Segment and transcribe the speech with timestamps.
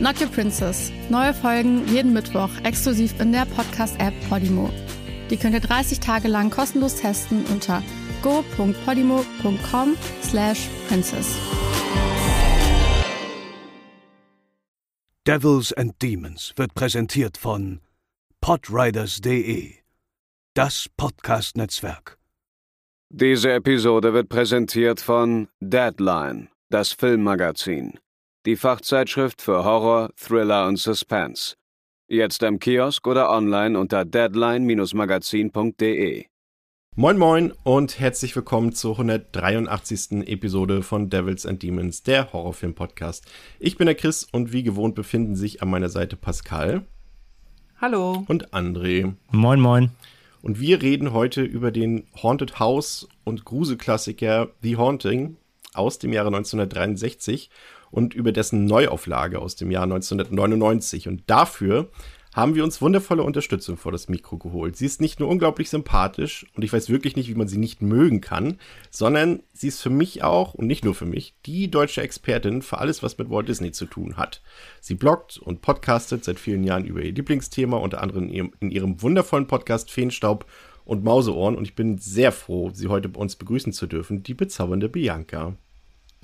[0.00, 0.90] Not Your Princess.
[1.10, 4.70] Neue Folgen jeden Mittwoch exklusiv in der Podcast-App Podimo.
[5.28, 7.82] Die könnt ihr 30 Tage lang kostenlos testen unter
[8.22, 11.36] go.podimo.com slash princess.
[15.26, 17.80] Devils and Demons wird präsentiert von
[18.40, 19.74] podriders.de,
[20.54, 22.16] das Podcast-Netzwerk.
[23.10, 27.98] Diese Episode wird präsentiert von Deadline, das Filmmagazin,
[28.46, 31.56] die Fachzeitschrift für Horror, Thriller und Suspense.
[32.08, 36.24] Jetzt im Kiosk oder online unter deadline-magazin.de.
[36.96, 40.26] Moin Moin und herzlich willkommen zur 183.
[40.26, 43.26] Episode von Devils and Demons, der Horrorfilm-Podcast.
[43.58, 46.86] Ich bin der Chris und wie gewohnt befinden sich an meiner Seite Pascal.
[47.78, 48.24] Hallo.
[48.26, 49.12] Und André.
[49.30, 49.90] Moin Moin.
[50.40, 55.36] Und wir reden heute über den Haunted House und Gruselklassiker The Haunting
[55.74, 57.50] aus dem Jahre 1963
[57.90, 61.08] und über dessen Neuauflage aus dem Jahr 1999.
[61.08, 61.90] Und dafür
[62.32, 64.76] haben wir uns wundervolle Unterstützung vor das Mikro geholt.
[64.76, 67.82] Sie ist nicht nur unglaublich sympathisch und ich weiß wirklich nicht, wie man sie nicht
[67.82, 68.58] mögen kann,
[68.90, 72.78] sondern sie ist für mich auch und nicht nur für mich die deutsche Expertin für
[72.78, 74.42] alles, was mit Walt Disney zu tun hat.
[74.80, 78.70] Sie bloggt und podcastet seit vielen Jahren über ihr Lieblingsthema, unter anderem in ihrem, in
[78.70, 80.46] ihrem wundervollen Podcast Feenstaub
[80.84, 84.34] und Mauseohren und ich bin sehr froh, sie heute bei uns begrüßen zu dürfen, die
[84.34, 85.56] bezaubernde Bianca.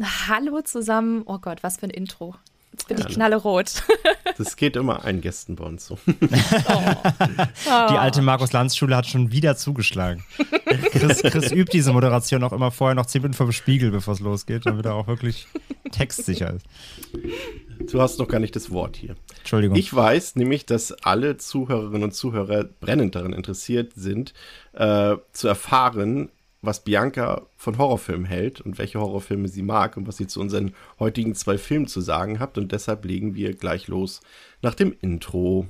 [0.02, 1.22] Hallo zusammen.
[1.24, 2.34] Oh Gott, was für ein Intro.
[2.72, 3.82] Jetzt bin ja, ich knallerot.
[4.38, 5.98] Das geht immer allen Gästen bei uns so.
[6.08, 7.86] Oh.
[7.90, 10.24] Die alte Markus-Lanz-Schule hat schon wieder zugeschlagen.
[10.90, 14.12] Chris, Chris, übt diese Moderation auch immer vorher noch zehn Minuten vor dem Spiegel, bevor
[14.12, 15.46] es losgeht, damit er auch wirklich
[15.90, 16.66] textsicher ist.
[17.90, 19.14] Du hast noch gar nicht das Wort hier.
[19.38, 19.76] Entschuldigung.
[19.76, 24.34] Ich weiß nämlich, dass alle Zuhörerinnen und Zuhörer brennend daran interessiert sind,
[24.74, 26.30] äh, zu erfahren,
[26.62, 30.74] was Bianca von Horrorfilmen hält und welche Horrorfilme sie mag und was sie zu unseren
[30.98, 32.58] heutigen zwei Filmen zu sagen hat.
[32.58, 34.20] Und deshalb legen wir gleich los
[34.62, 35.66] nach dem Intro.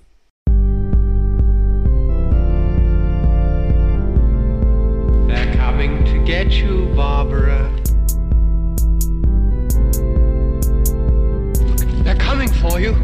[5.27, 7.71] They're coming to get you, Barbara.
[12.05, 12.95] They're coming for you.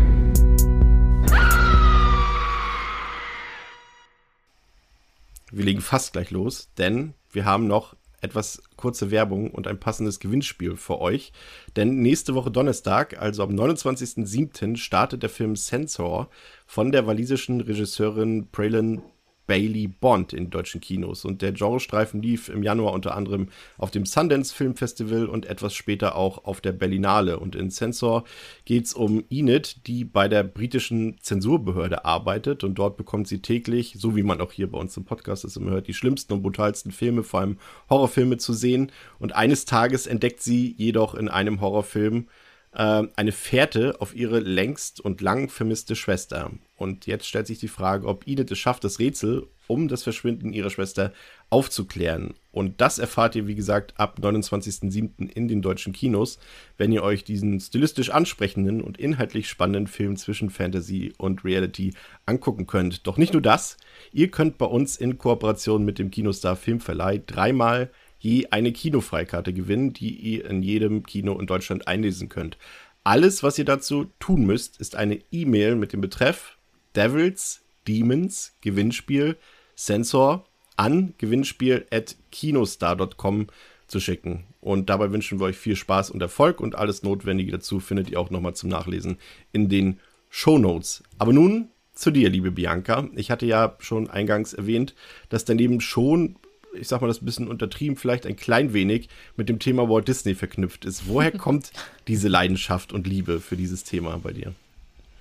[5.51, 10.21] Wir legen fast gleich los, denn wir haben noch etwas kurze Werbung und ein passendes
[10.21, 11.33] Gewinnspiel für euch.
[11.77, 16.31] Denn nächste Woche Donnerstag, also am 29.07., startet der Film Sensor
[16.67, 19.03] von der walisischen Regisseurin Praylin
[19.47, 21.25] Bailey Bond in deutschen Kinos.
[21.25, 23.49] Und der Genrestreifen lief im Januar unter anderem
[23.79, 27.39] auf dem Sundance Film Festival und etwas später auch auf der Berlinale.
[27.39, 28.25] Und in Censor
[28.65, 32.65] geht es um Enid, die bei der britischen Zensurbehörde arbeitet.
[32.65, 35.57] Und dort bekommt sie täglich, so wie man auch hier bei uns im Podcast ist
[35.57, 37.59] immer hört, die schlimmsten und brutalsten Filme, vor allem
[37.91, 38.93] Horrorfilme zu sehen.
[39.19, 42.27] Und eines Tages entdeckt sie jedoch in einem Horrorfilm,
[42.73, 46.51] äh, eine Fährte auf ihre längst und lang vermisste Schwester.
[46.77, 50.53] Und jetzt stellt sich die Frage, ob Edith es schafft, das Rätsel um das Verschwinden
[50.53, 51.13] ihrer Schwester
[51.49, 52.35] aufzuklären.
[52.51, 55.31] Und das erfahrt ihr, wie gesagt, ab 29.07.
[55.31, 56.39] in den deutschen Kinos,
[56.77, 61.95] wenn ihr euch diesen stilistisch ansprechenden und inhaltlich spannenden Film zwischen Fantasy und Reality
[62.27, 63.07] angucken könnt.
[63.07, 63.77] Doch nicht nur das,
[64.13, 67.91] ihr könnt bei uns in Kooperation mit dem Kinostar Filmverleih dreimal
[68.23, 72.57] je eine Kinofreikarte gewinnen, die ihr in jedem Kino in Deutschland einlesen könnt.
[73.05, 76.57] Alles, was ihr dazu tun müsst, ist eine E-Mail mit dem Betreff
[76.95, 79.37] Devils, Demons, Gewinnspiel,
[79.75, 80.47] Sensor
[80.77, 83.49] an gewinnspiel at kinostar.com
[83.89, 84.45] zu schicken.
[84.61, 88.21] Und dabei wünschen wir euch viel Spaß und Erfolg und alles Notwendige dazu findet ihr
[88.21, 89.19] auch nochmal zum Nachlesen
[89.53, 89.99] in den
[90.31, 91.03] Show Notes.
[91.19, 93.09] Aber nun zu dir, liebe Bianca.
[93.17, 94.95] Ich hatte ja schon eingangs erwähnt,
[95.29, 96.37] dass daneben schon
[96.75, 100.09] ich sag mal das ein bisschen untertrieben, vielleicht ein klein wenig mit dem Thema Walt
[100.09, 101.07] Disney verknüpft ist.
[101.07, 101.73] Woher kommt
[102.09, 104.53] diese Leidenschaft und Liebe für dieses Thema bei dir?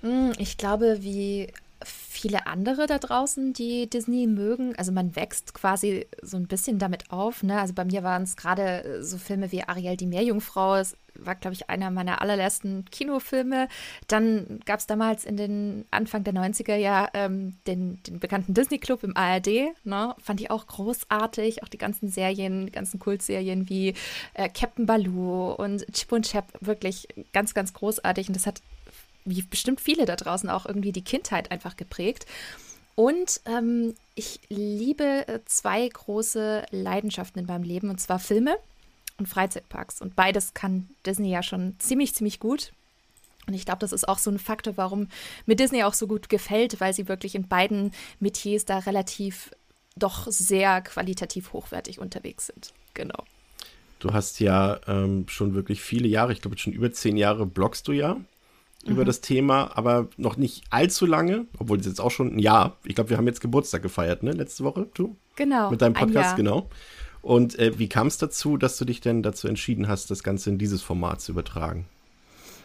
[0.02, 1.48] Hm, ich glaube, wie
[1.84, 4.74] viele andere da draußen, die Disney mögen.
[4.76, 7.42] Also man wächst quasi so ein bisschen damit auf.
[7.42, 7.60] Ne?
[7.60, 10.76] Also bei mir waren es gerade so Filme wie Ariel die Meerjungfrau.
[10.76, 13.68] Es war, glaube ich, einer meiner allerersten Kinofilme.
[14.08, 18.78] Dann gab es damals in den Anfang der 90er ja ähm, den, den bekannten Disney
[18.78, 19.74] Club im ARD.
[19.84, 20.14] Ne?
[20.18, 21.62] Fand ich auch großartig.
[21.62, 23.94] Auch die ganzen Serien, die ganzen Kultserien wie
[24.34, 26.46] äh, Captain Baloo und Chip und Chap.
[26.60, 28.28] Wirklich ganz, ganz großartig.
[28.28, 28.62] Und das hat
[29.24, 32.26] wie bestimmt viele da draußen auch irgendwie die Kindheit einfach geprägt.
[32.94, 38.56] Und ähm, ich liebe äh, zwei große Leidenschaften in meinem Leben, und zwar Filme
[39.18, 40.02] und Freizeitparks.
[40.02, 42.72] Und beides kann Disney ja schon ziemlich, ziemlich gut.
[43.46, 45.08] Und ich glaube, das ist auch so ein Faktor, warum
[45.46, 49.50] mir Disney auch so gut gefällt, weil sie wirklich in beiden Metiers da relativ
[49.96, 52.72] doch sehr qualitativ hochwertig unterwegs sind.
[52.94, 53.24] Genau.
[53.98, 57.86] Du hast ja ähm, schon wirklich viele Jahre, ich glaube schon über zehn Jahre bloggst
[57.88, 58.16] du ja
[58.84, 58.92] mhm.
[58.92, 62.78] über das Thema, aber noch nicht allzu lange, obwohl es jetzt auch schon ein Jahr.
[62.84, 64.32] Ich glaube, wir haben jetzt Geburtstag gefeiert, ne?
[64.32, 65.16] Letzte Woche, du?
[65.36, 65.70] Genau.
[65.70, 66.68] Mit deinem Podcast, genau.
[67.22, 70.50] Und äh, wie kam es dazu, dass du dich denn dazu entschieden hast, das Ganze
[70.50, 71.86] in dieses Format zu übertragen?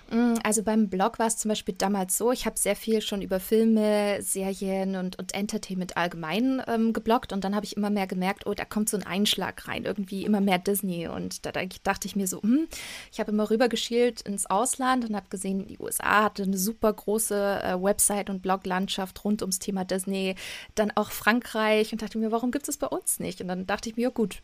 [0.09, 3.21] Mm, also beim Blog war es zum Beispiel damals so, ich habe sehr viel schon
[3.21, 8.07] über Filme, Serien und, und Entertainment allgemein ähm, gebloggt und dann habe ich immer mehr
[8.07, 11.61] gemerkt, oh, da kommt so ein Einschlag rein, irgendwie immer mehr Disney und da, da
[11.83, 12.67] dachte ich mir so, hm,
[13.11, 17.61] ich habe immer rübergeschielt ins Ausland und habe gesehen, die USA hatte eine super große
[17.63, 20.35] äh, Website und Bloglandschaft rund ums Thema Disney,
[20.75, 23.41] dann auch Frankreich und dachte mir, warum gibt es bei uns nicht?
[23.41, 24.41] Und dann dachte ich mir, ja gut,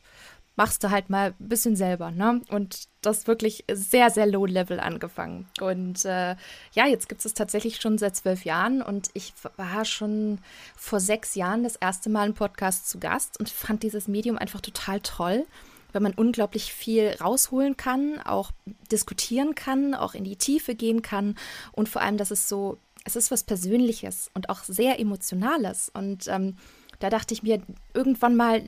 [0.55, 2.41] machst du halt mal ein bisschen selber, ne?
[2.49, 5.47] Und das wirklich sehr, sehr low level angefangen.
[5.59, 6.35] Und äh,
[6.73, 10.39] ja, jetzt gibt es tatsächlich schon seit zwölf Jahren und ich war schon
[10.75, 14.61] vor sechs Jahren das erste Mal im Podcast zu Gast und fand dieses Medium einfach
[14.61, 15.45] total toll,
[15.91, 18.51] weil man unglaublich viel rausholen kann, auch
[18.91, 21.35] diskutieren kann, auch in die Tiefe gehen kann
[21.71, 26.27] und vor allem, dass es so, es ist was Persönliches und auch sehr Emotionales und
[26.27, 26.57] ähm,
[26.99, 27.61] da dachte ich mir
[27.93, 28.63] irgendwann mal,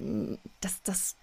[0.59, 1.15] das, das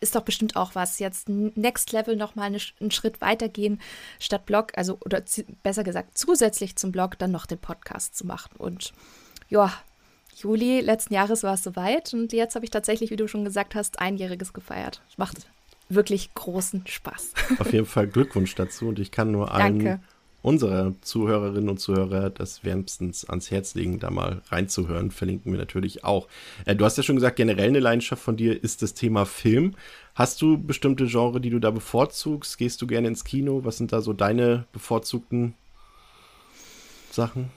[0.00, 0.98] ist doch bestimmt auch was.
[0.98, 3.80] Jetzt Next Level nochmal eine, einen Schritt weitergehen,
[4.18, 5.22] statt Blog, also oder
[5.62, 8.56] besser gesagt, zusätzlich zum Blog dann noch den Podcast zu machen.
[8.58, 8.92] Und
[9.48, 9.72] ja,
[10.36, 13.74] Juli letzten Jahres war es soweit und jetzt habe ich tatsächlich, wie du schon gesagt
[13.74, 15.02] hast, einjähriges gefeiert.
[15.16, 15.46] Macht
[15.88, 17.32] wirklich großen Spaß.
[17.58, 20.00] Auf jeden Fall Glückwunsch dazu und ich kann nur allen Danke
[20.42, 25.10] unsere Zuhörerinnen und Zuhörer das wärmstens ans Herz legen, da mal reinzuhören.
[25.10, 26.28] Verlinken wir natürlich auch.
[26.64, 29.74] Äh, du hast ja schon gesagt, generell eine Leidenschaft von dir ist das Thema Film.
[30.14, 32.58] Hast du bestimmte Genre, die du da bevorzugst?
[32.58, 33.64] Gehst du gerne ins Kino?
[33.64, 35.54] Was sind da so deine bevorzugten
[37.10, 37.50] Sachen?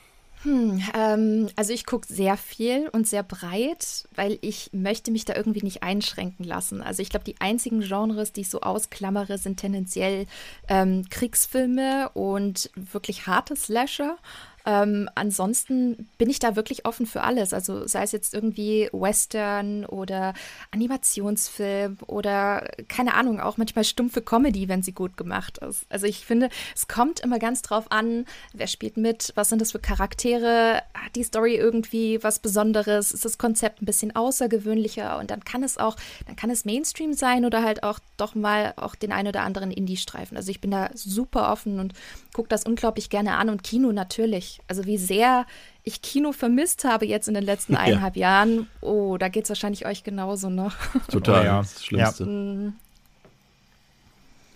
[0.44, 5.36] Hm, ähm, also ich gucke sehr viel und sehr breit, weil ich möchte mich da
[5.36, 6.81] irgendwie nicht einschränken lassen.
[6.81, 10.25] Also ich glaube, die einzigen Genres, die ich so ausklammere, sind tendenziell
[10.68, 14.18] ähm, Kriegsfilme und wirklich harte Slasher.
[14.65, 17.54] Ähm, ansonsten bin ich da wirklich offen für alles.
[17.54, 20.33] Also sei es jetzt irgendwie Western oder
[20.71, 25.86] Animationsfilm oder keine Ahnung, auch manchmal stumpfe Comedy, wenn sie gut gemacht ist.
[25.89, 29.74] Also ich finde, es kommt immer ganz drauf an, wer spielt mit, was sind das
[29.74, 35.30] für Charaktere, hat die Story irgendwie was Besonderes, ist das Konzept ein bisschen außergewöhnlicher und
[35.30, 38.95] dann kann es auch, dann kann es Mainstream sein oder halt auch doch mal auch
[38.95, 40.38] den ein oder anderen Indie-Streifen.
[40.38, 41.94] Also ich bin da super offen und
[42.33, 44.52] gucke das unglaublich gerne an und Kino natürlich.
[44.67, 45.45] Also wie sehr
[45.83, 48.29] ich Kino vermisst habe jetzt in den letzten eineinhalb ja.
[48.29, 48.67] Jahren.
[48.81, 50.71] Oh, da geht es wahrscheinlich euch genauso, ne?
[51.11, 51.57] Total, oh, ja.
[51.59, 52.23] das Schlimmste.
[52.23, 52.73] Ja.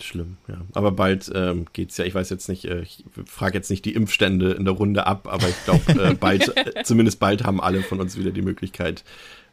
[0.03, 0.61] Schlimm, ja.
[0.73, 3.85] Aber bald ähm, geht es ja, ich weiß jetzt nicht, äh, ich frage jetzt nicht
[3.85, 7.61] die Impfstände in der Runde ab, aber ich glaube, äh, bald, äh, zumindest bald haben
[7.61, 9.03] alle von uns wieder die Möglichkeit,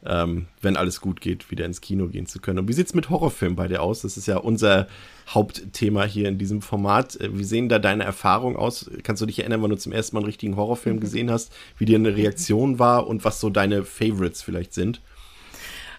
[0.05, 2.59] ähm, wenn alles gut geht, wieder ins Kino gehen zu können.
[2.59, 4.01] Und wie sieht es mit Horrorfilmen bei dir aus?
[4.01, 4.87] Das ist ja unser
[5.27, 7.19] Hauptthema hier in diesem Format.
[7.19, 8.89] Äh, wie sehen da deine Erfahrungen aus?
[9.03, 11.01] Kannst du dich erinnern, wann du zum ersten Mal einen richtigen Horrorfilm mhm.
[11.01, 15.01] gesehen hast, wie dir eine Reaktion war und was so deine Favorites vielleicht sind?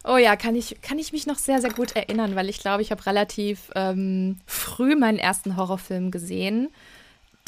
[0.06, 2.82] Oh ja, kann ich, kann ich mich noch sehr, sehr gut erinnern, weil ich glaube,
[2.82, 6.68] ich habe relativ ähm, früh meinen ersten Horrorfilm gesehen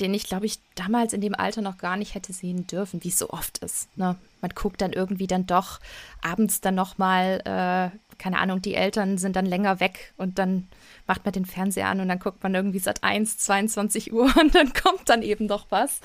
[0.00, 3.08] den ich, glaube ich, damals in dem Alter noch gar nicht hätte sehen dürfen, wie
[3.08, 3.96] es so oft ist.
[3.96, 4.16] Ne?
[4.40, 5.80] Man guckt dann irgendwie dann doch
[6.22, 10.68] abends dann nochmal, äh, keine Ahnung, die Eltern sind dann länger weg und dann
[11.06, 14.54] macht man den Fernseher an und dann guckt man irgendwie seit 1, 22 Uhr und
[14.54, 16.00] dann kommt dann eben doch was.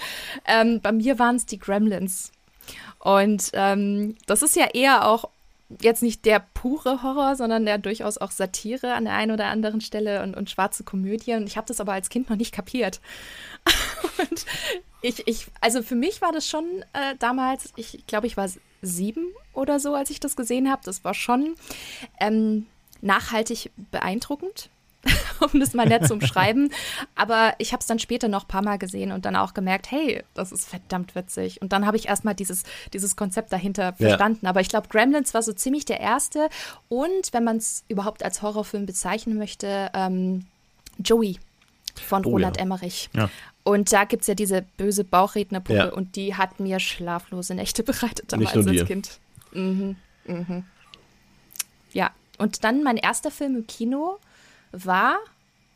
[0.46, 2.32] Ähm, bei mir waren es die Gremlins.
[3.00, 5.30] Und ähm, das ist ja eher auch
[5.82, 9.82] jetzt nicht der pure Horror, sondern der durchaus auch Satire an der einen oder anderen
[9.82, 11.34] Stelle und, und schwarze Komödie.
[11.34, 13.01] Und ich habe das aber als Kind noch nicht kapiert.
[14.18, 14.46] und
[15.01, 18.50] ich, ich, also für mich war das schon äh, damals, ich glaube, ich war
[18.82, 20.82] sieben oder so, als ich das gesehen habe.
[20.86, 21.56] Das war schon
[22.20, 22.68] ähm,
[23.01, 24.70] nachhaltig beeindruckend.
[25.53, 26.72] um das mal nett zu umschreiben.
[27.15, 29.91] Aber ich habe es dann später noch ein paar Mal gesehen und dann auch gemerkt,
[29.91, 31.62] hey, das ist verdammt witzig.
[31.62, 34.45] Und dann habe ich erstmal dieses, dieses Konzept dahinter verstanden.
[34.45, 34.50] Ja.
[34.50, 36.50] Aber ich glaube, Gremlins war so ziemlich der erste.
[36.89, 40.45] Und wenn man es überhaupt als Horrorfilm bezeichnen möchte, ähm,
[41.00, 41.39] Joey
[42.01, 42.63] von oh, Roland ja.
[42.63, 43.10] Emmerich.
[43.13, 43.29] Ja.
[43.63, 45.89] Und da gibt es ja diese böse Bauchrednerpuppe ja.
[45.89, 48.86] und die hat mir schlaflose Nächte bereitet damals als dir.
[48.86, 49.19] Kind.
[49.53, 49.95] Mhm,
[50.25, 50.65] mhm.
[51.93, 54.19] Ja, und dann mein erster Film im Kino
[54.74, 55.20] war,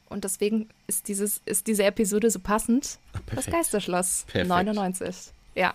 [0.10, 4.48] und deswegen ist, dieses, ist diese Episode so passend, Ach, das Geisterschloss Perfekt.
[4.48, 5.16] 99.
[5.56, 5.74] Ja.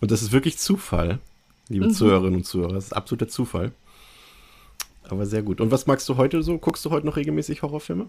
[0.00, 1.20] Und das ist wirklich Zufall.
[1.68, 1.92] liebe mhm.
[1.92, 2.74] Zuhörerinnen und Zuhörer.
[2.74, 3.72] Das ist absoluter Zufall.
[5.08, 5.60] Aber sehr gut.
[5.60, 6.58] Und was magst du heute so?
[6.58, 8.08] Guckst du heute noch regelmäßig Horrorfilme?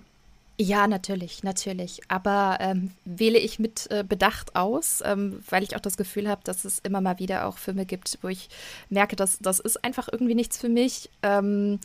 [0.60, 2.01] Ja, natürlich, natürlich.
[2.07, 6.41] Aber ähm, wähle ich mit äh, Bedacht aus, ähm, weil ich auch das Gefühl habe,
[6.43, 8.50] dass es immer mal wieder auch Filme gibt, wo ich
[8.89, 11.12] merke, dass das ist einfach irgendwie nichts für mich.
[11.22, 11.79] Ähm,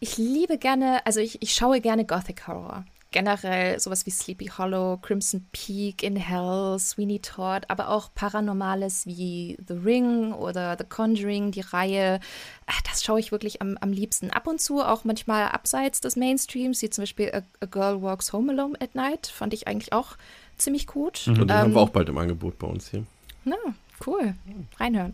[0.00, 2.84] ich liebe gerne, also ich, ich schaue gerne Gothic Horror
[3.16, 9.56] generell sowas wie Sleepy Hollow, Crimson Peak, In Hell, Sweeney Todd, aber auch Paranormales wie
[9.66, 12.20] The Ring oder The Conjuring, die Reihe.
[12.66, 14.30] Ah, das schaue ich wirklich am, am liebsten.
[14.30, 18.34] Ab und zu auch manchmal abseits des Mainstreams, wie zum Beispiel A, A Girl Walks
[18.34, 20.16] Home Alone at Night, fand ich eigentlich auch
[20.58, 21.22] ziemlich gut.
[21.26, 21.32] Mhm.
[21.40, 23.04] Und den ähm, haben wir auch bald im Angebot bei uns hier.
[23.44, 23.56] Na,
[24.06, 24.34] cool.
[24.78, 25.12] Reinhören.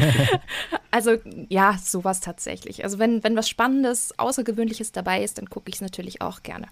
[0.90, 1.16] also
[1.48, 2.84] ja, sowas tatsächlich.
[2.84, 6.66] Also wenn, wenn was Spannendes, Außergewöhnliches dabei ist, dann gucke ich es natürlich auch gerne.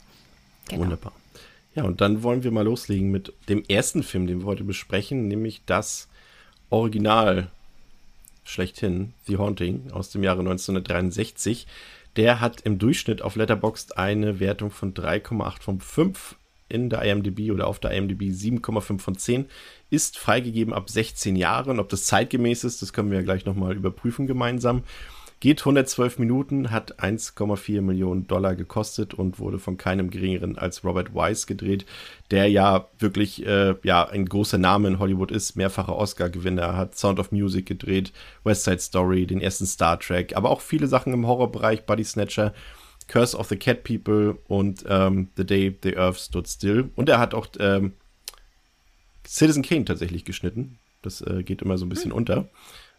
[0.68, 0.82] Genau.
[0.82, 1.12] Wunderbar.
[1.74, 5.28] Ja, und dann wollen wir mal loslegen mit dem ersten Film, den wir heute besprechen,
[5.28, 6.08] nämlich das
[6.70, 7.50] Original
[8.44, 11.66] schlechthin, The Haunting aus dem Jahre 1963.
[12.16, 16.36] Der hat im Durchschnitt auf Letterboxd eine Wertung von 3,8 von 5
[16.68, 19.46] in der IMDb oder auf der IMDb 7,5 von 10.
[19.90, 21.78] Ist freigegeben ab 16 Jahren.
[21.78, 24.82] Ob das zeitgemäß ist, das können wir ja gleich nochmal überprüfen gemeinsam.
[25.38, 31.14] Geht 112 Minuten, hat 1,4 Millionen Dollar gekostet und wurde von keinem geringeren als Robert
[31.14, 31.84] Wise gedreht,
[32.30, 37.20] der ja wirklich äh, ja ein großer Name in Hollywood ist, mehrfacher Oscar-Gewinner, hat Sound
[37.20, 41.26] of Music gedreht, West Side Story, den ersten Star Trek, aber auch viele Sachen im
[41.26, 42.54] Horrorbereich, Body Snatcher.
[43.08, 46.90] Curse of the Cat People und ähm, The Day the Earth Stood Still.
[46.96, 47.92] Und er hat auch ähm,
[49.26, 50.78] Citizen Kane tatsächlich geschnitten.
[51.02, 52.16] Das äh, geht immer so ein bisschen mhm.
[52.16, 52.48] unter.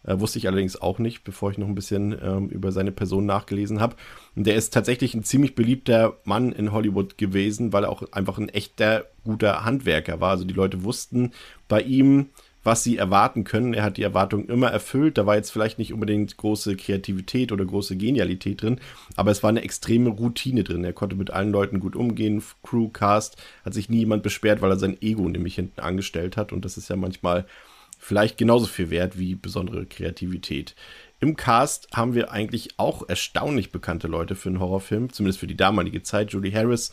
[0.04, 3.26] Äh, wusste ich allerdings auch nicht, bevor ich noch ein bisschen ähm, über seine Person
[3.26, 3.96] nachgelesen habe.
[4.36, 8.38] Und der ist tatsächlich ein ziemlich beliebter Mann in Hollywood gewesen, weil er auch einfach
[8.38, 10.30] ein echter guter Handwerker war.
[10.30, 11.32] Also die Leute wussten
[11.66, 12.30] bei ihm,
[12.68, 13.72] was sie erwarten können.
[13.72, 15.16] Er hat die Erwartungen immer erfüllt.
[15.16, 18.78] Da war jetzt vielleicht nicht unbedingt große Kreativität oder große Genialität drin,
[19.16, 20.84] aber es war eine extreme Routine drin.
[20.84, 22.42] Er konnte mit allen Leuten gut umgehen.
[22.62, 26.52] Crew, Cast, hat sich nie jemand beschwert, weil er sein Ego nämlich hinten angestellt hat.
[26.52, 27.46] Und das ist ja manchmal
[27.98, 30.74] vielleicht genauso viel wert wie besondere Kreativität.
[31.20, 35.56] Im Cast haben wir eigentlich auch erstaunlich bekannte Leute für einen Horrorfilm, zumindest für die
[35.56, 36.32] damalige Zeit.
[36.32, 36.92] Julie Harris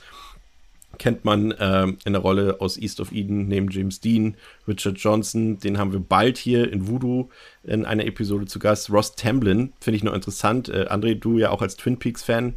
[0.97, 4.35] kennt man äh, in der Rolle aus East of Eden neben James Dean,
[4.67, 7.29] Richard Johnson, den haben wir bald hier in Voodoo
[7.63, 8.89] in einer Episode zu Gast.
[8.89, 10.69] Ross Tamblin, finde ich noch interessant.
[10.69, 12.55] Äh, André, du ja auch als Twin Peaks-Fan.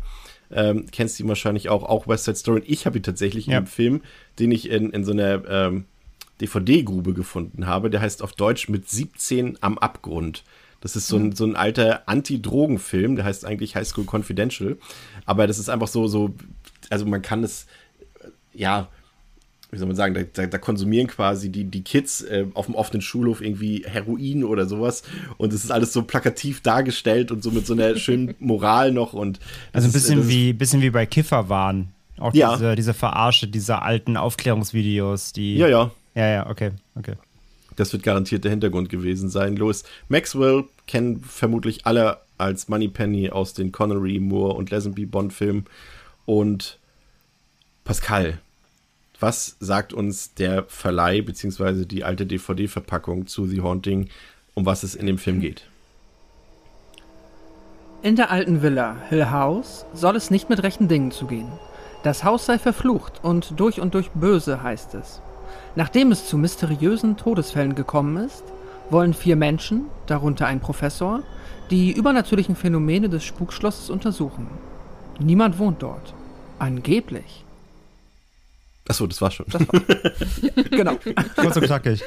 [0.51, 2.63] Ähm, kennst ihn wahrscheinlich auch, auch West Side Story.
[2.67, 3.53] Ich habe ihn tatsächlich ja.
[3.53, 4.01] in einem Film,
[4.39, 5.85] den ich in, in so einer ähm,
[6.41, 7.91] DVD-Grube gefunden habe.
[7.91, 10.45] Der heißt auf Deutsch mit 17 am Abgrund.
[10.81, 11.33] Das ist so ein, mhm.
[11.33, 14.77] so ein alter Anti-Drogen-Film, der heißt eigentlich High School Confidential.
[15.27, 16.35] Aber das ist einfach so, so,
[16.89, 17.67] also man kann es,
[18.59, 18.89] ja,
[19.71, 22.75] wie soll man sagen, da, da, da konsumieren quasi die, die Kids äh, auf dem
[22.75, 25.03] offenen Schulhof irgendwie Heroin oder sowas.
[25.37, 29.13] Und es ist alles so plakativ dargestellt und so mit so einer schönen Moral noch.
[29.13, 29.41] Und
[29.73, 31.89] also ein bisschen, ist, wie, bisschen wie bei Kifferwahn.
[32.19, 32.55] Auch ja.
[32.55, 35.57] diese, diese Verarsche dieser alten Aufklärungsvideos, die.
[35.57, 35.91] Ja, ja.
[36.15, 37.15] Ja, ja, okay, okay.
[37.77, 39.55] Das wird garantiert der Hintergrund gewesen sein.
[39.55, 45.67] Louis Maxwell kennen vermutlich alle als Moneypenny aus den Connery, Moore und Lazenby Bond-Filmen.
[46.25, 46.79] Und
[47.85, 48.41] Pascal,
[49.21, 51.85] was sagt uns der Verleih bzw.
[51.85, 54.09] die alte DVD-Verpackung zu The Haunting,
[54.55, 55.69] um was es in dem Film geht?
[58.03, 61.51] In der alten Villa Hill House soll es nicht mit rechten Dingen zugehen.
[62.05, 65.21] Das Haus sei verflucht und durch und durch böse, heißt es.
[65.75, 68.45] Nachdem es zu mysteriösen Todesfällen gekommen ist,
[68.91, 71.23] wollen vier Menschen, darunter ein Professor,
[71.71, 74.47] die übernatürlichen Phänomene des Spukschlosses untersuchen.
[75.19, 76.15] Niemand wohnt dort.
[76.61, 77.45] Angeblich.
[78.89, 79.47] Achso, das war schon.
[79.49, 79.81] Das war.
[80.43, 80.99] ja, genau.
[81.37, 82.03] Kurz und knackig.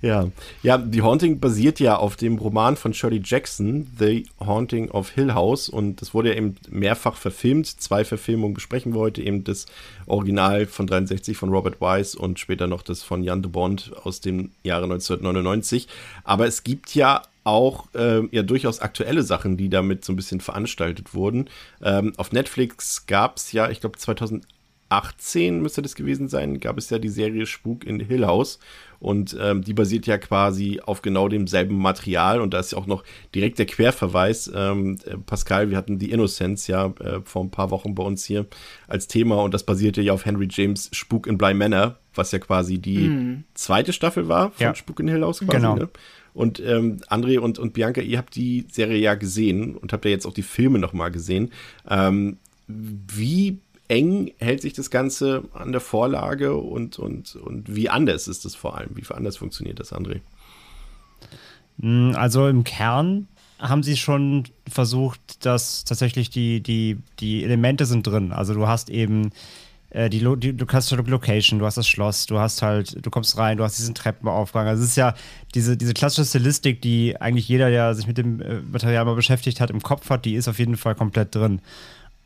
[0.00, 0.30] Ja.
[0.62, 5.34] ja, The Haunting basiert ja auf dem Roman von Shirley Jackson, The Haunting of Hill
[5.34, 5.68] House.
[5.68, 7.66] Und das wurde ja eben mehrfach verfilmt.
[7.66, 9.22] Zwei Verfilmungen besprechen wir heute.
[9.22, 9.66] Eben das
[10.06, 14.20] Original von 63 von Robert Wise und später noch das von Jan de Bond aus
[14.20, 15.88] dem Jahre 1999.
[16.24, 20.40] Aber es gibt ja auch äh, ja durchaus aktuelle Sachen, die damit so ein bisschen
[20.40, 21.48] veranstaltet wurden.
[21.82, 23.98] Ähm, auf Netflix gab es ja, ich glaube
[24.88, 28.58] 2018 müsste das gewesen sein, gab es ja die Serie Spuk in Hill House.
[28.98, 32.40] Und ähm, die basiert ja quasi auf genau demselben Material.
[32.40, 34.50] Und da ist ja auch noch direkt der Querverweis.
[34.54, 38.24] Ähm, äh, Pascal, wir hatten die Innocence ja äh, vor ein paar Wochen bei uns
[38.24, 38.46] hier
[38.88, 39.42] als Thema.
[39.42, 43.08] Und das basierte ja auf Henry James Spuk in Bly Manor, was ja quasi die
[43.08, 43.44] mhm.
[43.52, 44.74] zweite Staffel war von ja.
[44.74, 45.56] Spuk in Hill House quasi.
[45.58, 45.76] Genau.
[45.76, 45.88] Ne?
[46.32, 50.10] Und ähm, André und, und Bianca, ihr habt die Serie ja gesehen und habt ja
[50.10, 51.50] jetzt auch die Filme nochmal gesehen.
[51.88, 58.28] Ähm, wie eng hält sich das Ganze an der Vorlage und, und, und wie anders
[58.28, 58.90] ist es vor allem?
[58.94, 60.20] Wie anders funktioniert das, André?
[61.80, 63.28] Hm, also im Kern
[63.58, 68.32] haben sie schon versucht, dass tatsächlich die, die, die Elemente sind drin.
[68.32, 69.30] Also du hast eben
[69.90, 73.10] äh, die, die, du hast die Location, du hast das Schloss, du hast halt, du
[73.10, 74.66] kommst rein, du hast diesen Treppenaufgang.
[74.66, 75.14] Also es ist ja
[75.54, 79.60] diese, diese klassische Stilistik, die eigentlich jeder, der sich mit dem äh, Material mal beschäftigt
[79.60, 81.60] hat, im Kopf hat, die ist auf jeden Fall komplett drin.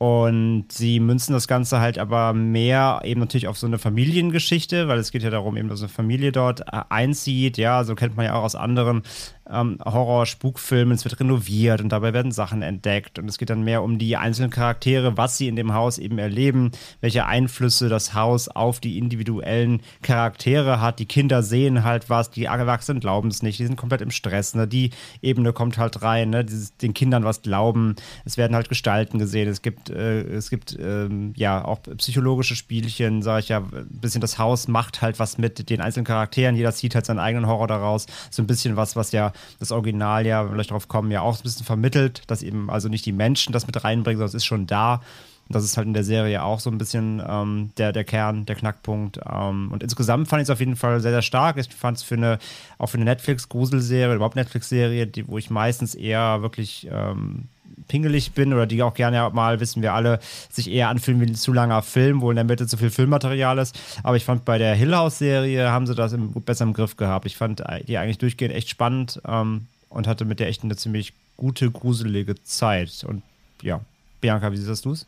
[0.02, 4.98] Und sie münzen das Ganze halt aber mehr eben natürlich auf so eine Familiengeschichte, weil
[4.98, 7.58] es geht ja darum, eben, dass eine Familie dort äh, einzieht.
[7.58, 9.02] Ja, so kennt man ja auch aus anderen
[9.48, 10.94] ähm, Horror-Spukfilmen.
[10.94, 13.18] Es wird renoviert und dabei werden Sachen entdeckt.
[13.18, 16.18] Und es geht dann mehr um die einzelnen Charaktere, was sie in dem Haus eben
[16.18, 20.98] erleben, welche Einflüsse das Haus auf die individuellen Charaktere hat.
[20.98, 24.54] Die Kinder sehen halt was, die Erwachsenen glauben es nicht, die sind komplett im Stress.
[24.54, 24.66] Ne?
[24.66, 24.90] Die
[25.22, 26.44] Ebene kommt halt rein, ne?
[26.44, 27.96] Dieses, den Kindern was glauben.
[28.24, 29.48] Es werden halt Gestalten gesehen.
[29.48, 34.20] Es gibt äh, es gibt ähm, ja auch psychologische Spielchen, sage ich ja, ein bisschen
[34.20, 37.68] das Haus macht halt was mit den einzelnen Charakteren, jeder zieht halt seinen eigenen Horror
[37.68, 41.20] daraus, so ein bisschen was, was ja das Original ja, wenn wir darauf kommen, ja
[41.22, 44.34] auch ein bisschen vermittelt, dass eben also nicht die Menschen das mit reinbringen, sondern es
[44.34, 45.00] ist schon da.
[45.48, 48.54] Das ist halt in der Serie auch so ein bisschen ähm, der, der Kern, der
[48.54, 49.18] Knackpunkt.
[49.28, 51.56] Ähm, und insgesamt fand ich es auf jeden Fall sehr, sehr stark.
[51.56, 52.38] Ich fand es für eine,
[52.78, 57.48] auch für eine Netflix-Gruselserie, überhaupt Netflix-Serie, wo ich meistens eher wirklich ähm,
[57.88, 61.34] pingelig bin oder die auch gerne mal, wissen wir alle, sich eher anfühlen wie ein
[61.34, 63.78] zu langer Film, wo in der Mitte zu viel Filmmaterial ist.
[64.02, 67.26] Aber ich fand bei der Hill House-Serie haben sie das im, besser im Griff gehabt.
[67.26, 71.12] Ich fand die eigentlich durchgehend echt spannend ähm, und hatte mit der echt eine ziemlich
[71.36, 73.04] gute, gruselige Zeit.
[73.06, 73.22] Und
[73.62, 73.80] ja,
[74.20, 75.06] Bianca, wie siehst du es?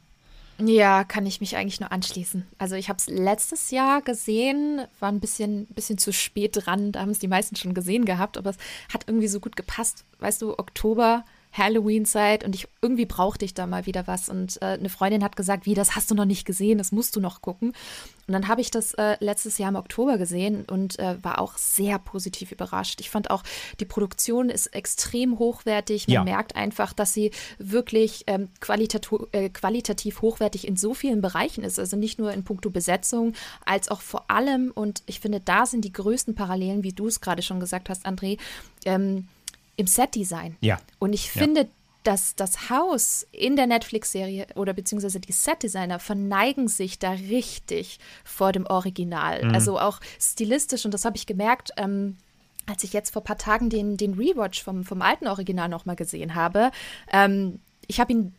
[0.59, 2.47] Ja, kann ich mich eigentlich nur anschließen.
[2.59, 7.01] Also ich habe es letztes Jahr gesehen, war ein bisschen, bisschen zu spät dran, da
[7.01, 8.59] haben es die meisten schon gesehen gehabt, aber es
[8.93, 10.05] hat irgendwie so gut gepasst.
[10.21, 14.29] Weißt du, Oktober, Halloween-Zeit und ich irgendwie brauchte ich da mal wieder was.
[14.29, 17.15] Und äh, eine Freundin hat gesagt, wie, das hast du noch nicht gesehen, das musst
[17.15, 17.73] du noch gucken.
[18.27, 21.59] Und dann habe ich das äh, letztes Jahr im Oktober gesehen und äh, war auch
[21.59, 23.01] sehr positiv überrascht.
[23.01, 23.43] Ich fand auch,
[23.81, 26.09] die Produktion ist extrem hochwertig.
[26.09, 26.25] Man ja.
[26.25, 31.79] merkt einfach, dass sie wirklich ähm, qualitativ, äh, qualitativ hochwertig in so vielen Bereichen ist.
[31.79, 33.35] Also nicht nur in puncto Besetzung,
[33.67, 37.21] als auch vor allem, und ich finde, da sind die größten Parallelen, wie du es
[37.21, 38.39] gerade schon gesagt hast, André,
[38.85, 39.29] ähm,
[39.77, 40.57] im Setdesign.
[40.61, 40.79] Ja.
[40.99, 41.69] Und ich finde, ja.
[42.05, 48.53] dass das Haus in der Netflix-Serie oder beziehungsweise die Setdesigner verneigen sich da richtig vor
[48.53, 49.45] dem Original.
[49.45, 49.55] Mhm.
[49.55, 52.17] Also auch stilistisch, und das habe ich gemerkt, ähm,
[52.67, 55.97] als ich jetzt vor ein paar Tagen den, den Rewatch vom, vom alten Original nochmal
[55.97, 56.71] gesehen habe.
[57.13, 58.35] Ähm, ich habe ihn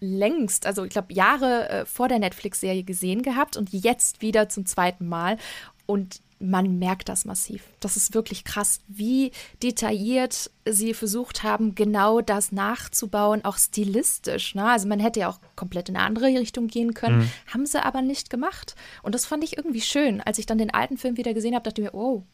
[0.00, 4.66] längst, also ich glaube Jahre äh, vor der Netflix-Serie gesehen gehabt und jetzt wieder zum
[4.66, 5.38] zweiten Mal.
[5.86, 7.62] Und man merkt das massiv.
[7.80, 9.30] Das ist wirklich krass, wie
[9.62, 14.54] detailliert sie versucht haben, genau das nachzubauen, auch stilistisch.
[14.54, 14.64] Ne?
[14.64, 17.30] Also man hätte ja auch komplett in eine andere Richtung gehen können, mhm.
[17.52, 18.74] haben sie aber nicht gemacht.
[19.02, 20.20] Und das fand ich irgendwie schön.
[20.20, 22.24] Als ich dann den alten Film wieder gesehen habe, dachte ich mir, oh,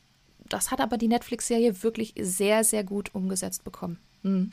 [0.49, 3.99] das hat aber die Netflix-Serie wirklich sehr, sehr gut umgesetzt bekommen.
[4.23, 4.53] Mhm.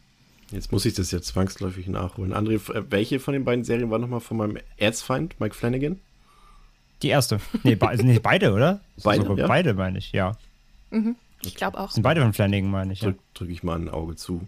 [0.51, 2.33] Jetzt muss ich das ja zwangsläufig nachholen.
[2.33, 5.99] André, welche von den beiden Serien war nochmal von meinem Erzfeind, Mike Flanagan?
[7.01, 7.39] Die erste.
[7.63, 8.79] Nee, be sind nicht beide, oder?
[9.03, 9.47] Beide, ja?
[9.47, 10.31] beide meine ich, ja.
[10.89, 11.15] Mhm.
[11.43, 11.91] Ich glaube auch.
[11.91, 12.99] Sind beide von Flanagan, meine ich.
[12.99, 14.41] Drück, drücke ich mal ein Auge zu.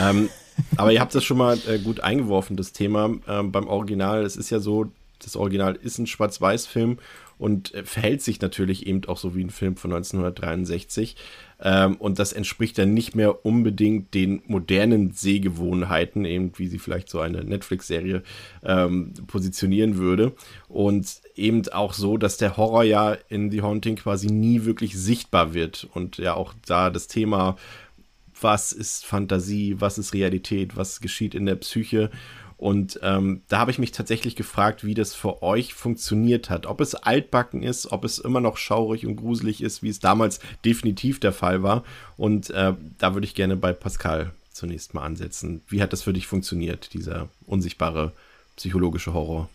[0.00, 0.28] ähm,
[0.76, 4.22] aber ihr habt das schon mal äh, gut eingeworfen, das Thema ähm, beim Original.
[4.22, 4.90] Es ist ja so,
[5.24, 6.98] das Original ist ein Schwarz-Weiß-Film
[7.38, 11.16] und äh, verhält sich natürlich eben auch so wie ein Film von 1963.
[11.60, 17.08] Ähm, und das entspricht dann nicht mehr unbedingt den modernen Sehgewohnheiten, eben wie sie vielleicht
[17.08, 18.22] so eine Netflix-Serie
[18.64, 20.34] ähm, positionieren würde.
[20.68, 25.54] Und eben auch so, dass der Horror ja in The Haunting quasi nie wirklich sichtbar
[25.54, 25.88] wird.
[25.94, 27.56] Und ja auch da das Thema
[28.42, 32.10] was ist Fantasie, was ist Realität, was geschieht in der Psyche
[32.62, 36.64] und ähm, da habe ich mich tatsächlich gefragt, wie das für euch funktioniert hat.
[36.66, 40.38] Ob es altbacken ist, ob es immer noch schaurig und gruselig ist, wie es damals
[40.64, 41.82] definitiv der Fall war.
[42.16, 45.62] Und äh, da würde ich gerne bei Pascal zunächst mal ansetzen.
[45.66, 48.12] Wie hat das für dich funktioniert, dieser unsichtbare
[48.54, 49.48] psychologische Horror?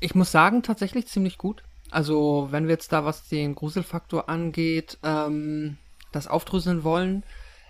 [0.00, 1.62] Ich muss sagen, tatsächlich ziemlich gut.
[1.92, 5.78] Also, wenn wir jetzt da, was den Gruselfaktor angeht, ähm,
[6.10, 7.22] das aufdröseln wollen,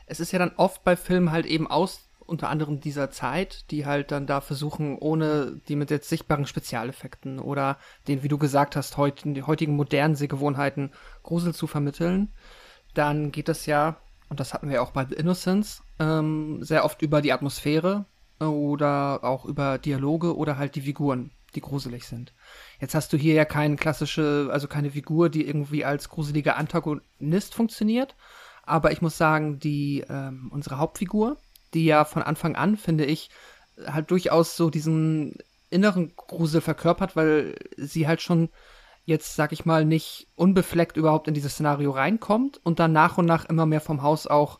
[0.07, 3.87] es ist ja dann oft bei Filmen halt eben aus unter anderem dieser Zeit, die
[3.87, 8.77] halt dann da versuchen, ohne die mit jetzt sichtbaren Spezialeffekten oder den, wie du gesagt
[8.77, 12.33] hast, heut, die heutigen modernen Sehgewohnheiten Grusel zu vermitteln,
[12.95, 13.97] dann geht das ja,
[14.29, 18.05] und das hatten wir auch bei The Innocence, ähm, sehr oft über die Atmosphäre
[18.41, 22.35] oder auch über Dialoge oder halt die Figuren, die gruselig sind.
[22.79, 27.55] Jetzt hast du hier ja keine klassische, also keine Figur, die irgendwie als gruseliger Antagonist
[27.55, 28.17] funktioniert,
[28.64, 31.38] aber ich muss sagen, die ähm, unsere Hauptfigur,
[31.74, 33.31] die ja von Anfang an, finde ich,
[33.87, 35.37] halt durchaus so diesen
[35.70, 38.48] inneren Grusel verkörpert, weil sie halt schon
[39.04, 43.26] jetzt, sag ich mal, nicht unbefleckt überhaupt in dieses Szenario reinkommt und dann nach und
[43.26, 44.59] nach immer mehr vom Haus auch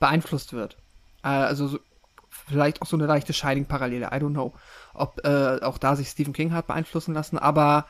[0.00, 0.76] beeinflusst wird.
[1.22, 1.78] Äh, also so,
[2.28, 4.54] vielleicht auch so eine leichte Shining-Parallele, I don't know,
[4.92, 7.86] ob äh, auch da sich Stephen King hat beeinflussen lassen, aber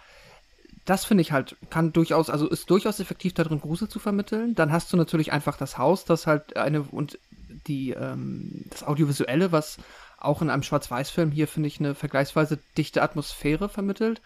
[0.84, 4.54] das finde ich halt, kann durchaus, also ist durchaus effektiv darin, Grusel zu vermitteln.
[4.54, 7.18] Dann hast du natürlich einfach das Haus, das halt eine und
[7.66, 9.78] die, ähm, das Audiovisuelle, was
[10.18, 14.22] auch in einem Schwarz-Weiß-Film hier, finde ich, eine vergleichsweise dichte Atmosphäre vermittelt,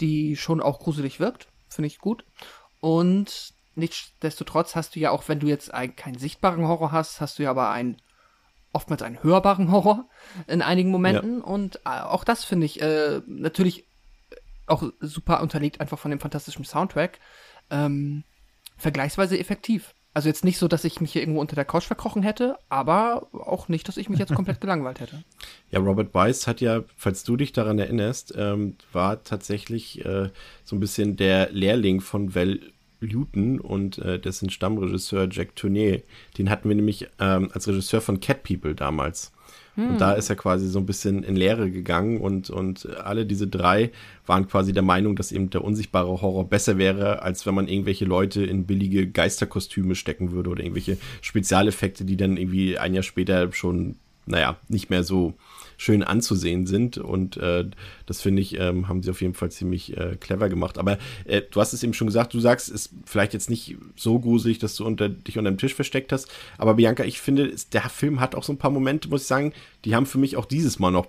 [0.00, 1.48] die schon auch gruselig wirkt.
[1.68, 2.24] Finde ich gut.
[2.80, 7.38] Und nichtsdestotrotz hast du ja auch, wenn du jetzt einen, keinen sichtbaren Horror hast, hast
[7.38, 7.96] du ja aber einen
[8.72, 10.08] oftmals einen hörbaren Horror
[10.46, 11.38] in einigen Momenten.
[11.38, 11.44] Ja.
[11.44, 13.84] Und äh, auch das finde ich äh, natürlich
[14.66, 17.18] auch super unterlegt einfach von dem fantastischen Soundtrack.
[17.70, 18.24] Ähm,
[18.76, 19.94] vergleichsweise effektiv.
[20.18, 23.28] Also jetzt nicht so, dass ich mich hier irgendwo unter der Couch verkrochen hätte, aber
[23.32, 25.22] auch nicht, dass ich mich jetzt komplett gelangweilt hätte.
[25.70, 30.30] Ja, Robert Weiss hat ja, falls du dich daran erinnerst, ähm, war tatsächlich äh,
[30.64, 32.58] so ein bisschen der Lehrling von Val
[32.98, 35.98] Luton und äh, dessen Stammregisseur Jack Tourneur.
[36.36, 39.30] Den hatten wir nämlich ähm, als Regisseur von Cat People damals.
[39.78, 39.90] Hm.
[39.90, 43.46] Und da ist er quasi so ein bisschen in Lehre gegangen und, und alle diese
[43.46, 43.92] drei
[44.26, 48.04] waren quasi der Meinung, dass eben der unsichtbare Horror besser wäre, als wenn man irgendwelche
[48.04, 53.52] Leute in billige Geisterkostüme stecken würde oder irgendwelche Spezialeffekte, die dann irgendwie ein Jahr später
[53.52, 53.94] schon,
[54.26, 55.34] naja, nicht mehr so
[55.78, 56.98] schön anzusehen sind.
[56.98, 57.64] Und äh,
[58.04, 60.76] das finde ich, ähm, haben sie auf jeden Fall ziemlich äh, clever gemacht.
[60.76, 63.76] Aber äh, du hast es eben schon gesagt, du sagst, es ist vielleicht jetzt nicht
[63.96, 66.28] so gruselig, dass du unter, dich unter dem Tisch versteckt hast.
[66.58, 69.54] Aber Bianca, ich finde, der Film hat auch so ein paar Momente, muss ich sagen,
[69.84, 71.06] die haben für mich auch dieses Mal noch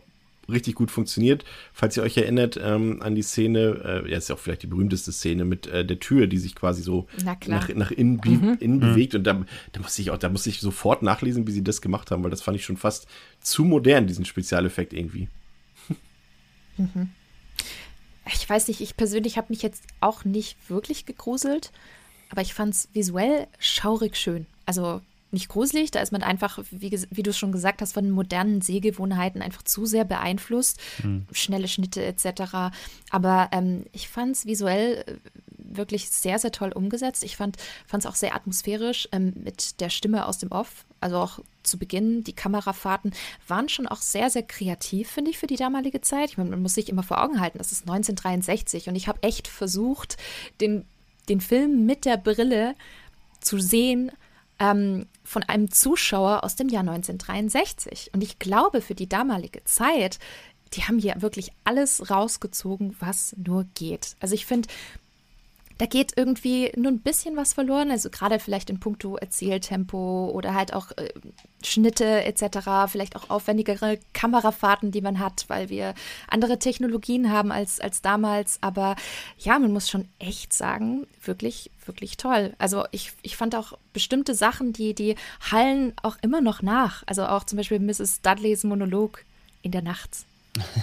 [0.50, 1.46] richtig gut funktioniert.
[1.74, 4.68] Falls ihr euch erinnert ähm, an die Szene, äh, ja, ist ja auch vielleicht die
[4.68, 8.58] berühmteste Szene mit äh, der Tür, die sich quasi so nach, nach innen, mhm.
[8.60, 8.80] innen mhm.
[8.80, 9.16] bewegt.
[9.16, 12.12] Und da, da muss ich auch, da muss ich sofort nachlesen, wie sie das gemacht
[12.12, 13.08] haben, weil das fand ich schon fast
[13.42, 15.28] zu modern, diesen Spezialeffekt irgendwie.
[16.78, 17.12] Mhm.
[18.34, 21.72] Ich weiß nicht, ich persönlich habe mich jetzt auch nicht wirklich gegruselt,
[22.30, 24.46] aber ich fand es visuell schaurig schön.
[24.66, 28.62] Also nicht gruselig, da ist man einfach, wie, wie du schon gesagt hast, von modernen
[28.62, 30.80] Sehgewohnheiten einfach zu sehr beeinflusst.
[31.04, 31.28] Mhm.
[31.32, 32.72] Schnelle Schnitte etc.
[33.12, 35.16] Aber ähm, ich fand es visuell äh,
[35.58, 37.24] wirklich sehr, sehr toll umgesetzt.
[37.24, 37.58] Ich fand
[37.92, 40.86] es auch sehr atmosphärisch ähm, mit der Stimme aus dem Off.
[41.02, 43.14] Also auch zu Beginn, die Kamerafahrten
[43.48, 46.32] waren schon auch sehr, sehr kreativ, finde ich, für die damalige Zeit.
[46.32, 49.22] Ich meine, man muss sich immer vor Augen halten, das ist 1963 und ich habe
[49.24, 50.18] echt versucht,
[50.62, 50.86] den,
[51.28, 52.76] den Film mit der Brille
[53.40, 54.12] zu sehen,
[54.60, 58.12] ähm, von einem Zuschauer aus dem Jahr 1963.
[58.14, 60.20] Und ich glaube, für die damalige Zeit,
[60.74, 64.16] die haben hier wirklich alles rausgezogen, was nur geht.
[64.20, 64.68] Also ich finde,
[65.80, 67.90] da geht irgendwie nur ein bisschen was verloren.
[67.90, 71.10] Also gerade vielleicht in puncto Erzähltempo oder halt auch äh,
[71.64, 75.96] Schnitte etc., vielleicht auch aufwendigere Kamerafahrten, die man hat, weil wir
[76.28, 78.60] andere Technologien haben als, als damals.
[78.62, 78.98] Aber
[79.38, 82.54] ja, man muss schon echt sagen, wirklich, wirklich toll.
[82.58, 85.16] Also ich, ich fand auch bestimmte Sachen, die, die
[85.50, 87.04] hallen auch immer noch nach.
[87.06, 88.22] Also auch zum Beispiel Mrs.
[88.22, 89.24] Dudleys Monolog
[89.62, 90.26] in der Nacht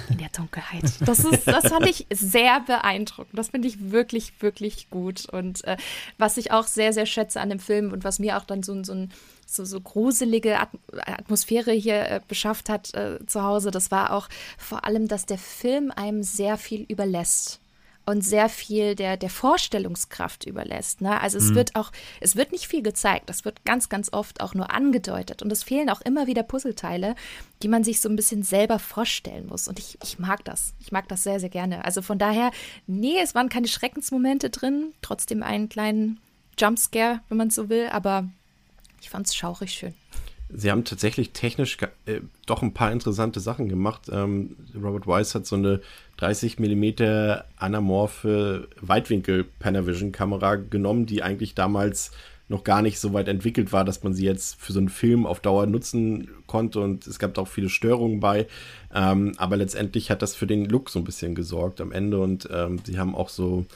[0.09, 0.85] in der Dunkelheit.
[1.01, 3.39] Das, ist, das fand ich sehr beeindruckend.
[3.39, 5.27] Das finde ich wirklich, wirklich gut.
[5.27, 5.77] Und äh,
[6.19, 8.83] was ich auch sehr, sehr schätze an dem Film und was mir auch dann so,
[8.83, 9.07] so,
[9.47, 10.59] so, so gruselige
[11.07, 15.39] Atmosphäre hier äh, beschafft hat äh, zu Hause, das war auch vor allem, dass der
[15.39, 17.61] Film einem sehr viel überlässt
[18.07, 21.01] und sehr viel der, der Vorstellungskraft überlässt.
[21.01, 21.21] Ne?
[21.21, 21.57] Also es mhm.
[21.57, 21.91] wird auch,
[22.21, 25.65] es wird nicht viel gezeigt, es wird ganz, ganz oft auch nur angedeutet und es
[25.65, 27.17] fehlen auch immer wieder Puzzleteile,
[27.63, 29.67] die man sich so ein bisschen selber vorstellen muss.
[29.67, 30.73] Und ich, ich mag das.
[30.81, 31.85] Ich mag das sehr, sehr gerne.
[31.85, 32.53] Also von daher,
[32.87, 36.21] nee, es waren keine Schreckensmomente drin, trotzdem einen kleinen
[36.59, 38.29] Jumpscare, wenn man so will, aber
[39.01, 39.95] ich fand es schaurig schön.
[40.49, 44.03] Sie haben tatsächlich technisch äh, doch ein paar interessante Sachen gemacht.
[44.13, 45.81] Ähm, Robert Weiss hat so eine
[46.19, 52.13] 30 mm anamorphe Weitwinkel-Panavision-Kamera genommen, die eigentlich damals
[52.49, 55.27] noch gar nicht so weit entwickelt war, dass man sie jetzt für so einen Film
[55.27, 58.47] auf Dauer nutzen konnte und es gab auch viele Störungen bei.
[58.95, 62.49] Ähm, aber letztendlich hat das für den Look so ein bisschen gesorgt am Ende und
[62.53, 63.67] ähm, sie haben auch so,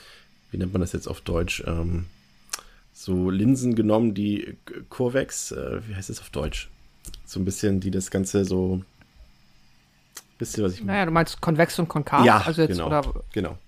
[0.53, 1.65] wie nennt man das jetzt auf Deutsch?
[1.67, 2.07] Ähm,
[3.01, 4.59] so Linsen genommen, die
[4.91, 6.69] Kurvex, äh, wie heißt das auf Deutsch?
[7.25, 8.83] So ein bisschen, die das Ganze so
[10.39, 10.93] Wisst ihr, was ich meine?
[10.93, 12.25] Naja, du meinst konvex und konkav?
[12.25, 13.03] Ja, also jetzt, genau, oder?
[13.33, 13.59] genau.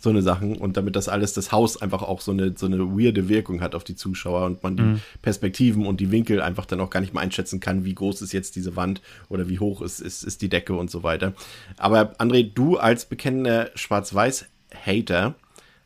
[0.00, 0.56] So eine Sachen.
[0.56, 3.74] Und damit das alles, das Haus einfach auch so eine, so eine weirde Wirkung hat
[3.74, 5.00] auf die Zuschauer und man die mhm.
[5.20, 8.32] Perspektiven und die Winkel einfach dann auch gar nicht mehr einschätzen kann, wie groß ist
[8.32, 11.34] jetzt diese Wand oder wie hoch ist, ist, ist die Decke und so weiter.
[11.76, 15.34] Aber André, du als bekennender Schwarz-Weiß-Hater,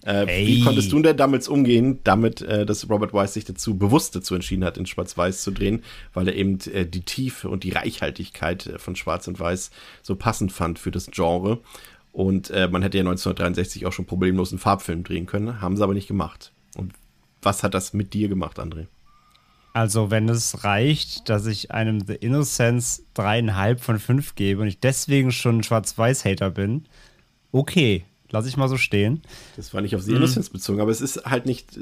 [0.09, 0.47] äh.
[0.47, 4.35] Wie konntest du denn damals umgehen, damit, äh, dass Robert Weiss sich dazu bewusst dazu
[4.35, 5.83] entschieden hat, in Schwarz-Weiß zu drehen,
[6.15, 9.71] weil er eben äh, die Tiefe und die Reichhaltigkeit äh, von Schwarz und Weiß
[10.03, 11.61] so passend fand für das Genre.
[12.13, 15.83] Und äh, man hätte ja 1963 auch schon problemlos einen Farbfilm drehen können, haben sie
[15.83, 16.53] aber nicht gemacht.
[16.77, 16.93] Und
[17.43, 18.87] was hat das mit dir gemacht, André?
[19.75, 24.81] Also, wenn es reicht, dass ich einem The Innocence dreieinhalb von fünf gebe und ich
[24.81, 26.87] deswegen schon ein Schwarz-Weiß-Hater bin,
[27.53, 29.23] okay, lasse ich mal so stehen.
[29.57, 30.55] Das war nicht auf Innocence mhm.
[30.55, 31.79] bezogen, aber es ist halt nicht,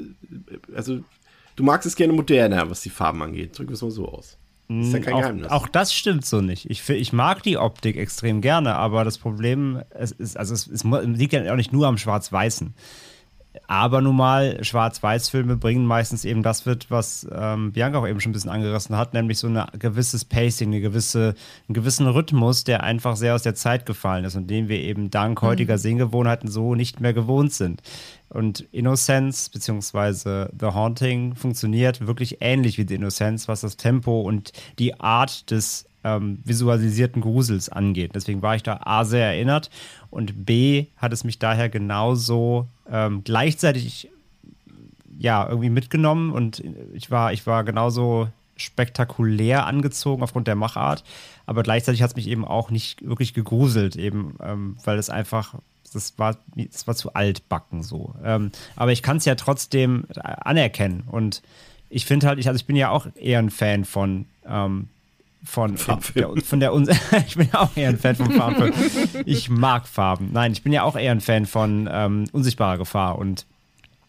[0.73, 0.99] also
[1.55, 3.57] du magst es gerne moderner, was die Farben angeht.
[3.57, 4.37] Drücken wir es mal so aus.
[4.69, 5.49] Das ist ja kein auch, Geheimnis.
[5.49, 6.69] Auch das stimmt so nicht.
[6.69, 10.83] Ich, ich mag die Optik extrem gerne, aber das Problem es ist, also es, es
[10.83, 12.73] liegt ja auch nicht nur am Schwarz-Weißen.
[13.67, 18.31] Aber nun mal, Schwarz-Weiß-Filme bringen meistens eben das mit, was ähm, Bianca auch eben schon
[18.31, 21.35] ein bisschen angerissen hat, nämlich so ein gewisses Pacing, eine gewisse,
[21.67, 25.09] einen gewissen Rhythmus, der einfach sehr aus der Zeit gefallen ist und den wir eben
[25.09, 25.79] dank heutiger mhm.
[25.79, 27.81] Sehgewohnheiten so nicht mehr gewohnt sind.
[28.29, 30.47] Und Innocence bzw.
[30.59, 35.85] The Haunting funktioniert wirklich ähnlich wie The Innocence, was das Tempo und die Art des
[36.07, 38.11] ähm, visualisierten Grusels angeht.
[38.15, 39.69] Deswegen war ich da A sehr erinnert
[40.09, 44.09] und B hat es mich daher genauso ähm, gleichzeitig
[45.19, 51.03] ja irgendwie mitgenommen und ich war, ich war genauso spektakulär angezogen aufgrund der Machart,
[51.45, 55.55] aber gleichzeitig hat es mich eben auch nicht wirklich gegruselt, eben ähm, weil es einfach
[55.93, 58.13] das war, das war zu altbacken so.
[58.23, 61.41] Ähm, aber ich kann es ja trotzdem anerkennen und
[61.89, 64.89] ich finde halt, ich, also ich bin ja auch eher ein Fan von ähm,
[65.43, 65.75] von,
[66.15, 66.73] der, von der
[67.27, 68.73] ich bin ja auch eher ein Fan von Farben.
[69.25, 70.29] Ich mag Farben.
[70.33, 73.45] Nein, ich bin ja auch eher ein Fan von ähm, unsichtbarer Gefahr und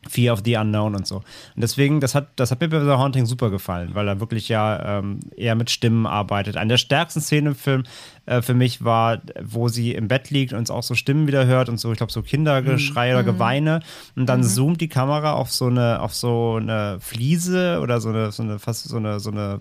[0.08, 1.16] Fear of the Unknown und so.
[1.16, 1.24] Und
[1.56, 4.98] deswegen, das hat, das hat mir bei The Haunting super gefallen, weil er wirklich ja
[4.98, 6.56] ähm, eher mit Stimmen arbeitet.
[6.56, 7.84] Eine der stärksten Szenen im Film
[8.28, 11.68] äh, für mich war, wo sie im Bett liegt und auch so Stimmen wieder hört
[11.68, 13.14] und so, ich glaube, so Kindergeschrei mhm.
[13.14, 13.80] oder Geweine.
[14.16, 14.44] Und dann mhm.
[14.44, 18.58] zoomt die Kamera auf so eine, auf so eine Fliese oder so eine, so eine,
[18.58, 19.60] fast so eine, so eine,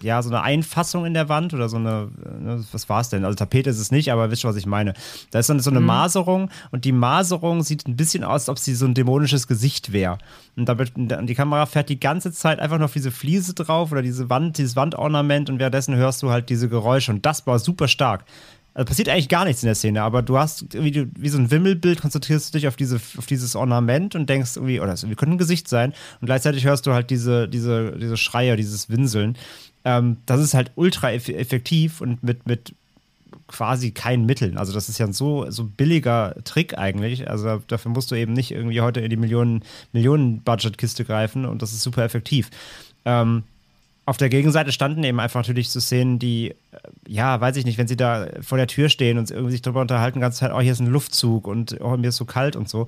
[0.00, 2.08] ja, so eine Einfassung in der Wand oder so eine,
[2.40, 3.24] ne, was war es denn?
[3.24, 4.94] Also Tapete ist es nicht, aber wisst ihr, was ich meine.
[5.32, 5.86] Da ist dann so eine mhm.
[5.86, 9.92] Maserung und die Maserung sieht ein bisschen aus, als ob sie so ein dämonisches Gesicht
[9.92, 10.18] wäre.
[10.56, 14.02] Und da die Kamera fährt die ganze Zeit einfach nur auf diese Fliese drauf oder
[14.02, 17.88] diese Wand, dieses Wandornament und währenddessen hörst du halt diese Geräusche und das war super
[17.88, 18.24] stark.
[18.76, 21.50] Also passiert eigentlich gar nichts in der Szene, aber du hast irgendwie wie so ein
[21.50, 25.30] Wimmelbild, konzentrierst du dich auf, diese, auf dieses Ornament und denkst irgendwie, oder das könnte
[25.30, 25.94] ein Gesicht sein.
[26.20, 29.38] Und gleichzeitig hörst du halt diese, diese, diese Schreie, dieses Winseln.
[29.86, 32.74] Ähm, das ist halt ultra effektiv und mit, mit
[33.48, 34.56] quasi keinen Mitteln.
[34.58, 37.30] Also das ist ja ein so, so billiger Trick eigentlich.
[37.30, 41.62] Also dafür musst du eben nicht irgendwie heute in die Millionen, Millionen Budget-Kiste greifen und
[41.62, 42.50] das ist super effektiv.
[43.04, 43.44] Ähm,
[44.04, 46.54] auf der Gegenseite standen eben einfach natürlich so Szenen, die, äh,
[47.08, 49.80] ja, weiß ich nicht, wenn sie da vor der Tür stehen und irgendwie sich darüber
[49.80, 52.68] unterhalten, ganze Zeit, oh, hier ist ein Luftzug und oh, mir ist so kalt und
[52.68, 52.86] so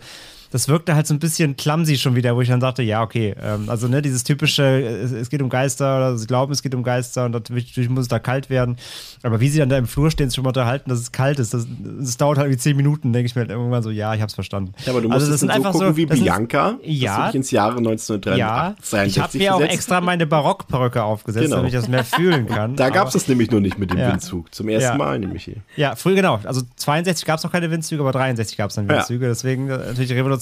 [0.50, 3.34] das wirkte halt so ein bisschen clumsy schon wieder, wo ich dann dachte, ja, okay,
[3.40, 6.82] ähm, also ne, dieses typische, es, geht um Geister oder sie glauben, es geht um
[6.82, 8.76] Geister und natürlich muss es da kalt werden.
[9.22, 11.38] Aber wie sie dann da im Flur stehen, sich schon mal unterhalten, dass es kalt
[11.38, 11.66] ist, das,
[12.00, 14.34] das dauert halt wie zehn Minuten, denke ich mir halt irgendwann so, ja, ich hab's
[14.34, 14.72] verstanden.
[14.86, 17.36] Ja, aber du musst also, das sind einfach so gucken wie Bianca, ist, ja, du
[17.36, 21.56] ins Jahre 1963 ja, Ich habe mir auch extra meine Barockperücke aufgesetzt, genau.
[21.56, 22.74] damit ich das mehr fühlen kann.
[22.74, 24.12] da gab es das nämlich nur nicht mit dem ja.
[24.12, 24.54] Windzug.
[24.54, 24.96] Zum ersten ja.
[24.96, 25.56] Mal nämlich hier.
[25.76, 26.40] Ja, früher genau.
[26.44, 29.76] Also 62 gab es noch keine Windzüge, aber 63 gab es dann Windzüge, deswegen äh,
[29.78, 30.37] natürlich revolutionär.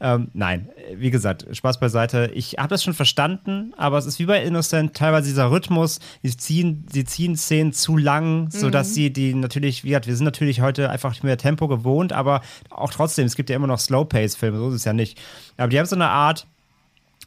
[0.00, 2.30] Ähm, nein, wie gesagt, Spaß beiseite.
[2.34, 6.00] Ich habe das schon verstanden, aber es ist wie bei Innocent teilweise dieser Rhythmus.
[6.22, 8.50] Sie ziehen, sie ziehen Szenen zu lang, mhm.
[8.50, 12.12] sodass sie die natürlich, wie gesagt, wir sind natürlich heute einfach nicht mehr Tempo gewohnt,
[12.12, 15.20] aber auch trotzdem, es gibt ja immer noch Slow-Pace-Filme, so ist es ja nicht.
[15.56, 16.46] Aber die haben so eine Art,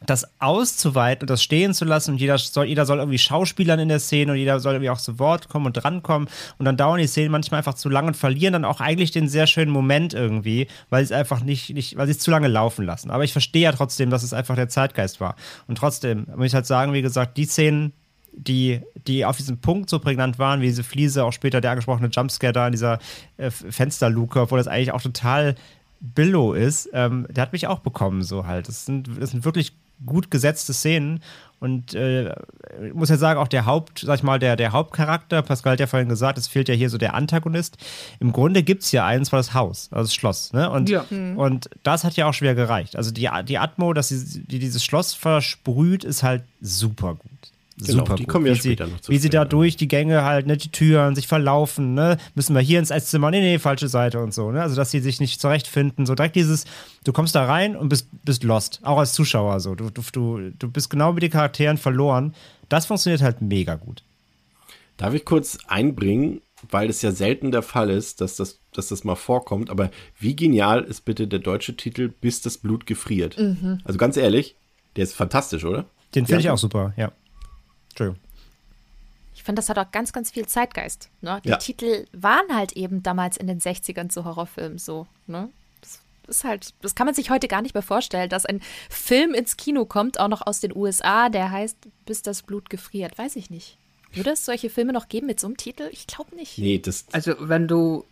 [0.06, 3.88] das auszuweiten und das stehen zu lassen und jeder soll, jeder soll irgendwie Schauspielern in
[3.88, 6.28] der Szene und jeder soll irgendwie auch zu Wort kommen und drankommen
[6.58, 9.28] und dann dauern die Szenen manchmal einfach zu lang und verlieren dann auch eigentlich den
[9.28, 12.48] sehr schönen Moment irgendwie, weil sie es einfach nicht, nicht weil sie es zu lange
[12.48, 13.10] laufen lassen.
[13.10, 15.36] Aber ich verstehe ja trotzdem, dass es einfach der Zeitgeist war.
[15.68, 17.92] Und trotzdem muss ich halt sagen, wie gesagt, die Szenen,
[18.32, 22.10] die, die auf diesem Punkt so prägnant waren, wie diese Fliese, auch später der angesprochene
[22.10, 22.98] Jumpscare da in dieser
[23.36, 25.54] äh, Fensterluke, obwohl das eigentlich auch total
[26.00, 28.68] Billo ist, ähm, der hat mich auch bekommen, so halt.
[28.68, 29.72] Das sind, das sind wirklich
[30.04, 31.22] gut gesetzte Szenen.
[31.60, 32.34] Und äh,
[32.86, 35.80] ich muss ja sagen, auch der Haupt, sag ich mal, der, der Hauptcharakter, Pascal hat
[35.80, 37.78] ja vorhin gesagt, es fehlt ja hier so der Antagonist.
[38.20, 40.52] Im Grunde gibt es ja eins, war das Haus, also das Schloss.
[40.52, 40.68] Ne?
[40.68, 41.06] Und, ja.
[41.08, 41.38] mhm.
[41.38, 42.96] und das hat ja auch schwer gereicht.
[42.96, 47.53] Also die, die Atmo, dass sie, die dieses Schloss versprüht, ist halt super gut.
[47.76, 49.88] Genau, Super die kommen ja wie später sie, noch zu Wie sie da durch die
[49.88, 53.58] Gänge halt, ne, die Türen sich verlaufen, ne, müssen wir hier ins Esszimmer, nee, nee,
[53.58, 56.66] falsche Seite und so, ne, also dass sie sich nicht zurechtfinden, so direkt dieses,
[57.02, 60.70] du kommst da rein und bist, bist lost, auch als Zuschauer so, du, du, du
[60.70, 62.34] bist genau mit den Charakteren verloren,
[62.68, 64.04] das funktioniert halt mega gut.
[64.96, 69.02] Darf ich kurz einbringen, weil es ja selten der Fall ist, dass das, dass das
[69.02, 73.36] mal vorkommt, aber wie genial ist bitte der deutsche Titel, bis das Blut gefriert?
[73.36, 73.80] Mhm.
[73.84, 74.54] Also ganz ehrlich,
[74.94, 75.86] der ist fantastisch, oder?
[76.14, 77.10] Den finde ich auch super, ja.
[77.94, 78.20] Entschuldigung.
[79.44, 81.10] finde, das hat auch ganz, ganz viel Zeitgeist.
[81.20, 81.38] Ne?
[81.44, 81.56] Die Ja.
[81.58, 85.06] Titel waren halt eben damals in den 60ern zu Horrorfilmen so.
[85.26, 85.50] Ne?
[85.82, 89.34] Das ist halt, das kann man sich heute gar nicht mehr vorstellen, dass ein Film
[89.34, 91.76] ins Kino kommt, auch noch aus den USA, der heißt
[92.06, 93.18] Bis das Blut gefriert.
[93.18, 93.76] Weiß ich nicht.
[94.14, 95.88] Würde es solche Filme noch geben mit so einem Titel?
[95.92, 96.56] Ich glaube nicht.
[96.56, 97.04] Nee, das.
[97.12, 98.04] Also, wenn du,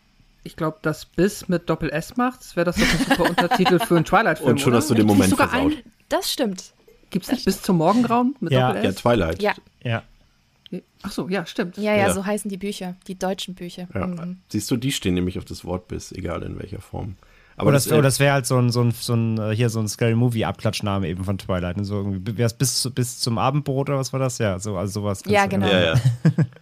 [0.45, 3.97] ich glaube, das Bis mit Doppel S machst, wäre das doch ein super Untertitel für
[3.97, 4.51] einen Twilight-Film.
[4.51, 4.79] Und schon oder?
[4.79, 5.73] hast du den Moment sogar versaut.
[5.73, 6.73] einen- Das stimmt.
[7.11, 8.69] Gibt's nicht bis zum Morgengrauen mit Ja.
[8.69, 8.97] Doppel Ja, S?
[8.97, 9.43] Twilight.
[9.43, 10.03] Ja, Ja.
[11.03, 11.77] Ach so, ja, stimmt.
[11.77, 12.13] ja, ja, Ja.
[12.15, 13.89] so heißen die Bücher, die deutschen Bücher.
[13.95, 14.07] Ja.
[14.07, 14.39] Mhm.
[14.49, 17.17] Siehst du, die stehen nämlich auf das Wort bis, egal in welcher Form.
[17.57, 19.39] Aber Oder das, das, äh, oder das wäre halt so ein, so ein, so ein,
[19.39, 21.77] äh, hier so ein Scary Movie-Abklatschname eben von Twilight.
[21.77, 24.39] Und so irgendwie, wär's bis, bis zum Abendbrot oder was war das?
[24.39, 25.23] Ja, so, also sowas.
[25.27, 25.67] Ja, genau.
[25.67, 26.01] Ja, ja.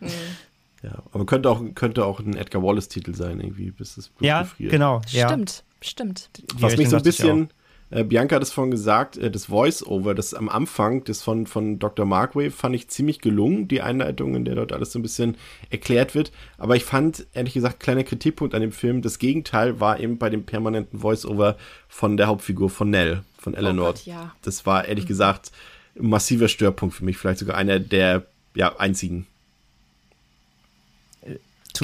[0.83, 4.43] ja, aber könnte auch, könnte auch ein Edgar Wallace-Titel sein, irgendwie, bis das Blut Ja,
[4.43, 4.73] gefriert.
[4.73, 5.01] genau.
[5.11, 5.29] Ja.
[5.29, 6.31] Stimmt, stimmt.
[6.37, 7.51] Die Was mich so ein bisschen,
[7.91, 11.79] äh, Bianca hat es vorhin gesagt, äh, das Voice-Over, das am Anfang, das von, von
[11.79, 12.07] Dr.
[12.07, 15.37] Markwave, fand ich ziemlich gelungen, die Einleitung, in der dort alles so ein bisschen
[15.71, 16.31] erklärt wird.
[16.57, 20.31] Aber ich fand, ehrlich gesagt, kleiner Kritikpunkt an dem Film, das Gegenteil war eben bei
[20.31, 21.57] dem permanenten Voice-Over
[21.89, 23.89] von der Hauptfigur von Nell, von Eleanor.
[23.89, 24.35] Oh Gott, ja.
[24.43, 25.51] Das war, ehrlich gesagt,
[25.99, 29.27] ein massiver Störpunkt für mich, vielleicht sogar einer der ja, einzigen.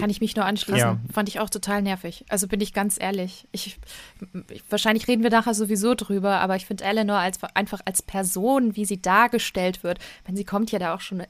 [0.01, 0.79] Kann ich mich nur anschließen.
[0.79, 0.99] Ja.
[1.13, 2.25] Fand ich auch total nervig.
[2.29, 3.47] Also bin ich ganz ehrlich.
[3.53, 3.79] Ich,
[4.51, 8.77] ich, wahrscheinlich reden wir nachher sowieso drüber, aber ich finde Eleanor als, einfach als Person,
[8.77, 11.23] wie sie dargestellt wird, wenn sie kommt ja da auch schon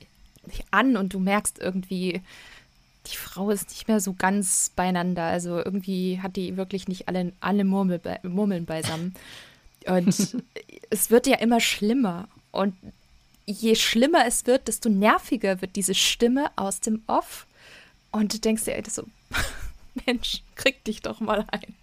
[0.71, 2.23] an und du merkst irgendwie,
[3.13, 5.25] die Frau ist nicht mehr so ganz beieinander.
[5.25, 9.15] Also irgendwie hat die wirklich nicht alle, alle Murmel, Murmeln beisammen.
[9.87, 10.09] Und
[10.91, 12.29] es wird ja immer schlimmer.
[12.51, 12.75] Und
[13.47, 17.47] je schlimmer es wird, desto nerviger wird diese Stimme aus dem Off.
[18.17, 19.05] Und du denkst dir ey, das so,
[20.07, 21.75] Mensch, krieg dich doch mal ein.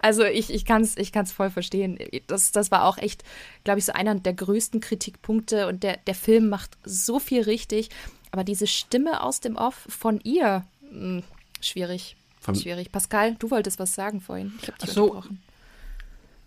[0.00, 1.98] Also ich, ich kann es ich kann's voll verstehen.
[2.26, 3.24] Das, das war auch echt,
[3.64, 5.66] glaube ich, so einer der größten Kritikpunkte.
[5.66, 7.88] Und der, der Film macht so viel richtig.
[8.32, 11.22] Aber diese Stimme aus dem Off von ihr, mh,
[11.60, 12.16] schwierig.
[12.40, 12.92] Von- schwierig.
[12.92, 14.52] Pascal, du wolltest was sagen vorhin.
[14.60, 15.04] Ich habe dich so.
[15.04, 15.42] unterbrochen.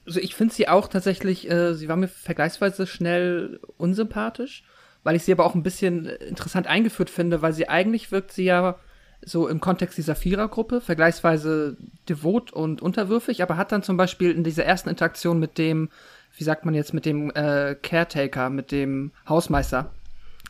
[0.05, 4.63] Also ich finde sie auch tatsächlich, äh, sie war mir vergleichsweise schnell unsympathisch,
[5.03, 8.43] weil ich sie aber auch ein bisschen interessant eingeführt finde, weil sie eigentlich wirkt sie
[8.43, 8.77] ja
[9.25, 11.75] so im Kontext dieser Vierergruppe vergleichsweise
[12.07, 15.89] devot und unterwürfig, aber hat dann zum Beispiel in dieser ersten Interaktion mit dem,
[16.37, 19.91] wie sagt man jetzt, mit dem äh, Caretaker, mit dem Hausmeister,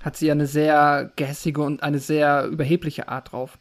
[0.04, 3.58] hat sie ja eine sehr gehässige und eine sehr überhebliche Art drauf.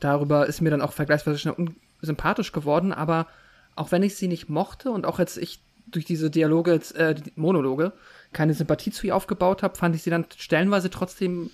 [0.00, 1.56] Darüber ist mir dann auch vergleichsweise schnell
[2.00, 3.26] unsympathisch geworden, aber
[3.74, 7.14] auch wenn ich sie nicht mochte und auch als ich durch diese Dialoge, jetzt, äh,
[7.14, 7.92] die Monologe,
[8.32, 11.50] keine Sympathie zu ihr aufgebaut habe, fand ich sie dann stellenweise trotzdem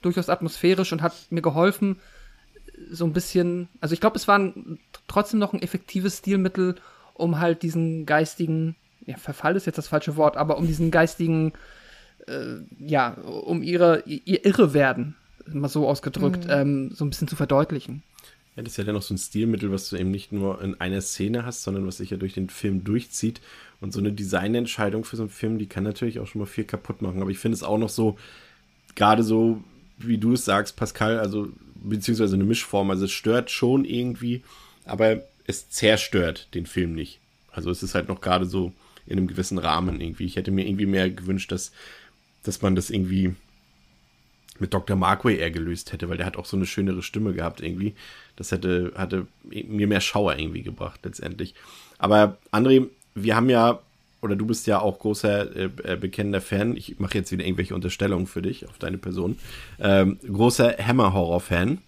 [0.00, 1.98] durchaus atmosphärisch und hat mir geholfen,
[2.92, 4.78] so ein bisschen, also ich glaube, es war ein,
[5.08, 6.76] trotzdem noch ein effektives Stilmittel,
[7.14, 8.76] um halt diesen geistigen,
[9.06, 11.52] ja, Verfall ist jetzt das falsche Wort, aber um diesen geistigen,
[12.26, 18.02] äh, ja, um ihre, ihr Irrewerden, mal so ausgedrückt, ähm, so ein bisschen zu verdeutlichen.
[18.54, 20.78] Ja, das ist ja dann noch so ein Stilmittel, was du eben nicht nur in
[20.78, 23.40] einer Szene hast, sondern was sich ja durch den Film durchzieht.
[23.80, 26.64] Und so eine Designentscheidung für so einen Film, die kann natürlich auch schon mal viel
[26.64, 27.22] kaputt machen.
[27.22, 28.18] Aber ich finde es auch noch so,
[28.94, 29.64] gerade so,
[29.96, 31.48] wie du es sagst, Pascal, also
[31.82, 32.90] beziehungsweise eine Mischform.
[32.90, 34.42] Also es stört schon irgendwie,
[34.84, 37.20] aber es zerstört den Film nicht.
[37.50, 38.72] Also es ist halt noch gerade so
[39.06, 40.24] in einem gewissen Rahmen irgendwie.
[40.24, 41.72] Ich hätte mir irgendwie mehr gewünscht, dass,
[42.44, 43.34] dass man das irgendwie
[44.58, 44.96] mit Dr.
[44.96, 47.94] Markway eher gelöst hätte, weil der hat auch so eine schönere Stimme gehabt irgendwie.
[48.36, 51.54] Das hätte, hatte mir mehr Schauer irgendwie gebracht letztendlich.
[51.98, 53.80] Aber André, wir haben ja,
[54.22, 57.74] oder du bist ja auch großer äh, äh, bekennender Fan, ich mache jetzt wieder irgendwelche
[57.74, 59.36] Unterstellungen für dich auf deine Person,
[59.80, 61.78] ähm, großer Hammer-Horror-Fan.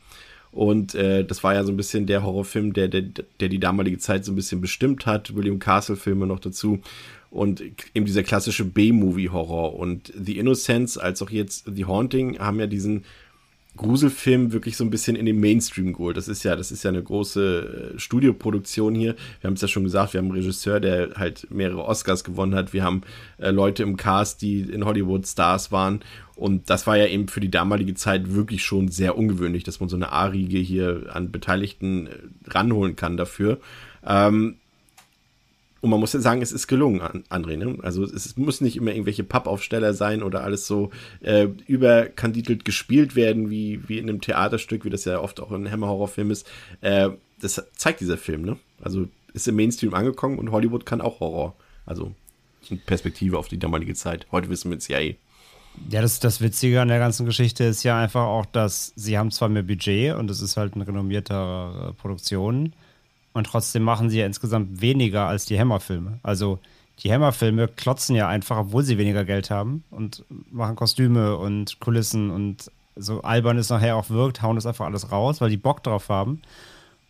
[0.51, 3.03] Und äh, das war ja so ein bisschen der Horrorfilm, der, der,
[3.41, 5.35] der die damalige Zeit so ein bisschen bestimmt hat.
[5.35, 6.81] William Castle-Filme noch dazu.
[7.31, 7.61] Und
[7.93, 9.75] eben dieser klassische B-Movie-Horror.
[9.75, 13.05] Und The Innocents als auch jetzt The Haunting haben ja diesen
[13.77, 16.17] Gruselfilm wirklich so ein bisschen in den Mainstream geholt.
[16.17, 19.17] Das ist ja, das ist ja eine große äh, Studioproduktion hier.
[19.41, 22.55] Wir haben es ja schon gesagt, wir haben einen Regisseur, der halt mehrere Oscars gewonnen
[22.55, 22.73] hat.
[22.73, 23.03] Wir haben
[23.39, 26.01] äh, Leute im Cast, die in Hollywood Stars waren.
[26.37, 29.89] Und das war ja eben für die damalige Zeit wirklich schon sehr ungewöhnlich, dass man
[29.89, 32.11] so eine A-Riege hier an Beteiligten äh,
[32.49, 33.59] ranholen kann dafür.
[34.07, 34.57] Ähm,
[35.85, 37.59] und man muss ja sagen, es ist gelungen, An- André.
[37.59, 37.77] Ne?
[37.83, 40.89] Also es muss nicht immer irgendwelche Pappaufsteller sein oder alles so
[41.21, 45.71] äh, überkandidelt gespielt werden, wie, wie in einem Theaterstück, wie das ja oft auch in
[45.71, 46.51] Hammer-Horrorfilm ist.
[46.81, 48.57] Äh, das zeigt dieser Film, ne?
[48.81, 51.55] Also ist im Mainstream angekommen und Hollywood kann auch Horror.
[51.85, 52.13] Also
[52.87, 54.27] Perspektive auf die damalige Zeit.
[54.33, 55.17] Heute wissen wir es ja eh.
[55.91, 59.31] Ja, das, das Witzige an der ganzen Geschichte ist ja einfach auch, dass sie haben
[59.31, 62.73] zwar mehr Budget und es ist halt eine renommierte Produktion
[63.35, 66.21] und trotzdem machen sie ja insgesamt weniger als die Hammer-Filme.
[66.23, 66.61] Also
[67.01, 72.31] die Hammer-Filme klotzen ja einfach, obwohl sie weniger Geld haben und machen Kostüme und Kulissen
[72.31, 75.83] und so albern es nachher auch wirkt, hauen das einfach alles raus, weil die Bock
[75.83, 76.41] drauf haben.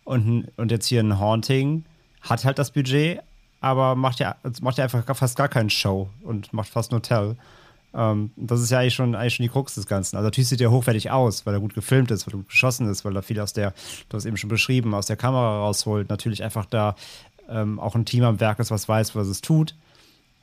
[0.03, 1.85] Und, und jetzt hier ein Haunting
[2.21, 3.21] hat halt das Budget,
[3.61, 7.35] aber macht ja, macht ja einfach fast gar keinen Show und macht fast nur Tell.
[7.95, 10.17] Ähm, das ist ja eigentlich schon, eigentlich schon die Krux des Ganzen.
[10.17, 12.89] Also natürlich sieht er hochwertig aus, weil er gut gefilmt ist, weil er gut geschossen
[12.89, 13.73] ist, weil er viel aus der,
[14.09, 16.09] du hast eben schon beschrieben, aus der Kamera rausholt.
[16.09, 16.95] Natürlich einfach da
[17.49, 19.75] ähm, auch ein Team am Werk ist, was weiß, was es tut.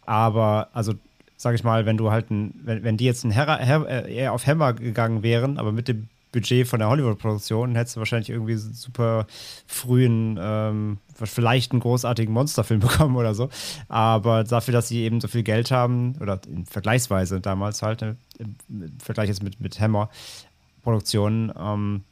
[0.07, 0.95] Aber, also,
[1.37, 4.15] sag ich mal, wenn du halt ein, wenn, wenn die jetzt ein Herr, Her, äh,
[4.15, 8.31] eher auf Hammer gegangen wären, aber mit dem Budget von der Hollywood-Produktion, hättest du wahrscheinlich
[8.31, 9.27] irgendwie super
[9.67, 13.51] frühen, ähm, vielleicht einen großartigen Monsterfilm bekommen oder so.
[13.89, 18.57] Aber dafür, dass sie eben so viel Geld haben, oder vergleichsweise damals halt, ne, im
[18.99, 22.03] Vergleich jetzt mit, mit Hammer-Produktionen, ähm,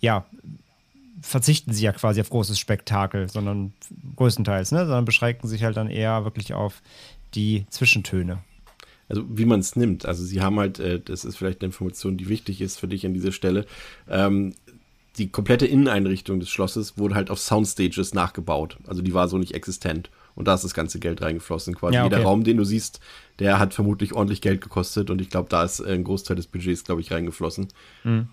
[0.00, 0.26] ja,
[1.22, 3.72] verzichten sie ja quasi auf großes Spektakel, sondern
[4.16, 4.86] größtenteils, ne?
[4.86, 6.80] sondern beschränken sich halt dann eher wirklich auf
[7.34, 8.38] die Zwischentöne
[9.08, 10.06] also wie man es nimmt.
[10.06, 13.06] Also sie haben halt, äh, das ist vielleicht eine Information, die wichtig ist für dich
[13.06, 13.66] an dieser Stelle.
[14.08, 14.54] Ähm,
[15.16, 18.78] die komplette Inneneinrichtung des Schlosses wurde halt auf Soundstages nachgebaut.
[18.86, 20.10] Also die war so nicht existent.
[20.34, 21.74] Und da ist das ganze Geld reingeflossen.
[21.74, 22.14] Quasi ja, okay.
[22.14, 23.00] jeder Raum, den du siehst,
[23.40, 25.10] der hat vermutlich ordentlich Geld gekostet.
[25.10, 27.68] Und ich glaube, da ist ein Großteil des Budgets, glaube ich, reingeflossen.
[28.04, 28.28] Mhm.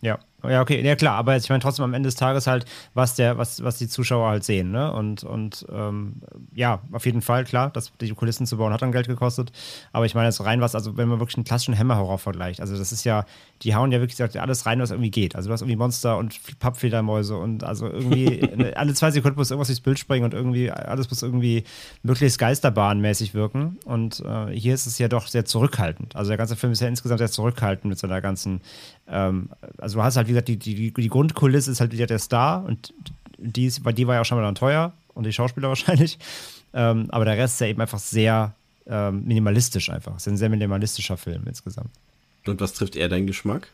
[0.00, 0.20] Ja.
[0.48, 2.64] Ja, okay, ja klar, aber ich meine trotzdem am Ende des Tages halt,
[2.94, 4.92] was der, was, was die Zuschauer halt sehen, ne?
[4.92, 6.14] Und, und ähm,
[6.54, 9.52] ja, auf jeden Fall, klar, das, die Kulissen zu bauen hat dann Geld gekostet.
[9.92, 12.76] Aber ich meine jetzt rein was, also wenn man wirklich einen klassischen Hammer-Horror vergleicht, also
[12.76, 13.24] das ist ja,
[13.62, 15.36] die hauen ja wirklich alles rein, was irgendwie geht.
[15.36, 18.42] Also du hast irgendwie Monster und Pappfedermäuse und also irgendwie
[18.74, 21.64] alle zwei Sekunden muss irgendwas durchs Bild springen und irgendwie, alles muss irgendwie
[22.02, 23.78] möglichst geisterbahnmäßig wirken.
[23.84, 26.16] Und äh, hier ist es ja doch sehr zurückhaltend.
[26.16, 28.60] Also der ganze Film ist ja insgesamt sehr zurückhaltend mit seiner ganzen,
[29.08, 32.18] ähm, also du hast halt, wie gesagt, die, die, die Grundkulisse ist halt wieder der
[32.18, 32.94] Star und
[33.38, 36.18] die, ist, die war ja auch schon mal dann teuer und die Schauspieler wahrscheinlich.
[36.74, 38.54] Ähm, aber der Rest ist ja eben einfach sehr
[38.86, 40.16] ähm, minimalistisch einfach.
[40.16, 41.90] Es ist ein sehr minimalistischer Film insgesamt.
[42.46, 43.68] Und was trifft er deinen Geschmack?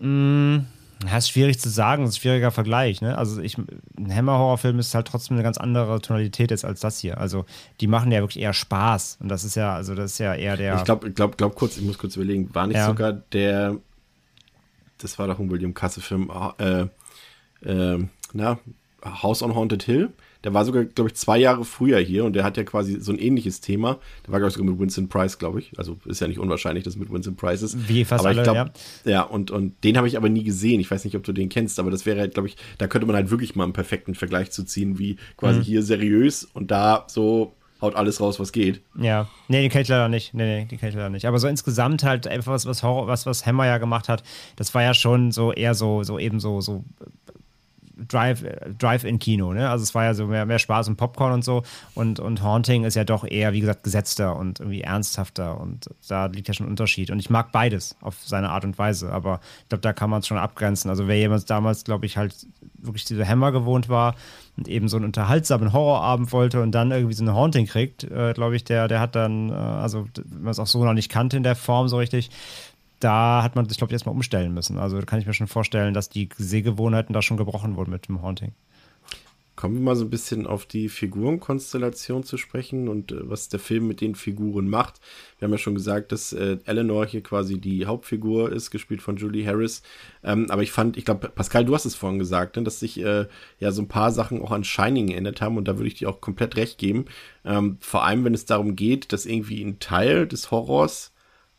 [0.00, 0.58] Mm,
[1.06, 3.00] ja, ist schwierig zu sagen, das ist ein schwieriger Vergleich.
[3.00, 3.16] Ne?
[3.18, 7.18] Also ich, ein Hammer-Horrorfilm ist halt trotzdem eine ganz andere Tonalität jetzt als das hier.
[7.18, 7.44] Also
[7.80, 9.18] die machen ja wirklich eher Spaß.
[9.20, 10.76] Und das ist ja, also das ist ja eher der.
[10.76, 12.86] Ich glaube, glaub, glaub kurz, ich muss kurz überlegen, war nicht ja.
[12.86, 13.76] sogar der
[14.98, 16.86] das war doch ein William Casse-Film, äh,
[17.64, 17.98] äh,
[18.32, 18.58] na,
[19.04, 20.10] House on Haunted Hill.
[20.44, 23.10] Der war sogar, glaube ich, zwei Jahre früher hier und der hat ja quasi so
[23.10, 23.98] ein ähnliches Thema.
[24.24, 25.76] Der war, glaube ich, sogar mit Winston Price, glaube ich.
[25.76, 27.88] Also ist ja nicht unwahrscheinlich, dass es mit Winston Price ist.
[27.88, 28.70] Wie fast aber alle, glaub, ja.
[29.04, 30.80] Ja, und, und den habe ich aber nie gesehen.
[30.80, 33.06] Ich weiß nicht, ob du den kennst, aber das wäre halt, glaube ich, da könnte
[33.06, 35.64] man halt wirklich mal einen perfekten Vergleich zu ziehen, wie quasi mhm.
[35.64, 38.82] hier seriös und da so haut alles raus, was geht.
[38.96, 40.34] Ja, nee, den kenne ich leider nicht.
[40.34, 41.26] Nee, nee, den kenne ich leider nicht.
[41.26, 44.22] Aber so insgesamt halt einfach was, was Horror, was, was Hammer ja gemacht hat,
[44.56, 46.84] das war ja schon so eher so, so eben so, so
[48.06, 48.44] Drive,
[48.78, 49.68] Drive-in-Kino, ne?
[49.68, 51.64] Also es war ja so mehr, mehr Spaß und Popcorn und so.
[51.94, 55.60] Und, und Haunting ist ja doch eher, wie gesagt, gesetzter und irgendwie ernsthafter.
[55.60, 57.10] Und da liegt ja schon ein Unterschied.
[57.10, 59.12] Und ich mag beides auf seine Art und Weise.
[59.12, 60.90] Aber ich glaube, da kann man es schon abgrenzen.
[60.90, 62.34] Also wer jemand damals, glaube ich, halt
[62.74, 64.14] wirklich diese Hammer gewohnt war
[64.58, 68.32] und eben so einen unterhaltsamen Horrorabend wollte und dann irgendwie so eine Haunting kriegt, äh,
[68.34, 71.10] glaube ich, der, der hat dann, äh, also wenn man es auch so noch nicht
[71.10, 72.30] kannte in der Form so richtig,
[72.98, 74.76] da hat man sich, glaube ich, erstmal umstellen müssen.
[74.78, 78.08] Also da kann ich mir schon vorstellen, dass die Sehgewohnheiten da schon gebrochen wurden mit
[78.08, 78.52] dem Haunting.
[79.58, 83.58] Kommen wir mal so ein bisschen auf die Figurenkonstellation zu sprechen und äh, was der
[83.58, 85.00] Film mit den Figuren macht.
[85.36, 89.16] Wir haben ja schon gesagt, dass äh, Eleanor hier quasi die Hauptfigur ist, gespielt von
[89.16, 89.82] Julie Harris.
[90.22, 93.00] Ähm, aber ich fand, ich glaube, Pascal, du hast es vorhin gesagt, ne, dass sich
[93.00, 93.26] äh,
[93.58, 96.08] ja so ein paar Sachen auch an Shining geändert haben und da würde ich dir
[96.08, 97.06] auch komplett recht geben.
[97.44, 101.12] Ähm, vor allem, wenn es darum geht, dass irgendwie ein Teil des Horrors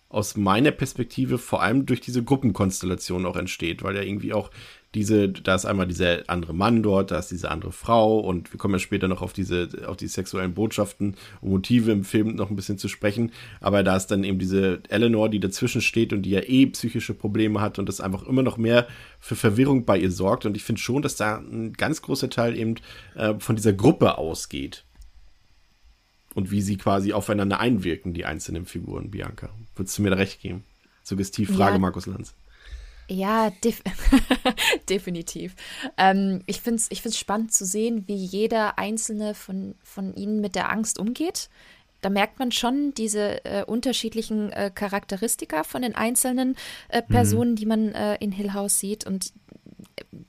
[0.07, 4.49] aus meiner Perspektive vor allem durch diese Gruppenkonstellation auch entsteht, weil ja irgendwie auch
[4.95, 8.57] diese, da ist einmal dieser andere Mann dort, da ist diese andere Frau und wir
[8.57, 12.49] kommen ja später noch auf diese, auf die sexuellen Botschaften und Motive im Film noch
[12.49, 13.31] ein bisschen zu sprechen,
[13.61, 17.13] aber da ist dann eben diese Eleanor, die dazwischen steht und die ja eh psychische
[17.13, 18.87] Probleme hat und das einfach immer noch mehr
[19.19, 22.57] für Verwirrung bei ihr sorgt und ich finde schon, dass da ein ganz großer Teil
[22.57, 22.75] eben
[23.15, 24.85] äh, von dieser Gruppe ausgeht
[26.33, 29.49] und wie sie quasi aufeinander einwirken, die einzelnen Figuren, Bianca.
[29.75, 30.63] Würdest du mir da recht geben?
[31.03, 32.33] Suggestiv Frage, ja, Markus Lanz.
[33.11, 33.81] Ja, def
[34.89, 35.55] definitiv.
[35.97, 40.41] Ähm, ich finde es ich find's spannend zu sehen, wie jeder einzelne von, von ihnen
[40.41, 41.49] mit der Angst umgeht.
[42.01, 46.55] Da merkt man schon diese äh, unterschiedlichen äh, Charakteristika von den einzelnen
[46.87, 47.55] äh, Personen, mhm.
[47.55, 49.05] die man äh, in Hill House sieht.
[49.05, 49.33] Und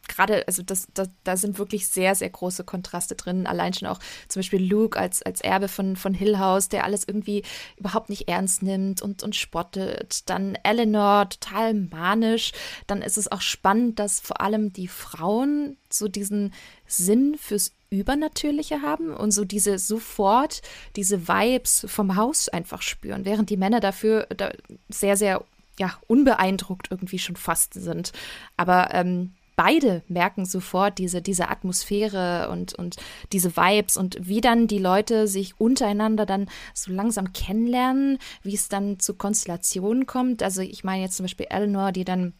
[0.08, 3.46] gerade, also das, das, da sind wirklich sehr, sehr große Kontraste drin.
[3.46, 3.98] Allein schon auch
[4.28, 7.42] zum Beispiel Luke als, als Erbe von, von Hill House, der alles irgendwie
[7.76, 10.28] überhaupt nicht ernst nimmt und, und spottet.
[10.28, 12.52] Dann Eleanor, total manisch.
[12.86, 16.52] Dann ist es auch spannend, dass vor allem die Frauen so diesen
[16.86, 20.62] Sinn fürs Übernatürliche haben und so diese sofort
[20.94, 24.52] diese Vibes vom Haus einfach spüren, während die Männer dafür da
[24.88, 25.44] sehr, sehr
[25.78, 28.12] ja, unbeeindruckt irgendwie schon fast sind.
[28.56, 32.96] Aber ähm, beide merken sofort diese, diese Atmosphäre und, und
[33.32, 38.68] diese Vibes und wie dann die Leute sich untereinander dann so langsam kennenlernen, wie es
[38.68, 40.42] dann zu Konstellationen kommt.
[40.42, 42.32] Also ich meine jetzt zum Beispiel Eleanor, die dann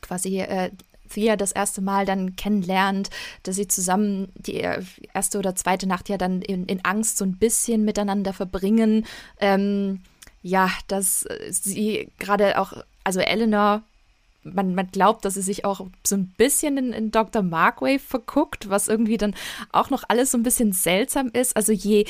[0.00, 0.70] quasi äh,
[1.08, 3.10] Thea das erste Mal dann kennenlernt,
[3.42, 4.64] dass sie zusammen die
[5.14, 9.06] erste oder zweite Nacht ja dann in, in Angst so ein bisschen miteinander verbringen.
[9.40, 10.02] Ähm,
[10.42, 12.72] ja, dass sie gerade auch,
[13.04, 13.82] also Eleanor
[14.42, 17.42] man, man glaubt, dass sie sich auch so ein bisschen in, in Dr.
[17.42, 19.34] Markwave verguckt, was irgendwie dann
[19.72, 21.56] auch noch alles so ein bisschen seltsam ist.
[21.56, 22.06] Also je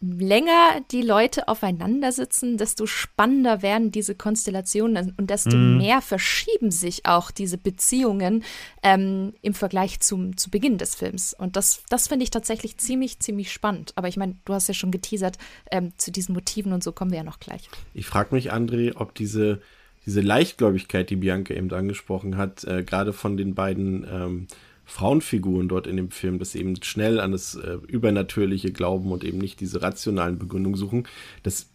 [0.00, 5.78] länger die Leute aufeinander sitzen, desto spannender werden diese Konstellationen und desto mm.
[5.78, 8.44] mehr verschieben sich auch diese Beziehungen
[8.82, 11.34] ähm, im Vergleich zum zu Beginn des Films.
[11.34, 13.92] Und das, das finde ich tatsächlich ziemlich, ziemlich spannend.
[13.96, 15.38] Aber ich meine, du hast ja schon geteasert,
[15.70, 17.70] ähm, zu diesen Motiven und so kommen wir ja noch gleich.
[17.94, 19.62] Ich frage mich, André, ob diese
[20.06, 24.46] diese Leichtgläubigkeit, die Bianca eben angesprochen hat, äh, gerade von den beiden ähm,
[24.84, 29.24] Frauenfiguren dort in dem Film, dass sie eben schnell an das äh, Übernatürliche glauben und
[29.24, 31.08] eben nicht diese rationalen Begründungen suchen,
[31.42, 31.68] das,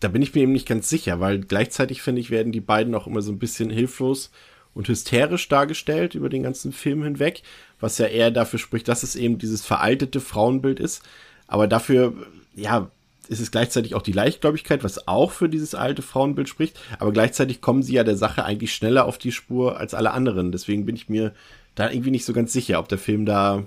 [0.00, 2.94] da bin ich mir eben nicht ganz sicher, weil gleichzeitig finde ich, werden die beiden
[2.94, 4.30] auch immer so ein bisschen hilflos
[4.74, 7.42] und hysterisch dargestellt über den ganzen Film hinweg,
[7.80, 11.02] was ja eher dafür spricht, dass es eben dieses veraltete Frauenbild ist.
[11.46, 12.12] Aber dafür,
[12.54, 12.90] ja,
[13.28, 17.60] ist es gleichzeitig auch die Leichtgläubigkeit, was auch für dieses alte Frauenbild spricht, aber gleichzeitig
[17.60, 20.52] kommen sie ja der Sache eigentlich schneller auf die Spur als alle anderen.
[20.52, 21.32] Deswegen bin ich mir
[21.74, 23.64] da irgendwie nicht so ganz sicher, ob der Film da,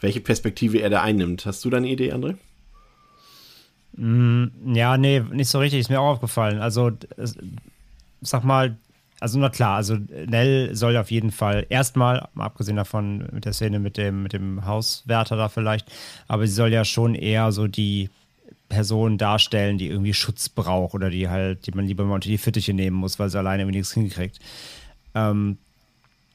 [0.00, 1.46] welche Perspektive er da einnimmt.
[1.46, 2.36] Hast du da eine Idee, André?
[3.96, 6.60] Mm, ja, nee, nicht so richtig, ist mir auch aufgefallen.
[6.60, 6.92] Also,
[8.20, 8.76] sag mal,
[9.20, 13.52] also na klar, also Nell soll auf jeden Fall erstmal, mal abgesehen davon mit der
[13.52, 15.90] Szene mit dem, mit dem Hauswärter da vielleicht,
[16.28, 18.10] aber sie soll ja schon eher so die
[18.68, 22.38] Person darstellen, die irgendwie Schutz braucht oder die halt, die man lieber mal unter die
[22.38, 24.38] Fittiche nehmen muss, weil sie alleine irgendwie nichts hinkriegt.
[25.14, 25.58] Ähm,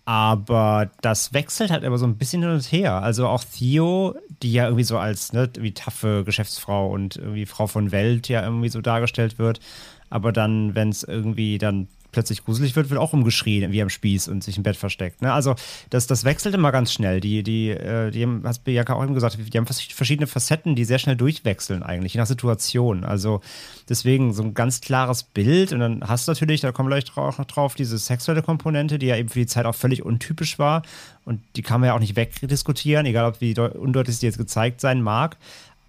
[0.05, 3.01] aber das wechselt halt immer so ein bisschen hin und her.
[3.01, 7.67] Also auch Theo, die ja irgendwie so als ne, wie taffe Geschäftsfrau und irgendwie Frau
[7.67, 9.61] von Welt ja irgendwie so dargestellt wird.
[10.09, 14.30] Aber dann, wenn es irgendwie dann plötzlich gruselig wird, wird auch umgeschrien wie am Spieß
[14.30, 15.22] und sich im Bett versteckt.
[15.22, 15.34] Ne?
[15.34, 15.55] Also
[15.89, 17.20] das, das wechselt immer ganz schnell.
[17.20, 20.86] Die, die, äh, die haben, hast Bianca auch eben gesagt, die haben verschiedene Facetten, die
[20.86, 23.03] sehr schnell durchwechseln eigentlich, je nach Situation.
[23.03, 23.41] Also
[23.89, 27.18] deswegen so ein ganz klares Bild und dann hast du natürlich, da kommen wir gleich
[27.18, 30.59] auch noch drauf, diese sexuelle Komponente, die ja eben für die Zeit auch völlig untypisch
[30.59, 30.84] war
[31.26, 34.82] und die kann man ja auch nicht wegdiskutieren, egal ob wie undeutlich sie jetzt gezeigt
[34.82, 35.38] sein mag.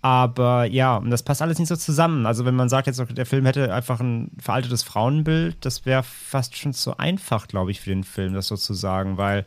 [0.05, 2.27] Aber ja, und das passt alles nicht so zusammen.
[2.27, 6.59] Also wenn man sagt jetzt, der Film hätte einfach ein veraltetes Frauenbild, das wäre fast
[6.59, 9.47] schon zu einfach, glaube ich, für den Film, das so zu sagen, weil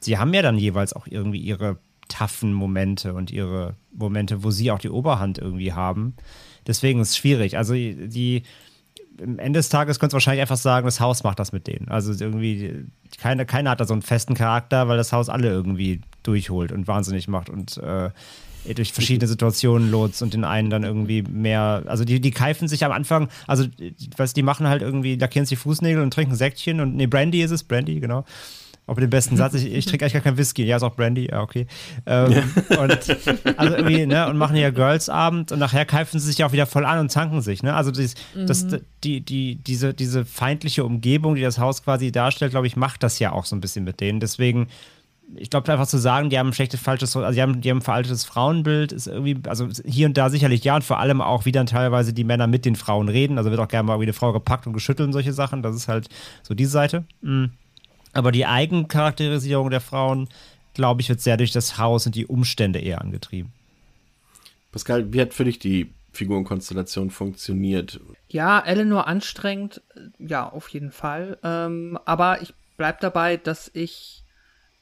[0.00, 1.78] sie haben ja dann jeweils auch irgendwie ihre
[2.08, 6.12] taffen Momente und ihre Momente, wo sie auch die Oberhand irgendwie haben.
[6.66, 7.56] Deswegen ist es schwierig.
[7.56, 8.42] Also die,
[9.22, 11.88] am Ende des Tages könnte es wahrscheinlich einfach sagen, das Haus macht das mit denen.
[11.88, 12.84] Also irgendwie,
[13.18, 16.88] keine, keiner hat da so einen festen Charakter, weil das Haus alle irgendwie durchholt und
[16.88, 18.10] wahnsinnig macht und äh,
[18.74, 22.84] durch verschiedene Situationen lotst und den einen dann irgendwie mehr, also die, die keifen sich
[22.84, 23.64] am Anfang, also
[24.16, 27.42] was die machen halt irgendwie, lackieren sich die Fußnägel und trinken Säckchen und nee, Brandy
[27.42, 28.24] ist es, Brandy, genau.
[28.86, 30.62] Auch mit dem besten Satz, ich, ich trinke eigentlich gar kein Whisky.
[30.64, 31.66] Ja, ist auch Brandy, ja, okay.
[32.04, 32.78] Ähm, ja.
[32.78, 32.90] Und
[33.56, 36.66] also irgendwie, ne, und machen ja Girls-Abend und nachher keifen sie sich ja auch wieder
[36.66, 37.74] voll an und zanken sich, ne?
[37.74, 38.46] Also dies, mhm.
[38.46, 38.66] das,
[39.02, 43.18] die, die, diese, diese feindliche Umgebung, die das Haus quasi darstellt, glaube ich, macht das
[43.18, 44.20] ja auch so ein bisschen mit denen.
[44.20, 44.66] Deswegen
[45.36, 47.78] ich glaube, einfach zu sagen, die haben ein schlechtes, falsches, also die haben, die haben
[47.78, 51.44] ein veraltetes Frauenbild, ist irgendwie, also hier und da sicherlich ja und vor allem auch,
[51.44, 53.38] wie dann teilweise die Männer mit den Frauen reden.
[53.38, 55.62] Also wird auch gerne mal wie eine Frau gepackt und geschüttelt und solche Sachen.
[55.62, 56.08] Das ist halt
[56.42, 57.04] so die Seite.
[57.22, 57.50] Mhm.
[58.12, 60.28] Aber die Eigencharakterisierung der Frauen,
[60.74, 63.52] glaube ich, wird sehr durch das Haus und die Umstände eher angetrieben.
[64.70, 68.00] Pascal, wie hat für dich die Figurenkonstellation funktioniert?
[68.28, 69.82] Ja, Eleanor anstrengend,
[70.18, 71.38] ja, auf jeden Fall.
[71.42, 74.23] Ähm, aber ich bleibe dabei, dass ich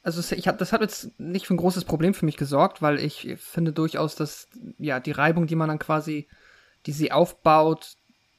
[0.02, 2.98] also ich hab, das hat jetzt nicht für ein großes Problem für mich gesorgt, weil
[2.98, 4.48] ich finde durchaus, dass
[4.78, 6.28] ja die Reibung, die man dann quasi,
[6.86, 7.94] die sie aufbaut,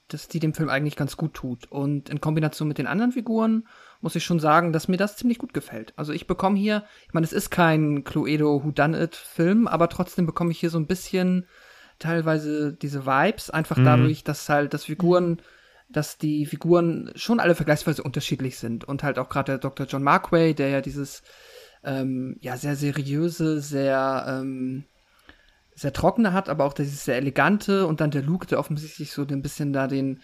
[0.09, 1.72] dass die dem Film eigentlich ganz gut tut.
[1.72, 3.66] Und in Kombination mit den anderen Figuren
[4.01, 5.93] muss ich schon sagen, dass mir das ziemlich gut gefällt.
[5.95, 10.59] Also ich bekomme hier, ich meine, es ist kein Cluedo Whodunit-Film, aber trotzdem bekomme ich
[10.59, 11.47] hier so ein bisschen
[11.97, 13.86] teilweise diese Vibes, einfach mhm.
[13.86, 15.41] dadurch, dass halt das Figuren
[15.89, 19.86] dass die Figuren schon alle vergleichsweise unterschiedlich sind und halt auch gerade der Dr.
[19.86, 21.22] John Markway, der ja dieses
[21.84, 24.86] ähm, ja sehr seriöse, sehr ähm,
[25.75, 29.25] sehr trockene hat, aber auch dieses sehr elegante und dann der Luke, der offensichtlich so
[29.25, 30.21] ein bisschen da den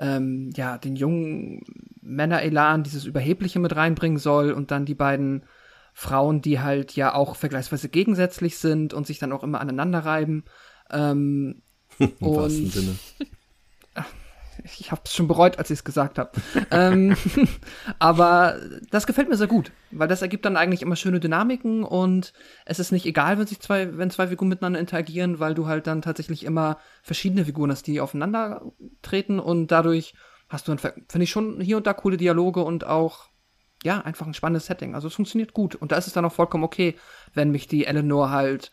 [0.00, 1.62] ähm, ja den jungen
[2.00, 5.44] Männer-Elan, dieses Überhebliche mit reinbringen soll und dann die beiden
[5.94, 10.44] Frauen, die halt ja auch vergleichsweise gegensätzlich sind und sich dann auch immer aneinander reiben.
[10.90, 11.62] Ähm,
[11.98, 12.96] Im und, Sinne.
[14.64, 16.30] Ich habe es schon bereut, als ich es gesagt habe.
[16.70, 17.16] ähm,
[17.98, 18.56] aber
[18.90, 22.32] das gefällt mir sehr gut, weil das ergibt dann eigentlich immer schöne Dynamiken und
[22.64, 25.86] es ist nicht egal, wenn sich zwei, wenn zwei Figuren miteinander interagieren, weil du halt
[25.86, 28.72] dann tatsächlich immer verschiedene Figuren hast, die aufeinander
[29.02, 30.14] treten und dadurch
[30.48, 33.30] hast du, finde ich schon hier und da coole Dialoge und auch
[33.82, 34.94] ja einfach ein spannendes Setting.
[34.94, 36.94] Also es funktioniert gut und da ist es dann auch vollkommen okay,
[37.34, 38.70] wenn mich die Eleanor halt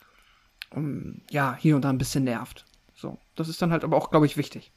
[0.71, 2.65] um, ähm, ja hier und da ein bisschen nervt.
[2.93, 4.73] So, das ist dann halt aber auch, glaube ich, wichtig.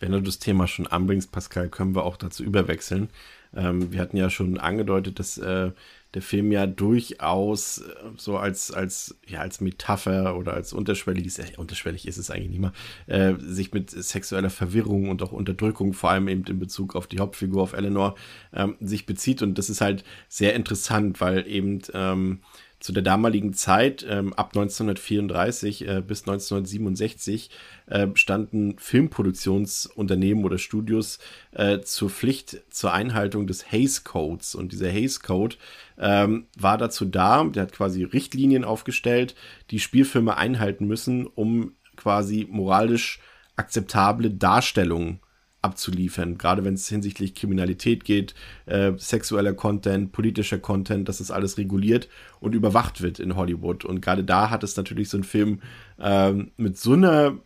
[0.00, 3.10] Wenn du das Thema schon anbringst, Pascal, können wir auch dazu überwechseln.
[3.54, 5.72] Ähm, wir hatten ja schon angedeutet, dass äh,
[6.14, 11.56] der Film ja durchaus äh, so als, als, ja, als Metapher oder als unterschwelliges, äh,
[11.56, 12.72] unterschwellig ist es eigentlich nicht mehr,
[13.06, 17.18] äh, sich mit sexueller Verwirrung und auch Unterdrückung, vor allem eben in Bezug auf die
[17.18, 18.14] Hauptfigur, auf Eleanor,
[18.52, 19.42] ähm, sich bezieht.
[19.42, 22.40] Und das ist halt sehr interessant, weil eben ähm,
[22.80, 27.50] zu der damaligen Zeit, ähm, ab 1934 äh, bis 1967,
[27.86, 31.18] äh, standen Filmproduktionsunternehmen oder Studios
[31.52, 34.54] äh, zur Pflicht zur Einhaltung des Hays Codes.
[34.54, 35.56] Und dieser Hays Code
[35.98, 39.34] ähm, war dazu da, der hat quasi Richtlinien aufgestellt,
[39.70, 43.18] die Spielfilme einhalten müssen, um quasi moralisch
[43.56, 45.18] akzeptable Darstellungen
[45.62, 48.34] abzuliefern, gerade wenn es hinsichtlich Kriminalität geht,
[48.66, 52.08] äh, sexueller Content, politischer Content, dass das alles reguliert
[52.40, 53.84] und überwacht wird in Hollywood.
[53.84, 55.60] Und gerade da hat es natürlich so ein Film
[56.00, 57.38] ähm, mit so einer,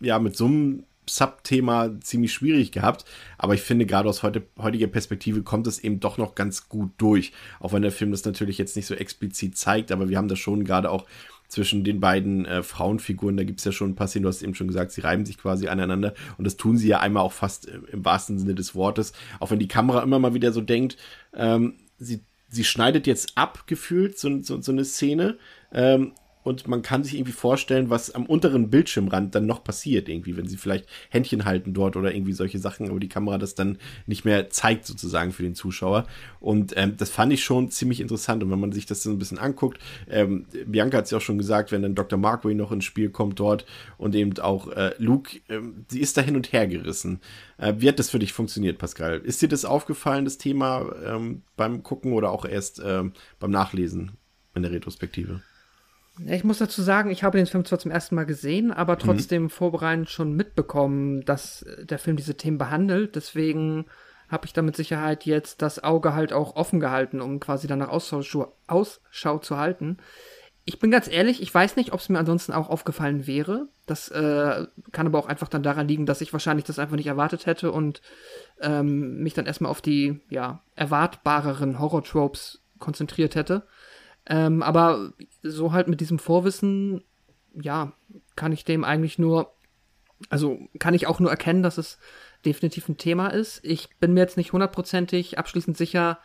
[0.00, 3.04] ja, mit so einem Subthema ziemlich schwierig gehabt,
[3.36, 6.92] aber ich finde gerade aus heute, heutiger Perspektive kommt es eben doch noch ganz gut
[6.96, 10.28] durch, auch wenn der Film das natürlich jetzt nicht so explizit zeigt, aber wir haben
[10.28, 11.06] da schon gerade auch
[11.52, 13.36] zwischen den beiden äh, Frauenfiguren.
[13.36, 15.26] Da gibt es ja schon ein paar Szenen, du hast eben schon gesagt, sie reiben
[15.26, 18.54] sich quasi aneinander und das tun sie ja einmal auch fast äh, im wahrsten Sinne
[18.54, 19.12] des Wortes.
[19.38, 20.96] Auch wenn die Kamera immer mal wieder so denkt,
[21.34, 25.36] ähm, sie, sie schneidet jetzt ab, gefühlt, so, so, so eine Szene.
[25.72, 26.12] Ähm,
[26.42, 30.48] und man kann sich irgendwie vorstellen, was am unteren Bildschirmrand dann noch passiert, irgendwie, wenn
[30.48, 34.24] sie vielleicht Händchen halten dort oder irgendwie solche Sachen, aber die Kamera das dann nicht
[34.24, 36.06] mehr zeigt, sozusagen für den Zuschauer.
[36.40, 38.42] Und ähm, das fand ich schon ziemlich interessant.
[38.42, 39.78] Und wenn man sich das so ein bisschen anguckt,
[40.08, 42.18] ähm, Bianca hat es ja auch schon gesagt, wenn dann Dr.
[42.18, 43.64] Markway noch ins Spiel kommt dort
[43.98, 47.20] und eben auch äh, Luke, ähm, sie ist da hin und her gerissen.
[47.58, 49.20] Äh, wie hat das für dich funktioniert, Pascal?
[49.20, 54.12] Ist dir das aufgefallen, das Thema ähm, beim Gucken oder auch erst ähm, beim Nachlesen
[54.54, 55.42] in der Retrospektive?
[56.26, 58.98] Ich muss dazu sagen, ich habe den Film zwar zum ersten Mal gesehen, aber mhm.
[58.98, 59.50] trotzdem mhm.
[59.50, 63.16] vorbereitend schon mitbekommen, dass der Film diese Themen behandelt.
[63.16, 63.86] Deswegen
[64.28, 67.88] habe ich da mit Sicherheit jetzt das Auge halt auch offen gehalten, um quasi danach
[67.88, 69.98] Ausschau, Ausschau zu halten.
[70.64, 73.68] Ich bin ganz ehrlich, ich weiß nicht, ob es mir ansonsten auch aufgefallen wäre.
[73.86, 77.08] Das äh, kann aber auch einfach dann daran liegen, dass ich wahrscheinlich das einfach nicht
[77.08, 78.00] erwartet hätte und
[78.60, 83.66] ähm, mich dann erstmal auf die ja erwartbareren Horror-Tropes konzentriert hätte.
[84.26, 85.12] Ähm, aber
[85.42, 87.02] so halt mit diesem Vorwissen,
[87.54, 87.92] ja,
[88.36, 89.54] kann ich dem eigentlich nur,
[90.30, 91.98] also kann ich auch nur erkennen, dass es
[92.44, 93.64] definitiv ein Thema ist.
[93.64, 96.18] Ich bin mir jetzt nicht hundertprozentig abschließend sicher,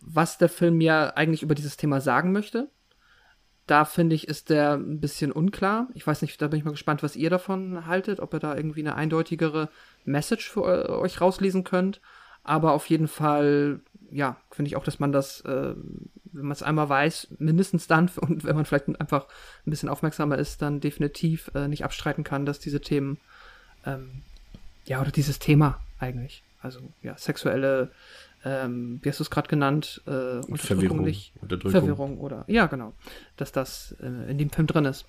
[0.00, 2.70] was der Film mir eigentlich über dieses Thema sagen möchte.
[3.66, 5.88] Da finde ich, ist der ein bisschen unklar.
[5.94, 8.56] Ich weiß nicht, da bin ich mal gespannt, was ihr davon haltet, ob ihr da
[8.56, 9.68] irgendwie eine eindeutigere
[10.04, 12.00] Message für euch rauslesen könnt.
[12.42, 13.80] Aber auf jeden Fall,
[14.10, 15.74] ja, finde ich auch, dass man das äh,
[16.32, 19.26] wenn man es einmal weiß, mindestens dann und wenn man vielleicht einfach
[19.66, 23.18] ein bisschen aufmerksamer ist, dann definitiv äh, nicht abstreiten kann, dass diese Themen,
[23.84, 24.22] ähm,
[24.86, 27.90] ja, oder dieses Thema eigentlich, also ja, sexuelle,
[28.44, 31.72] ähm, wie hast du es gerade genannt, äh, Verwirrung, nicht, Unterdrückung.
[31.72, 32.94] Verwirrung oder, ja, genau,
[33.36, 35.04] dass das äh, in dem Film drin ist.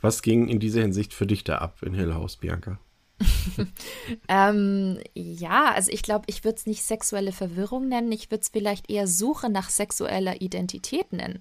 [0.00, 2.78] Was ging in dieser Hinsicht für dich da ab in Hill House, Bianca?
[4.28, 8.48] ähm, ja, also ich glaube, ich würde es nicht sexuelle Verwirrung nennen, ich würde es
[8.48, 11.40] vielleicht eher Suche nach sexueller Identität nennen.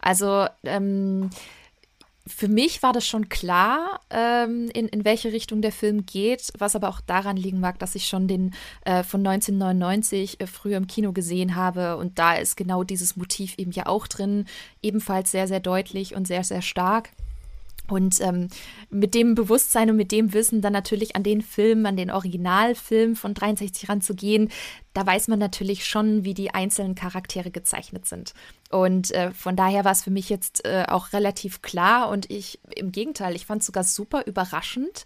[0.00, 1.30] Also ähm,
[2.26, 6.76] für mich war das schon klar, ähm, in, in welche Richtung der Film geht, was
[6.76, 8.54] aber auch daran liegen mag, dass ich schon den
[8.84, 13.54] äh, von 1999 äh, früher im Kino gesehen habe und da ist genau dieses Motiv
[13.58, 14.46] eben ja auch drin,
[14.82, 17.10] ebenfalls sehr, sehr deutlich und sehr, sehr stark.
[17.90, 18.48] Und ähm,
[18.88, 23.16] mit dem Bewusstsein und mit dem Wissen dann natürlich an den Film, an den Originalfilm
[23.16, 24.50] von 63 ranzugehen,
[24.94, 28.34] da weiß man natürlich schon, wie die einzelnen Charaktere gezeichnet sind.
[28.70, 32.60] Und äh, von daher war es für mich jetzt äh, auch relativ klar und ich,
[32.76, 35.04] im Gegenteil, ich fand es sogar super überraschend,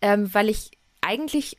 [0.00, 0.70] ähm, weil ich
[1.00, 1.56] eigentlich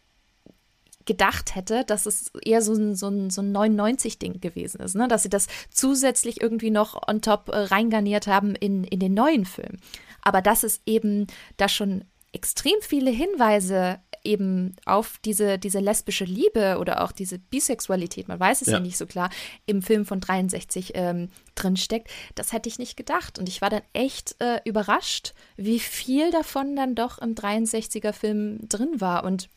[1.06, 5.08] gedacht hätte, dass es eher so ein, so ein, so ein 99-Ding gewesen ist, ne?
[5.08, 9.46] dass sie das zusätzlich irgendwie noch on top äh, reingarniert haben in, in den neuen
[9.46, 9.78] Film
[10.22, 16.78] aber dass es eben da schon extrem viele Hinweise eben auf diese, diese lesbische Liebe
[16.80, 19.30] oder auch diese Bisexualität, man weiß es ja, ja nicht so klar,
[19.66, 23.40] im Film von 63 ähm, drinsteckt, das hätte ich nicht gedacht.
[23.40, 28.60] Und ich war dann echt äh, überrascht, wie viel davon dann doch im 63er Film
[28.70, 29.24] drin war.
[29.24, 29.50] Und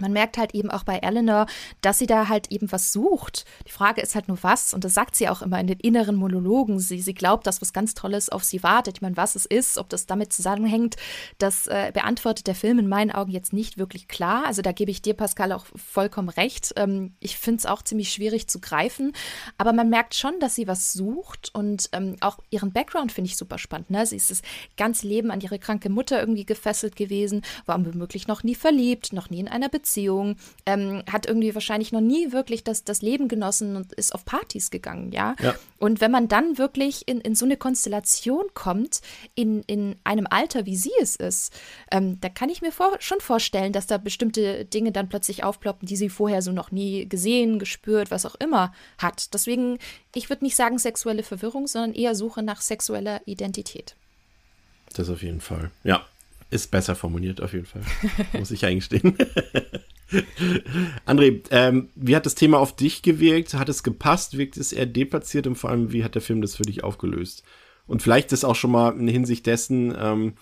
[0.00, 1.46] man merkt halt eben auch bei Eleanor,
[1.80, 3.44] dass sie da halt eben was sucht.
[3.66, 6.16] Die Frage ist halt nur was, und das sagt sie auch immer in den inneren
[6.16, 6.78] Monologen.
[6.78, 8.98] Sie, sie glaubt, dass was ganz Tolles auf sie wartet.
[8.98, 10.96] Ich meine, was es ist, ob das damit zusammenhängt,
[11.38, 14.46] das äh, beantwortet der Film in meinen Augen jetzt nicht wirklich klar.
[14.46, 16.72] Also da gebe ich dir, Pascal, auch vollkommen recht.
[16.76, 19.12] Ähm, ich finde es auch ziemlich schwierig zu greifen,
[19.56, 23.36] aber man merkt schon, dass sie was sucht und ähm, auch ihren Background finde ich
[23.36, 23.90] super spannend.
[23.90, 24.06] Ne?
[24.06, 24.42] Sie ist das
[24.76, 29.30] ganze Leben an ihre kranke Mutter irgendwie gefesselt gewesen, war womöglich noch nie verliebt, noch
[29.30, 30.36] nie in einer Beziehung Beziehung,
[30.66, 34.70] ähm, hat irgendwie wahrscheinlich noch nie wirklich das, das Leben genossen und ist auf Partys
[34.70, 35.34] gegangen, ja.
[35.42, 35.54] ja.
[35.78, 39.00] Und wenn man dann wirklich in, in so eine Konstellation kommt,
[39.34, 41.54] in, in einem Alter, wie sie es ist,
[41.90, 45.86] ähm, da kann ich mir vor, schon vorstellen, dass da bestimmte Dinge dann plötzlich aufploppen,
[45.88, 49.32] die sie vorher so noch nie gesehen, gespürt, was auch immer hat.
[49.32, 49.78] Deswegen,
[50.14, 53.96] ich würde nicht sagen sexuelle Verwirrung, sondern eher Suche nach sexueller Identität.
[54.94, 55.70] Das auf jeden Fall.
[55.84, 56.04] Ja,
[56.50, 57.82] ist besser formuliert, auf jeden Fall.
[58.38, 59.16] Muss ich eingestehen.
[61.06, 63.54] André, ähm, wie hat das Thema auf dich gewirkt?
[63.54, 64.38] Hat es gepasst?
[64.38, 65.46] Wirkt es eher deplatziert?
[65.46, 67.42] Und vor allem, wie hat der Film das für dich aufgelöst?
[67.86, 70.34] Und vielleicht ist auch schon mal in Hinsicht dessen, ähm,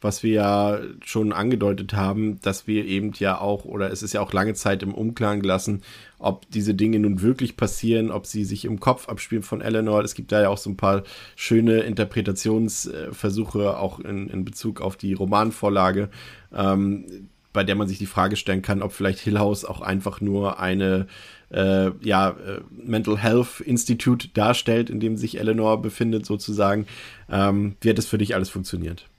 [0.00, 4.20] was wir ja schon angedeutet haben, dass wir eben ja auch, oder es ist ja
[4.20, 5.82] auch lange Zeit im Unklaren gelassen,
[6.18, 10.02] ob diese Dinge nun wirklich passieren, ob sie sich im Kopf abspielen von Eleanor.
[10.02, 11.02] Es gibt da ja auch so ein paar
[11.36, 16.08] schöne Interpretationsversuche, auch in, in Bezug auf die Romanvorlage,
[16.54, 20.20] ähm, bei der man sich die Frage stellen kann, ob vielleicht Hill House auch einfach
[20.20, 21.08] nur eine
[21.50, 26.86] äh, ja, äh, Mental Health Institute darstellt, in dem sich Eleanor befindet, sozusagen.
[27.28, 29.09] Ähm, wie hat das für dich alles funktioniert?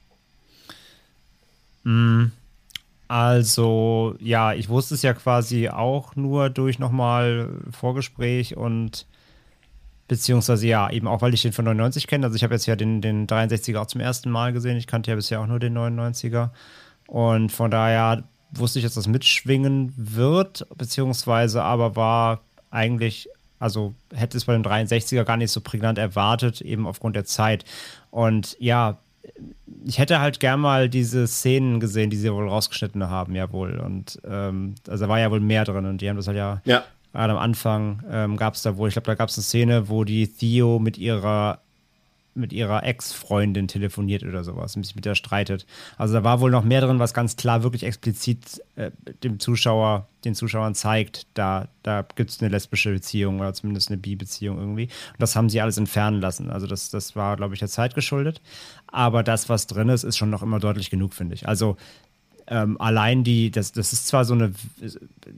[1.84, 2.26] Mm,
[3.08, 9.06] also, ja, ich wusste es ja quasi auch nur durch nochmal Vorgespräch und
[10.08, 12.26] beziehungsweise ja, eben auch, weil ich den von 99 kenne.
[12.26, 14.76] Also ich habe jetzt ja den, den 63er auch zum ersten Mal gesehen.
[14.76, 16.50] Ich kannte ja bisher auch nur den 99er.
[17.08, 23.30] Und von daher wusste ich, dass das mitschwingen wird, beziehungsweise aber war eigentlich,
[23.60, 27.66] also hätte es bei dem 63er gar nicht so prägnant erwartet, eben aufgrund der Zeit.
[28.10, 28.98] Und ja,
[29.86, 33.80] ich hätte halt gern mal diese Szenen gesehen, die sie wohl rausgeschnitten haben, ja wohl.
[33.80, 36.62] Und ähm, also da war ja wohl mehr drin und die haben das halt ja,
[36.66, 36.84] ja.
[37.14, 39.90] gerade am Anfang ähm, gab es da wohl, ich glaube, da gab es eine Szene,
[39.90, 41.60] wo die Theo mit ihrer
[42.34, 45.66] mit ihrer Ex-Freundin telefoniert oder sowas und sich mit der streitet.
[45.98, 48.92] Also da war wohl noch mehr drin, was ganz klar wirklich explizit äh,
[49.24, 53.98] dem Zuschauer, den Zuschauern zeigt, da, da gibt es eine lesbische Beziehung oder zumindest eine
[53.98, 54.86] Bi-Beziehung irgendwie.
[54.86, 56.50] Und das haben sie alles entfernen lassen.
[56.50, 58.42] Also das, das war, glaube ich, der Zeit geschuldet.
[58.88, 61.48] Aber das, was drin ist, ist schon noch immer deutlich genug, finde ich.
[61.48, 61.78] Also
[62.52, 64.52] ähm, allein die, das, das ist zwar so eine,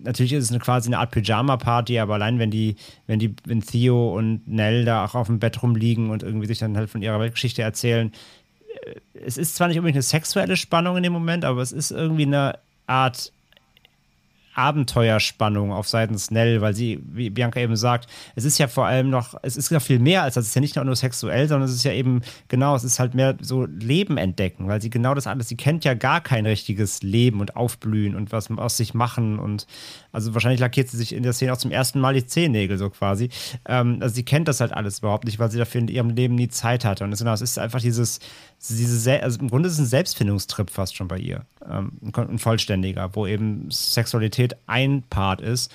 [0.04, 3.62] natürlich ist es eine, quasi eine Art Pyjama-Party, aber allein wenn die, wenn die, wenn
[3.62, 7.04] Theo und Nell da auch auf dem Bett rumliegen und irgendwie sich dann halt von
[7.04, 8.12] ihrer Weltgeschichte erzählen,
[8.84, 8.96] äh,
[9.26, 12.26] es ist zwar nicht unbedingt eine sexuelle Spannung in dem Moment, aber es ist irgendwie
[12.26, 12.58] eine
[12.88, 13.32] Art
[14.56, 19.10] Abenteuerspannung auf Seiten Snell, weil sie, wie Bianca eben sagt, es ist ja vor allem
[19.10, 21.68] noch, es ist ja viel mehr als das, es ist ja nicht nur sexuell, sondern
[21.68, 25.14] es ist ja eben, genau, es ist halt mehr so Leben entdecken, weil sie genau
[25.14, 28.94] das alles, sie kennt ja gar kein richtiges Leben und Aufblühen und was aus sich
[28.94, 29.68] machen und
[30.12, 32.90] also wahrscheinlich lackiert sie sich in der Szene auch zum ersten Mal die Zehennägel so
[32.90, 33.30] quasi.
[33.66, 36.36] Ähm, also sie kennt das halt alles überhaupt nicht, weil sie dafür in ihrem Leben
[36.36, 38.20] nie Zeit hatte und es, es ist einfach dieses,
[38.70, 41.46] diese, also im Grunde ist es ein Selbstfindungstrip fast schon bei ihr.
[41.70, 45.72] Ähm, ein vollständiger, wo eben Sexualität ein Part ist.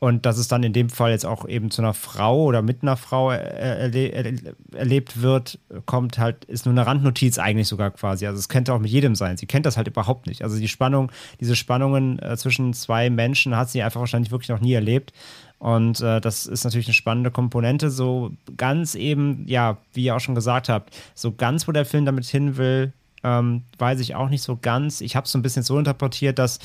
[0.00, 2.82] Und dass es dann in dem Fall jetzt auch eben zu einer Frau oder mit
[2.82, 8.26] einer Frau erle erle erlebt wird, kommt halt, ist nur eine Randnotiz eigentlich sogar quasi.
[8.26, 9.36] Also es könnte auch mit jedem sein.
[9.36, 10.42] Sie kennt das halt überhaupt nicht.
[10.42, 14.60] Also die Spannung, diese Spannungen äh, zwischen zwei Menschen hat sie einfach wahrscheinlich wirklich noch
[14.60, 15.12] nie erlebt.
[15.60, 17.90] Und äh, das ist natürlich eine spannende Komponente.
[17.90, 22.06] So ganz eben, ja, wie ihr auch schon gesagt habt, so ganz, wo der Film
[22.06, 25.02] damit hin will, ähm, weiß ich auch nicht so ganz.
[25.02, 26.60] Ich habe es so ein bisschen so interpretiert, dass,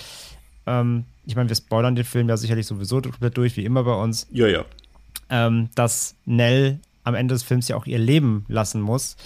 [0.66, 3.94] ähm, ich meine, wir spoilern den Film ja sicherlich sowieso komplett durch, wie immer bei
[3.94, 4.28] uns.
[4.32, 4.64] Ja, ja.
[5.30, 9.18] Ähm, dass Nell am Ende des Films ja auch ihr Leben lassen muss.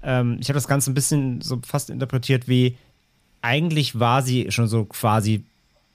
[0.00, 2.76] Ähm, ich habe das Ganze ein bisschen so fast interpretiert wie,
[3.42, 5.42] eigentlich war sie schon so quasi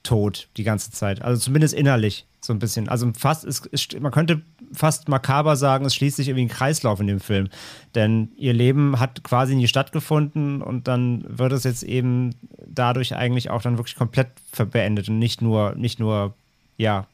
[0.04, 1.22] tot die ganze Zeit.
[1.22, 2.90] Also zumindest innerlich so ein bisschen.
[2.90, 4.42] Also fast, es, es, man könnte
[4.74, 7.50] fast makaber sagen, es schließt sich irgendwie ein Kreislauf in dem Film.
[7.96, 12.36] Denn ihr Leben hat quasi nie stattgefunden und dann wird es jetzt eben
[12.66, 14.30] dadurch eigentlich auch dann wirklich komplett
[14.72, 16.34] beendet und nicht nur, nicht nur,
[16.78, 17.08] ja,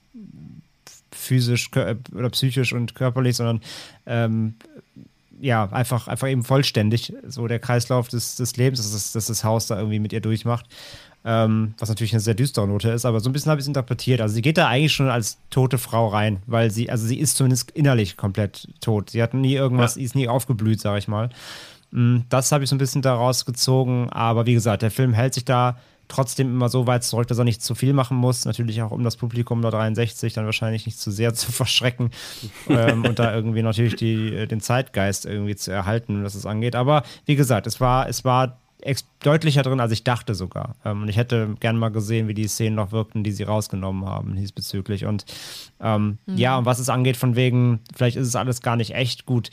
[1.12, 3.62] physisch oder psychisch und körperlich, sondern
[4.06, 4.56] ähm,
[5.42, 7.14] ja, einfach, einfach eben vollständig.
[7.28, 10.22] So der Kreislauf des, des Lebens, dass das, dass das Haus da irgendwie mit ihr
[10.22, 10.66] durchmacht.
[11.26, 13.67] Ähm, was natürlich eine sehr düstere Note ist, aber so ein bisschen habe ich es
[13.67, 14.22] interpretiert.
[14.22, 17.36] Also sie geht da eigentlich schon als tote Frau rein, weil sie, also sie ist
[17.36, 19.09] zumindest innerlich komplett tot.
[19.09, 20.03] Sie hat nie irgendwas, ja.
[20.03, 21.30] ist nie aufgeblüht, sage ich mal.
[21.91, 25.34] Mm, das habe ich so ein bisschen daraus gezogen, aber wie gesagt, der Film hält
[25.34, 25.78] sich da
[26.09, 28.43] trotzdem immer so weit zurück, dass er nicht zu viel machen muss.
[28.45, 32.11] Natürlich auch um das Publikum der 63 dann wahrscheinlich nicht zu sehr zu verschrecken
[32.67, 36.76] ähm, und da irgendwie natürlich die, äh, den Zeitgeist irgendwie zu erhalten, was es angeht.
[36.76, 38.59] Aber wie gesagt, es war, es war
[39.24, 40.76] deutlicher drin, als ich dachte sogar.
[40.86, 44.06] Ähm, und ich hätte gern mal gesehen, wie die Szenen noch wirkten, die sie rausgenommen
[44.06, 45.06] haben, diesbezüglich.
[45.06, 45.26] Und
[45.82, 46.38] ähm, mhm.
[46.38, 49.50] ja, und was es angeht, von wegen, vielleicht ist es alles gar nicht echt gut.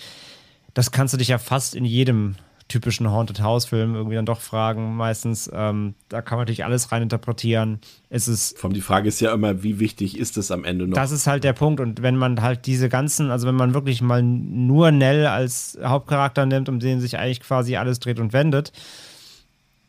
[0.74, 2.36] Das kannst du dich ja fast in jedem
[2.68, 5.48] typischen Haunted House-Film irgendwie dann doch fragen, meistens.
[5.52, 7.80] Ähm, da kann man natürlich alles reininterpretieren.
[8.10, 8.58] Es ist.
[8.58, 10.96] Vom die Frage ist ja immer, wie wichtig ist es am Ende noch?
[10.96, 11.80] Das ist halt der Punkt.
[11.80, 16.44] Und wenn man halt diese ganzen, also wenn man wirklich mal nur Nell als Hauptcharakter
[16.46, 18.72] nimmt, um den sich eigentlich quasi alles dreht und wendet,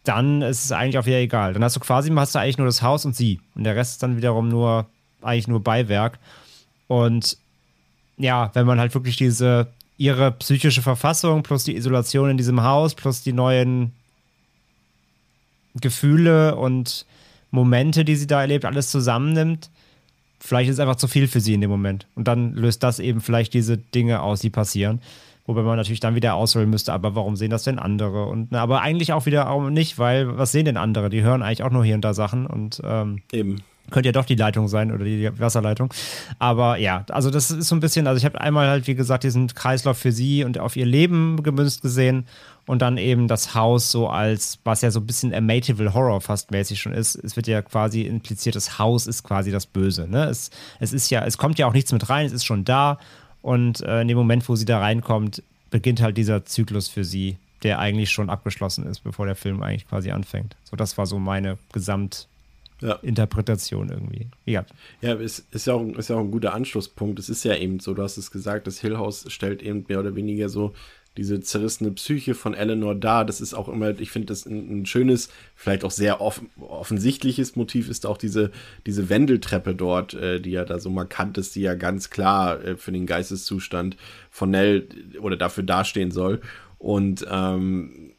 [0.08, 1.54] dann ist es eigentlich auch wieder egal.
[1.54, 3.42] Dann hast du quasi hast du eigentlich nur das Haus und sie.
[3.56, 4.88] Und der Rest ist dann wiederum nur,
[5.22, 6.20] eigentlich nur Beiwerk.
[6.88, 7.38] Und
[8.18, 12.96] ja, wenn man halt wirklich diese, ihre psychische Verfassung plus die Isolation in diesem Haus
[12.96, 13.92] plus die neuen
[15.76, 17.06] Gefühle und
[17.52, 19.70] Momente, die sie da erlebt, alles zusammennimmt,
[20.40, 22.08] vielleicht ist es einfach zu viel für sie in dem Moment.
[22.16, 25.02] Und dann löst das eben vielleicht diese Dinge aus, die passieren.
[25.48, 28.26] Wobei man natürlich dann wieder ausholen müsste, aber warum sehen das denn andere?
[28.26, 31.10] Und, na, aber eigentlich auch wieder auch nicht, weil was sehen denn andere?
[31.10, 33.64] Die hören eigentlich auch nur hier und da Sachen und ähm, eben.
[33.90, 35.94] Könnte ja doch die Leitung sein oder die Wasserleitung.
[36.40, 39.24] Aber ja, also das ist so ein bisschen, also ich habe einmal halt, wie gesagt,
[39.24, 42.26] diesen Kreislauf für sie und auf ihr Leben gemünzt gesehen
[42.66, 46.52] und dann eben das Haus so als, was ja so ein bisschen Amityville Horror fast
[46.52, 47.16] mäßig schon ist.
[47.16, 50.06] Es wird ja quasi impliziert, das Haus ist quasi das Böse.
[50.10, 50.26] Ne?
[50.26, 52.98] Es, es ist ja, es kommt ja auch nichts mit rein, es ist schon da
[53.48, 55.42] und äh, in dem Moment, wo sie da reinkommt,
[55.72, 59.88] beginnt halt dieser Zyklus für sie, der eigentlich schon abgeschlossen ist, bevor der Film eigentlich
[59.88, 60.58] quasi anfängt.
[60.66, 63.94] So, das war so meine Gesamtinterpretation ja.
[63.94, 64.28] irgendwie.
[64.44, 64.66] Ja,
[65.00, 67.20] ja ist, ist, ja auch, ist ja auch ein guter Anschlusspunkt.
[67.20, 70.02] Es ist ja eben so, du hast es gesagt, das Hill House stellt eben mehr
[70.02, 70.74] oder weniger so
[71.18, 73.24] diese zerrissene Psyche von Eleanor da.
[73.24, 77.56] Das ist auch immer, ich finde das ein, ein, schönes, vielleicht auch sehr off offensichtliches
[77.56, 78.52] Motiv ist auch diese,
[78.86, 82.78] diese Wendeltreppe dort, äh, die ja da so markant ist, die ja ganz klar äh,
[82.78, 83.98] für den Geisteszustand
[84.30, 84.88] von Nell
[85.20, 86.42] oder dafür dastehen soll.
[86.78, 88.12] Und ähm,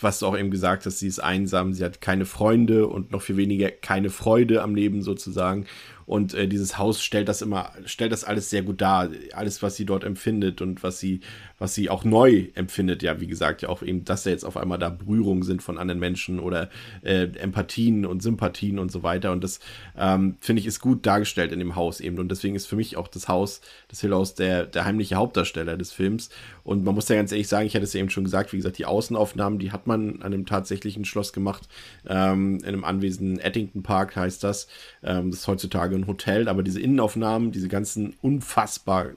[0.00, 3.22] was du auch eben gesagt hast, sie ist einsam, sie hat keine Freunde und noch
[3.22, 5.66] viel weniger keine Freude am Leben sozusagen.
[6.06, 9.08] Und äh, dieses Haus stellt das immer, stellt das alles sehr gut dar.
[9.32, 11.20] Alles, was sie dort empfindet und was sie,
[11.58, 13.02] was sie auch neu empfindet.
[13.02, 15.78] Ja, wie gesagt, ja auch eben, dass da jetzt auf einmal da Berührungen sind von
[15.78, 16.70] anderen Menschen oder
[17.02, 19.32] äh, Empathien und Sympathien und so weiter.
[19.32, 19.60] Und das
[19.98, 22.18] ähm, finde ich ist gut dargestellt in dem Haus eben.
[22.18, 25.92] Und deswegen ist für mich auch das Haus, das Hill der, der heimliche Hauptdarsteller des
[25.92, 26.30] Films.
[26.62, 28.56] Und man muss ja ganz ehrlich sagen, ich hatte es ja eben schon gesagt, wie
[28.56, 31.68] gesagt, die Außenaufnahmen, die hat man an einem tatsächlichen Schloss gemacht,
[32.08, 34.68] ähm, in einem Anwesen Ettington Park heißt das.
[35.02, 39.10] Ähm, das ist heutzutage ein Hotel, aber diese Innenaufnahmen, diese ganzen unfassbar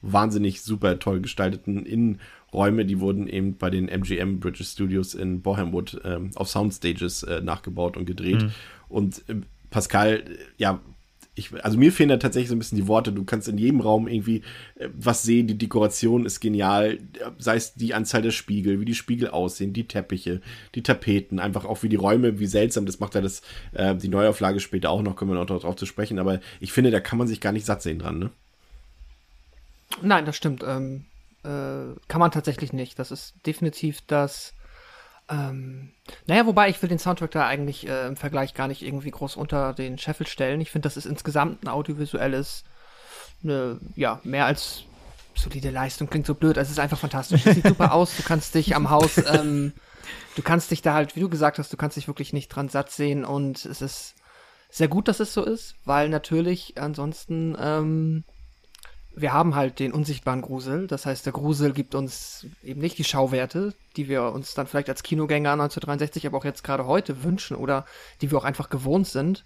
[0.00, 6.00] wahnsinnig super toll gestalteten Innenräume, die wurden eben bei den MGM British Studios in Bohamwood
[6.04, 8.42] ähm, auf Soundstages äh, nachgebaut und gedreht.
[8.42, 8.52] Mhm.
[8.88, 9.36] Und äh,
[9.70, 10.24] Pascal,
[10.56, 10.80] ja,
[11.38, 13.12] ich, also mir fehlen da tatsächlich so ein bisschen die Worte.
[13.12, 14.42] Du kannst in jedem Raum irgendwie
[14.76, 15.46] äh, was sehen.
[15.46, 16.98] Die Dekoration ist genial.
[17.38, 20.40] Sei es die Anzahl der Spiegel, wie die Spiegel aussehen, die Teppiche,
[20.74, 22.86] die Tapeten, einfach auch wie die Räume, wie seltsam.
[22.86, 25.86] Das macht ja das, äh, die Neuauflage später auch noch, können wir noch darauf zu
[25.86, 26.18] sprechen.
[26.18, 28.30] Aber ich finde, da kann man sich gar nicht satt sehen dran, ne?
[30.02, 30.64] Nein, das stimmt.
[30.66, 31.04] Ähm,
[31.44, 32.98] äh, kann man tatsächlich nicht.
[32.98, 34.54] Das ist definitiv das
[35.30, 35.92] ähm,
[36.26, 39.36] naja, wobei ich will den Soundtrack da eigentlich äh, im Vergleich gar nicht irgendwie groß
[39.36, 40.60] unter den Scheffel stellen.
[40.60, 42.64] Ich finde, das ist insgesamt ein audiovisuelles,
[43.42, 44.84] ne, ja, mehr als
[45.34, 46.08] solide Leistung.
[46.08, 47.44] Klingt so blöd, es ist einfach fantastisch.
[47.44, 49.72] Es sieht super aus, du kannst dich am Haus, ähm,
[50.36, 52.68] du kannst dich da halt, wie du gesagt hast, du kannst dich wirklich nicht dran
[52.68, 54.14] satt sehen und es ist
[54.70, 58.24] sehr gut, dass es so ist, weil natürlich ansonsten, ähm,
[59.20, 60.86] wir haben halt den unsichtbaren Grusel.
[60.86, 64.88] Das heißt, der Grusel gibt uns eben nicht die Schauwerte, die wir uns dann vielleicht
[64.88, 67.84] als Kinogänger 1963, aber auch jetzt gerade heute wünschen oder
[68.20, 69.44] die wir auch einfach gewohnt sind.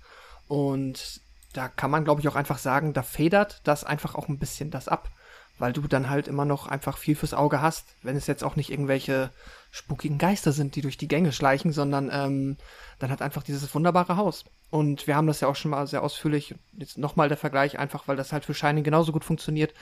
[0.48, 1.20] Und
[1.52, 4.70] da kann man, glaube ich, auch einfach sagen, da federt das einfach auch ein bisschen
[4.70, 5.10] das ab,
[5.58, 8.56] weil du dann halt immer noch einfach viel fürs Auge hast, wenn es jetzt auch
[8.56, 9.30] nicht irgendwelche
[9.72, 12.58] spukigen Geister sind, die durch die Gänge schleichen, sondern ähm,
[12.98, 14.44] dann hat einfach dieses wunderbare Haus.
[14.70, 18.06] Und wir haben das ja auch schon mal sehr ausführlich, jetzt nochmal der Vergleich, einfach
[18.06, 19.72] weil das halt für Shining genauso gut funktioniert.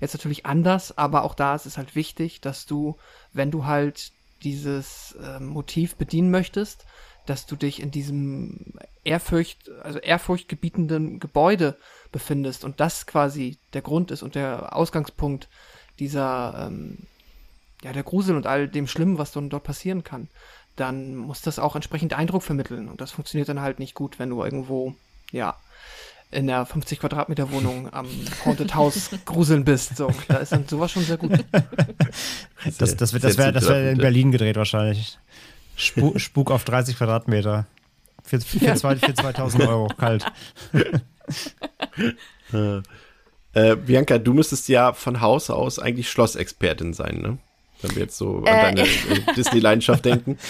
[0.00, 2.96] Jetzt natürlich anders, aber auch da ist es halt wichtig, dass du,
[3.32, 4.12] wenn du halt
[4.44, 6.86] dieses äh, Motiv bedienen möchtest,
[7.26, 11.76] dass du dich in diesem Ehrfurcht, also ehrfurchtgebietenden Gebäude
[12.12, 15.48] befindest und das quasi der Grund ist und der Ausgangspunkt
[15.98, 17.06] dieser, ähm,
[17.82, 20.28] ja, der Grusel und all dem Schlimmen, was dann dort passieren kann
[20.80, 22.88] dann muss das auch entsprechend Eindruck vermitteln.
[22.88, 24.94] Und das funktioniert dann halt nicht gut, wenn du irgendwo,
[25.30, 25.56] ja,
[26.30, 28.06] in der 50 Quadratmeter Wohnung am
[28.44, 29.96] Haunted House gruseln bist.
[29.96, 31.32] So, da ist dann sowas schon sehr gut.
[32.62, 35.18] Das, das, das, das wäre wär in Berlin gedreht wahrscheinlich.
[35.76, 37.66] Spuk, Spuk auf 30 Quadratmeter.
[38.22, 40.26] Für, für, für, zwei, für 2000 Euro kalt.
[43.54, 47.38] äh, Bianca, du müsstest ja von Haus aus eigentlich Schlossexpertin sein, ne?
[47.82, 50.38] Wenn wir jetzt so an Äh, deine äh, Disney-Leidenschaft denken.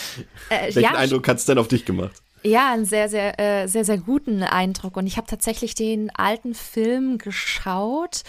[0.51, 2.23] Äh, Welchen ja, Eindruck hat es denn auf dich gemacht?
[2.43, 4.97] Ja, einen sehr, sehr, äh, sehr, sehr guten Eindruck.
[4.97, 8.23] Und ich habe tatsächlich den alten Film geschaut,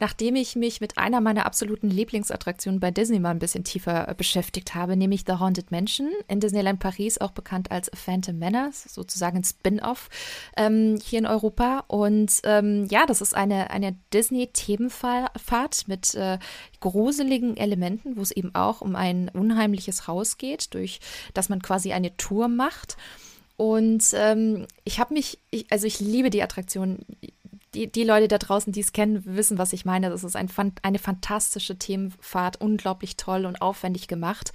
[0.00, 4.14] nachdem ich mich mit einer meiner absoluten Lieblingsattraktionen bei Disney mal ein bisschen tiefer äh,
[4.14, 9.36] beschäftigt habe, nämlich The Haunted Mansion in Disneyland Paris, auch bekannt als Phantom Menace, sozusagen
[9.36, 10.08] ein Spin-off
[10.56, 11.84] ähm, hier in Europa.
[11.88, 16.38] Und ähm, ja, das ist eine, eine Disney-Themenfahrt mit äh,
[16.80, 21.00] gruseligen Elementen, wo es eben auch um ein unheimliches Haus geht, durch
[21.34, 22.96] das man quasi eine Tour macht.
[23.58, 27.00] Und ähm, ich habe mich, ich, also ich liebe die Attraktion.
[27.74, 30.08] Die, die Leute da draußen, die es kennen, wissen, was ich meine.
[30.08, 30.48] Das ist ein,
[30.82, 34.52] eine fantastische Themenfahrt, unglaublich toll und aufwendig gemacht.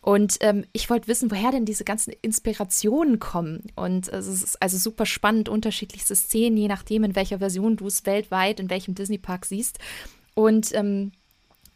[0.00, 3.64] Und ähm, ich wollte wissen, woher denn diese ganzen Inspirationen kommen.
[3.76, 8.06] Und es ist also super spannend, unterschiedlichste Szenen, je nachdem, in welcher Version du es
[8.06, 9.78] weltweit, in welchem Disney-Park siehst.
[10.34, 11.12] Und ähm,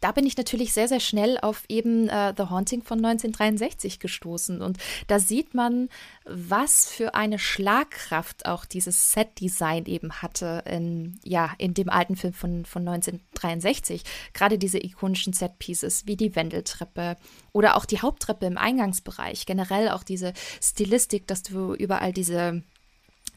[0.05, 4.61] da bin ich natürlich sehr, sehr schnell auf eben äh, The Haunting von 1963 gestoßen.
[4.61, 4.77] Und
[5.07, 5.89] da sieht man,
[6.25, 12.33] was für eine Schlagkraft auch dieses Set-Design eben hatte in, ja, in dem alten Film
[12.33, 14.03] von, von 1963.
[14.33, 17.15] Gerade diese ikonischen Set-Pieces wie die Wendeltreppe
[17.51, 19.47] oder auch die Haupttreppe im Eingangsbereich.
[19.47, 22.61] Generell auch diese Stilistik, dass du überall diese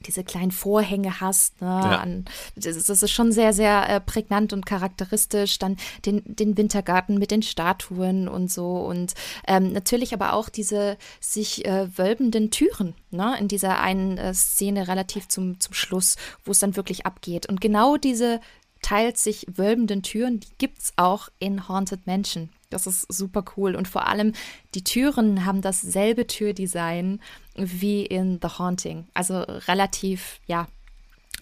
[0.07, 1.61] diese kleinen Vorhänge hast.
[1.61, 1.99] Ne, Ja.
[1.99, 2.25] an,
[2.57, 5.59] das, ist, das ist schon sehr, sehr äh, prägnant und charakteristisch.
[5.59, 5.77] Dann
[6.07, 8.79] den, den Wintergarten mit den Statuen und so.
[8.79, 9.15] Und
[9.47, 14.89] ähm, natürlich aber auch diese sich äh, wölbenden Türen ne, in dieser einen äh, Szene
[14.89, 17.47] relativ zum, zum Schluss, wo es dann wirklich abgeht.
[17.49, 18.41] Und genau diese
[18.83, 22.51] teilt sich wölbenden Türen, die gibt es auch in Haunted Mansion.
[22.71, 23.75] Das ist super cool.
[23.75, 24.35] Und vor allem,
[24.75, 27.21] die Türen haben dasselbe Türdesign
[27.59, 29.07] wie in The Haunting.
[29.15, 30.67] Also relativ, ja,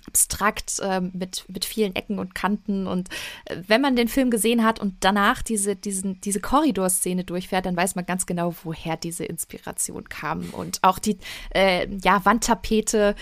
[0.07, 2.87] abstrakt äh, mit, mit vielen Ecken und Kanten.
[2.87, 3.09] Und
[3.47, 7.77] äh, wenn man den Film gesehen hat und danach diese, diesen, diese Korridorszene durchfährt, dann
[7.77, 10.51] weiß man ganz genau, woher diese Inspiration kam.
[10.51, 11.19] Und auch die
[11.55, 13.14] äh, ja, Wandtapete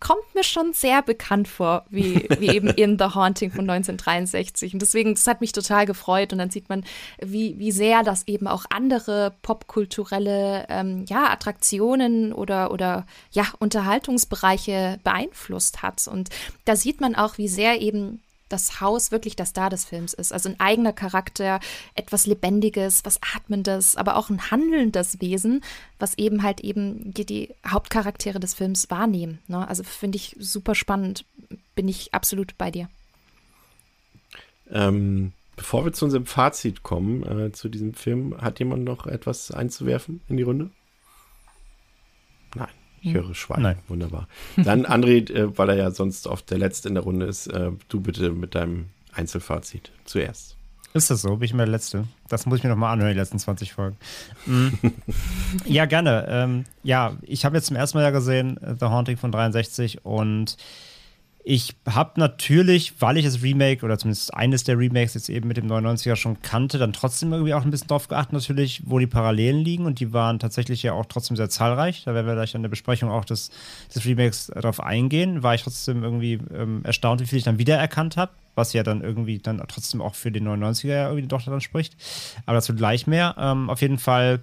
[0.00, 4.74] kommt mir schon sehr bekannt vor, wie, wie eben in The Haunting von 1963.
[4.74, 6.32] Und deswegen, das hat mich total gefreut.
[6.32, 6.84] Und dann sieht man,
[7.20, 14.98] wie, wie sehr das eben auch andere popkulturelle ähm, ja, Attraktionen oder, oder ja, Unterhaltungsbereiche
[15.04, 16.06] beeinflusst hat.
[16.08, 16.30] Und
[16.64, 18.20] da sieht man auch, wie sehr eben
[18.52, 20.32] das Haus wirklich der Star des Films ist.
[20.32, 21.60] Also ein eigener Charakter,
[21.94, 25.62] etwas Lebendiges, was Atmendes, aber auch ein handelndes Wesen,
[25.98, 29.40] was eben halt eben die, die Hauptcharaktere des Films wahrnehmen.
[29.48, 29.66] Ne?
[29.66, 31.24] Also finde ich super spannend,
[31.74, 32.88] bin ich absolut bei dir.
[34.70, 39.50] Ähm, bevor wir zu unserem Fazit kommen, äh, zu diesem Film, hat jemand noch etwas
[39.50, 40.70] einzuwerfen in die Runde?
[42.54, 42.68] Nein,
[43.02, 43.62] ich höre Schweigen.
[43.62, 43.78] Nein.
[43.88, 44.28] Wunderbar.
[44.56, 47.70] Dann André, äh, weil er ja sonst oft der Letzte in der Runde ist, äh,
[47.88, 50.56] du bitte mit deinem Einzelfazit zuerst.
[50.94, 51.36] Ist das so?
[51.36, 52.06] Bin ich immer der Letzte?
[52.28, 53.96] Das muss ich mir noch mal anhören, die letzten 20 Folgen.
[54.46, 54.68] Mm.
[55.64, 56.26] ja, gerne.
[56.28, 60.04] Ähm, ja, ich habe jetzt zum ersten Mal ja gesehen äh, The Haunting von 63
[60.04, 60.56] und
[61.44, 65.56] ich habe natürlich, weil ich das Remake oder zumindest eines der Remakes jetzt eben mit
[65.56, 69.08] dem 99er schon kannte, dann trotzdem irgendwie auch ein bisschen drauf geachtet, natürlich, wo die
[69.08, 72.04] Parallelen liegen und die waren tatsächlich ja auch trotzdem sehr zahlreich.
[72.04, 73.50] Da werden wir gleich an der Besprechung auch des,
[73.92, 75.42] des Remakes darauf eingehen.
[75.42, 79.02] War ich trotzdem irgendwie ähm, erstaunt, wie viel ich dann wiedererkannt habe, was ja dann
[79.02, 81.96] irgendwie dann trotzdem auch für den 99er ja irgendwie doch dann spricht.
[82.46, 83.34] Aber dazu gleich mehr.
[83.36, 84.40] Ähm, auf jeden Fall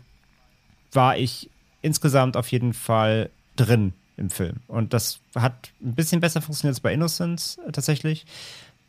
[0.91, 1.49] war ich
[1.81, 4.57] insgesamt auf jeden Fall drin im Film.
[4.67, 8.25] Und das hat ein bisschen besser funktioniert als bei Innocence äh, tatsächlich.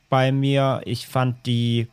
[0.08, 1.86] Bei mir, ich fand die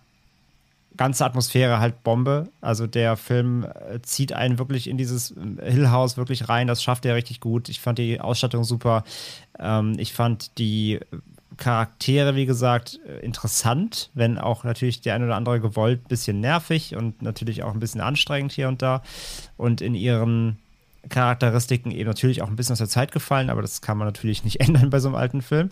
[0.97, 2.49] ganze Atmosphäre halt Bombe.
[2.59, 6.67] Also der Film äh, zieht einen wirklich in dieses äh, Hill House wirklich rein.
[6.67, 7.69] Das schafft er richtig gut.
[7.69, 9.03] Ich fand die Ausstattung super.
[9.59, 10.99] Ähm, ich fand die
[11.57, 16.39] Charaktere, wie gesagt, äh, interessant, wenn auch natürlich der ein oder andere gewollt ein bisschen
[16.39, 19.03] nervig und natürlich auch ein bisschen anstrengend hier und da.
[19.55, 20.57] Und in ihren
[21.09, 24.43] Charakteristiken eben natürlich auch ein bisschen aus der Zeit gefallen, aber das kann man natürlich
[24.43, 25.69] nicht ändern bei so einem alten Film.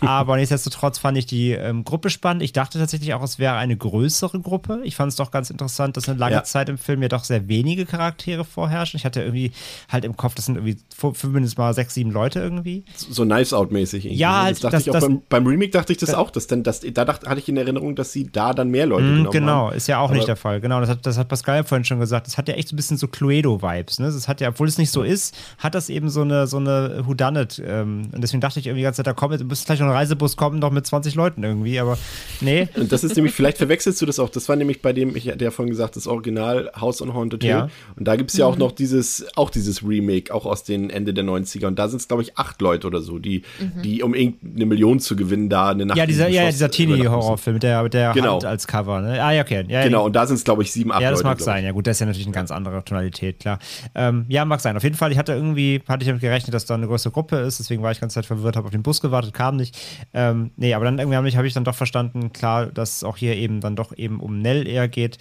[0.00, 2.42] Aber nichtsdestotrotz fand ich die ähm, Gruppe spannend.
[2.42, 4.80] Ich dachte tatsächlich auch, es wäre eine größere Gruppe.
[4.84, 6.44] Ich fand es doch ganz interessant, dass eine lange Ja.
[6.44, 8.98] Zeit im Film ja doch sehr wenige Charaktere vorherrschen.
[8.98, 9.52] Ich hatte irgendwie
[9.88, 10.78] halt im Kopf, das sind irgendwie
[11.14, 12.84] zumindest mal sechs, sieben Leute irgendwie.
[12.96, 14.06] So Knives Out-mäßig.
[14.06, 14.42] irgendwie, Ja, ne?
[14.44, 16.30] halt, das dachte das- ich auch das- beim, beim Remake dachte ich das da- auch.
[16.30, 19.04] Dass dann, dass, da dachte, hatte ich in Erinnerung, dass sie da dann mehr Leute
[19.06, 19.76] Mm, genommen genau, haben.
[19.76, 20.60] ist ja auch Aber- nicht der Fall.
[20.60, 22.26] Genau, das hat, das hat Pascal vorhin schon gesagt.
[22.26, 23.98] Das hat ja echt so ein bisschen so Cluedo-Vibes.
[24.00, 24.06] Ne?
[24.06, 26.58] Das hat ja, obwohl es es nicht so ist, hat das eben so eine, so
[26.58, 27.62] eine Whodunit.
[27.64, 29.92] Ähm, und deswegen dachte ich irgendwie die ganze Zeit, da kommt, müsste gleich noch ein
[29.92, 31.98] Reisebus kommen, noch mit 20 Leuten irgendwie, aber
[32.40, 32.68] nee.
[32.76, 35.28] Und das ist nämlich, vielleicht verwechselst du das auch, das war nämlich bei dem, ich
[35.28, 37.50] hatte ja vorhin gesagt, das Original House on Haunted Hill.
[37.50, 37.68] Ja.
[37.96, 41.14] Und da gibt es ja auch noch dieses, auch dieses Remake, auch aus den Ende
[41.14, 41.66] der 90er.
[41.66, 43.42] Und da sind es, glaube ich, acht Leute oder so, die,
[43.82, 47.62] die um irgendeine Million zu gewinnen, da eine Nacht Ja, dieser, ja, dieser Teenie-Horrorfilm mit
[47.62, 48.34] der, mit der Genau.
[48.34, 49.00] Hand als Cover.
[49.00, 49.22] Ne?
[49.22, 49.64] Ah, ja, okay.
[49.68, 51.28] Ja, Genau, und da sind es, glaube ich, sieben, acht Ja, das Leute.
[51.28, 51.64] mag sein.
[51.64, 53.58] Ja, gut, das ist ja natürlich eine ganz andere Tonalität, klar.
[53.94, 54.76] Ähm, ja, mag sein.
[54.76, 57.36] Auf jeden Fall, ich hatte irgendwie, hatte ich damit gerechnet, dass da eine größere Gruppe
[57.36, 59.78] ist, deswegen war ich ganz Zeit verwirrt, habe auf den Bus gewartet, kam nicht.
[60.12, 63.04] Ähm, nee, aber dann irgendwie habe ich, hab ich dann doch verstanden, klar, dass es
[63.04, 65.18] auch hier eben dann doch eben um Nell eher geht.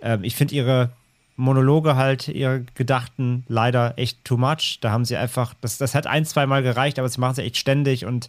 [0.00, 0.90] Ähm, ich finde ihre
[1.36, 4.78] Monologe halt, ihre Gedachten leider echt too much.
[4.80, 7.42] Da haben sie einfach, das, das hat ein, zwei Mal gereicht, aber sie machen sie
[7.42, 8.28] echt ständig und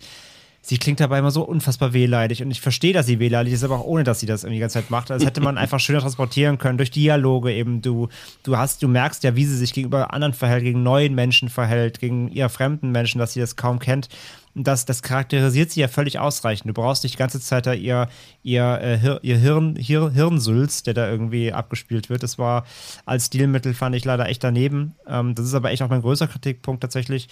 [0.66, 3.80] sie klingt dabei immer so unfassbar wehleidig und ich verstehe, dass sie wehleidig ist, aber
[3.80, 5.10] auch ohne, dass sie das irgendwie die ganze Zeit macht.
[5.10, 7.82] Das hätte man einfach schöner transportieren können durch Dialoge eben.
[7.82, 8.08] Du,
[8.44, 12.00] du hast, du merkst ja, wie sie sich gegenüber anderen verhält, gegen neuen Menschen verhält,
[12.00, 14.08] gegen ihr fremden Menschen, dass sie das kaum kennt.
[14.56, 16.70] Das, das charakterisiert sie ja völlig ausreichend.
[16.70, 18.08] Du brauchst nicht die ganze Zeit da ihr,
[18.44, 22.24] ihr, äh, ihr Hirn, Hir Hirnsülz, der da irgendwie abgespielt wird.
[22.24, 22.64] Das war
[23.06, 24.96] als Stilmittel, fand ich leider echt daneben.
[25.08, 27.28] Ähm, das ist aber echt auch mein größter Kritikpunkt tatsächlich.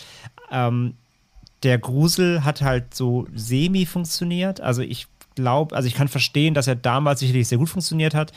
[0.51, 0.95] Ähm,
[1.63, 4.61] der Grusel hat halt so semi funktioniert.
[4.61, 8.31] Also ich glaube, also ich kann verstehen, dass er damals sicherlich sehr gut funktioniert hat.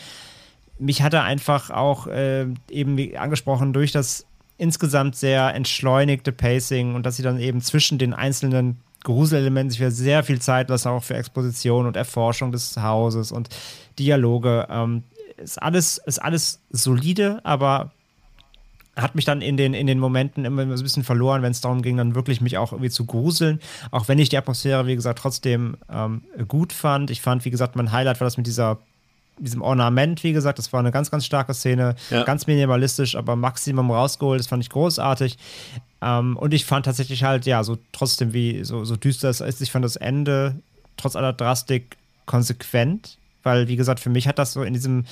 [0.79, 4.27] Mich hat er einfach auch äh, eben angesprochen durch das
[4.59, 10.25] insgesamt sehr entschleunigte Pacing und dass sie dann eben zwischen den einzelnen Gruselelementen sich sehr
[10.25, 13.49] viel Zeit lassen, auch für Exposition und Erforschung des Hauses und
[13.99, 14.67] Dialoge.
[14.71, 15.05] Ähm,
[15.37, 17.93] ist alles, ist alles solide, aber
[18.97, 21.61] hat mich dann in den, in den Momenten immer so ein bisschen verloren, wenn es
[21.61, 23.61] darum ging, dann wirklich mich auch irgendwie zu gruseln.
[23.91, 27.11] Auch wenn ich die Atmosphäre, wie gesagt, trotzdem ähm, gut fand.
[27.11, 28.79] Ich fand, wie gesagt, mein Highlight war das mit dieser,
[29.39, 31.97] diesem Ornament, wie gesagt, das war eine ganz, ganz starke Szene.
[32.11, 32.23] Ja.
[32.23, 34.39] Ganz minimalistisch, aber Maximum rausgeholt.
[34.39, 35.39] Das fand ich großartig.
[36.01, 39.61] Ähm, und ich fand tatsächlich halt, ja, so trotzdem, wie so, so düster es ist,
[39.61, 40.57] ich fand das Ende
[40.97, 45.05] trotz aller Drastik konsequent, weil, wie gesagt, für mich hat das so in diesem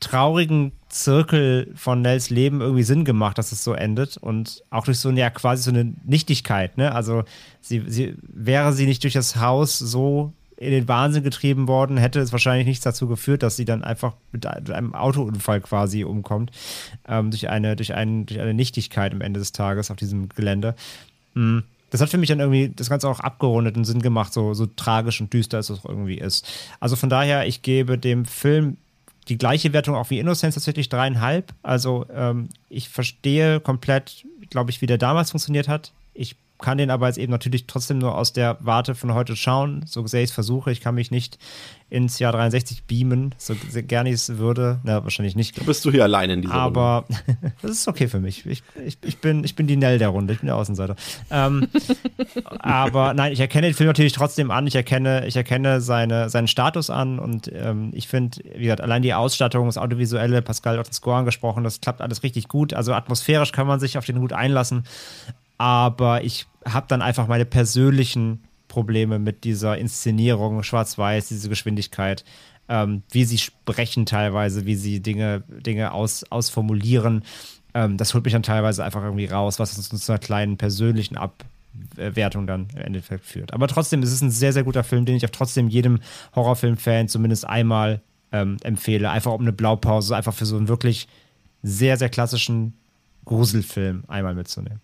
[0.00, 4.98] traurigen Zirkel von Nels Leben irgendwie Sinn gemacht, dass es so endet und auch durch
[4.98, 6.92] so eine, ja, quasi so eine Nichtigkeit, ne?
[6.92, 7.24] Also
[7.60, 12.20] sie, sie wäre sie nicht durch das Haus so in den Wahnsinn getrieben worden, hätte
[12.20, 16.50] es wahrscheinlich nichts dazu geführt, dass sie dann einfach mit einem Autounfall quasi umkommt,
[17.06, 20.74] ähm, durch, eine, durch, einen, durch eine Nichtigkeit am Ende des Tages auf diesem Gelände.
[21.34, 21.64] Hm.
[21.90, 24.66] Das hat für mich dann irgendwie das Ganze auch abgerundet und Sinn gemacht, so, so
[24.66, 26.46] tragisch und düster es auch irgendwie ist.
[26.80, 28.76] Also von daher, ich gebe dem Film
[29.28, 31.52] die gleiche Wertung auch wie Innocence, tatsächlich dreieinhalb.
[31.62, 35.92] Also ähm, ich verstehe komplett, glaube ich, wie der damals funktioniert hat.
[36.14, 39.84] Ich kann den aber jetzt eben natürlich trotzdem nur aus der Warte von heute schauen,
[39.86, 40.72] so sehr ich es versuche.
[40.72, 41.38] Ich kann mich nicht
[41.88, 43.54] ins Jahr 63 beamen, so
[43.86, 44.80] gerne ich es würde.
[44.82, 45.58] Na, wahrscheinlich nicht.
[45.58, 46.80] Da bist du hier allein in dieser Runde.
[46.80, 47.04] Aber
[47.62, 48.44] das ist okay für mich.
[48.46, 50.96] Ich, ich, ich, bin, ich bin die Nell der Runde, ich bin der Außenseiter.
[51.30, 51.68] Ähm,
[52.58, 54.66] aber nein, ich erkenne den Film natürlich trotzdem an.
[54.66, 59.02] Ich erkenne, ich erkenne seine, seinen Status an und ähm, ich finde, wie gesagt, allein
[59.02, 62.74] die Ausstattung, das Audiovisuelle, Pascal hat den Score angesprochen, das klappt alles richtig gut.
[62.74, 64.84] Also atmosphärisch kann man sich auf den gut einlassen.
[65.58, 72.24] Aber ich habe dann einfach meine persönlichen Probleme mit dieser Inszenierung, schwarz-weiß, diese Geschwindigkeit,
[72.68, 77.22] ähm, wie sie sprechen teilweise, wie sie Dinge, Dinge aus, ausformulieren.
[77.74, 81.16] Ähm, das holt mich dann teilweise einfach irgendwie raus, was uns zu einer kleinen persönlichen
[81.16, 83.52] Abwertung dann im Endeffekt führt.
[83.54, 86.00] Aber trotzdem ist es ein sehr, sehr guter Film, den ich auch trotzdem jedem
[86.34, 88.02] Horrorfilm-Fan zumindest einmal
[88.32, 89.10] ähm, empfehle.
[89.10, 91.08] Einfach um eine Blaupause, einfach für so einen wirklich
[91.62, 92.74] sehr, sehr klassischen
[93.24, 94.80] Gruselfilm einmal mitzunehmen.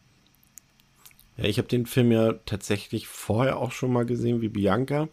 [1.36, 5.08] Ja, ich habe den Film ja tatsächlich vorher auch schon mal gesehen wie Bianca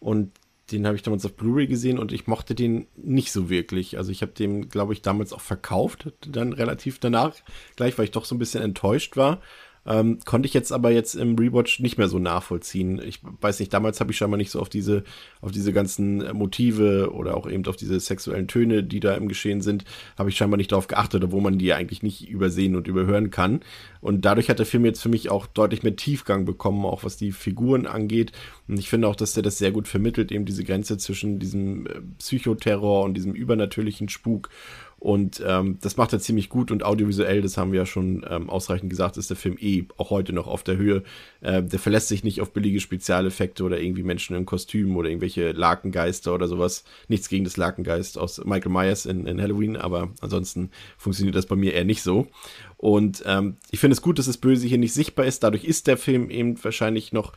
[0.00, 0.32] und
[0.72, 3.98] den habe ich damals auf Blu-ray gesehen und ich mochte den nicht so wirklich.
[3.98, 7.34] Also ich habe den, glaube ich, damals auch verkauft, dann relativ danach,
[7.76, 9.42] gleich, weil ich doch so ein bisschen enttäuscht war.
[9.86, 13.00] Ähm, konnte ich jetzt aber jetzt im Rewatch nicht mehr so nachvollziehen.
[13.04, 15.04] Ich weiß nicht, damals habe ich scheinbar nicht so auf diese,
[15.40, 19.60] auf diese ganzen Motive oder auch eben auf diese sexuellen Töne, die da im Geschehen
[19.60, 19.84] sind,
[20.18, 23.60] habe ich scheinbar nicht darauf geachtet, obwohl man die eigentlich nicht übersehen und überhören kann.
[24.00, 27.16] Und dadurch hat der Film jetzt für mich auch deutlich mehr Tiefgang bekommen, auch was
[27.16, 28.32] die Figuren angeht.
[28.68, 31.86] Und ich finde auch, dass der das sehr gut vermittelt, eben diese Grenze zwischen diesem
[31.86, 34.48] äh, Psychoterror und diesem übernatürlichen Spuk.
[35.04, 38.48] Und ähm, das macht er ziemlich gut und audiovisuell, das haben wir ja schon ähm,
[38.48, 41.02] ausreichend gesagt, ist der Film eh auch heute noch auf der Höhe.
[41.42, 45.52] Äh, der verlässt sich nicht auf billige Spezialeffekte oder irgendwie Menschen in Kostümen oder irgendwelche
[45.52, 46.84] Lakengeister oder sowas.
[47.08, 51.56] Nichts gegen das Lakengeist aus Michael Myers in, in Halloween, aber ansonsten funktioniert das bei
[51.56, 52.26] mir eher nicht so.
[52.78, 55.42] Und ähm, ich finde es gut, dass das Böse hier nicht sichtbar ist.
[55.42, 57.34] Dadurch ist der Film eben wahrscheinlich noch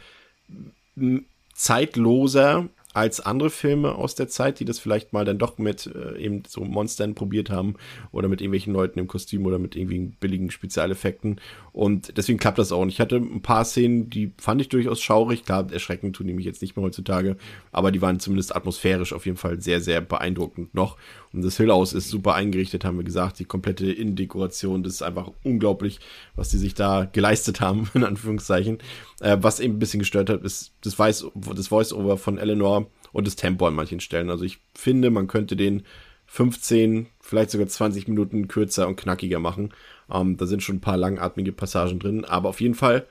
[1.53, 6.17] zeitloser als andere Filme aus der Zeit, die das vielleicht mal dann doch mit äh,
[6.17, 7.75] eben so Monstern probiert haben
[8.11, 11.39] oder mit irgendwelchen Leuten im Kostüm oder mit irgendwie billigen Spezialeffekten.
[11.73, 12.81] Und deswegen klappt das auch.
[12.81, 15.45] Und ich hatte ein paar Szenen, die fand ich durchaus schaurig.
[15.45, 17.37] Klar, erschreckend tun die mich jetzt nicht mehr heutzutage,
[17.71, 20.97] aber die waren zumindest atmosphärisch auf jeden Fall sehr, sehr beeindruckend noch.
[21.33, 23.37] Und das Hill House ist super eingerichtet, haben wir gesagt.
[23.37, 25.99] Die komplette Innendekoration, das ist einfach unglaublich,
[26.35, 28.79] was die sich da geleistet haben, in Anführungszeichen.
[29.19, 32.86] Äh, was eben ein bisschen gestört hat, ist das, Voice, das Voice-Over von Eleanor
[33.17, 34.29] und das Tempo an manchen Stellen.
[34.29, 35.83] Also ich finde, man könnte den
[36.27, 39.73] 15, vielleicht sogar 20 Minuten kürzer und knackiger machen.
[40.11, 43.07] Ähm, da sind schon ein paar langatmige Passagen drin, aber auf jeden Fall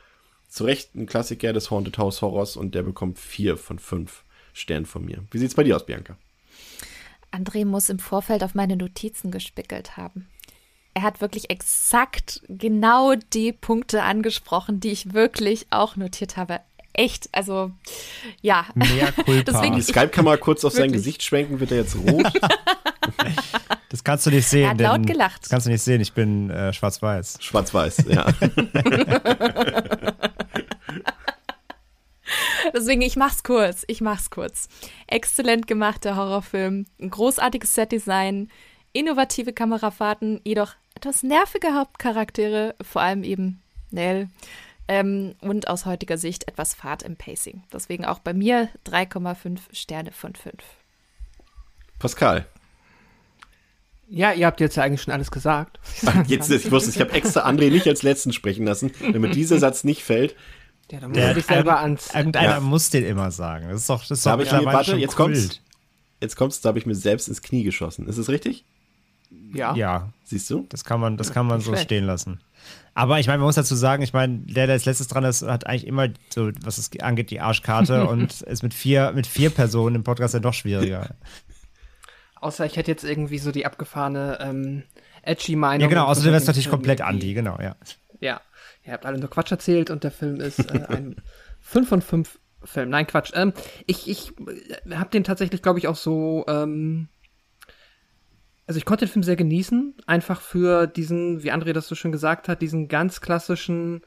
[0.48, 4.22] zu Recht ein Klassiker des Haunted House Horrors und der bekommt vier von fünf
[4.52, 5.24] Sternen von mir.
[5.32, 6.16] Wie sieht's bei dir aus, Bianca?
[7.32, 10.28] André muss im Vorfeld auf meine Notizen gespickelt haben.
[10.94, 16.60] Er hat wirklich exakt genau die Punkte angesprochen, die ich wirklich auch notiert habe.
[16.98, 17.70] Echt, also
[18.40, 18.64] ja.
[18.74, 19.60] Mehr Culpa.
[19.68, 22.32] Die Skype-Kamera kurz auf sein Gesicht schwenken, wird er jetzt rot.
[23.88, 24.64] Das kannst du nicht sehen.
[24.64, 25.42] Er hat laut denn- gelacht.
[25.42, 27.38] Das kannst du nicht sehen, ich bin äh, schwarz-weiß.
[27.40, 28.26] Schwarz-Weiß, ja.
[32.74, 33.84] Deswegen, ich mach's kurz.
[33.86, 34.68] Ich mach's kurz.
[35.06, 38.50] Exzellent gemachter Horrorfilm, ein großartiges Setdesign,
[38.92, 43.62] innovative Kamerafahrten, jedoch etwas nervige Hauptcharaktere, vor allem eben
[43.92, 44.28] Nell.
[44.88, 47.62] Ähm, und aus heutiger Sicht etwas Fahrt im Pacing.
[47.72, 50.54] Deswegen auch bei mir 3,5 Sterne von 5.
[51.98, 52.46] Pascal.
[54.08, 55.80] Ja, ihr habt jetzt ja eigentlich schon alles gesagt.
[56.28, 59.82] Jetzt, ich wusste, ich habe extra André nicht als letzten sprechen lassen, damit dieser Satz
[59.82, 60.36] nicht fällt.
[60.92, 62.14] Ja, dann muss er dich selber ans.
[62.14, 62.60] Irgendeiner Ja.
[62.60, 63.68] muss den immer sagen.
[63.68, 65.34] Das ist doch, das ist Da doch ich mir, mittlerweile warte, schon jetzt Kult.
[65.34, 65.60] kommt's.
[66.20, 68.06] Jetzt kommt's, da habe ich mir selbst ins Knie geschossen.
[68.06, 68.64] Ist es richtig?
[69.52, 69.74] Ja.
[69.74, 70.64] Ja, Siehst du?
[70.68, 72.40] das kann man, das kann man so stehen lassen.
[72.94, 75.42] Aber ich meine, man muss dazu sagen, ich meine, der, der als letztes dran ist,
[75.42, 79.50] hat eigentlich immer so, was es angeht, die Arschkarte und ist mit vier, mit vier
[79.50, 81.14] Personen im Podcast ja noch schwieriger.
[82.40, 84.82] Außer ich hätte jetzt irgendwie so die abgefahrene ähm,
[85.22, 85.82] edgy Meinung.
[85.82, 87.76] Ja, genau, und außer du wärst würde den natürlich komplett anti, genau, ja.
[88.20, 88.40] Ja,
[88.84, 91.16] ihr habt alle nur Quatsch erzählt und der Film ist äh, ein
[91.60, 92.90] 5 von 5 Film.
[92.90, 93.32] Nein, Quatsch.
[93.34, 93.52] Ähm,
[93.86, 96.44] ich ich äh, habe den tatsächlich, glaube ich, auch so.
[96.48, 97.08] Ähm,
[98.66, 102.12] also ich konnte den Film sehr genießen, einfach für diesen, wie André das so schön
[102.12, 104.02] gesagt hat, diesen ganz klassischen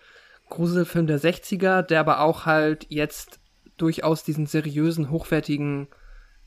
[0.49, 3.39] Gruselfilm der 60er, der aber auch halt jetzt
[3.77, 5.87] durchaus diesen seriösen, hochwertigen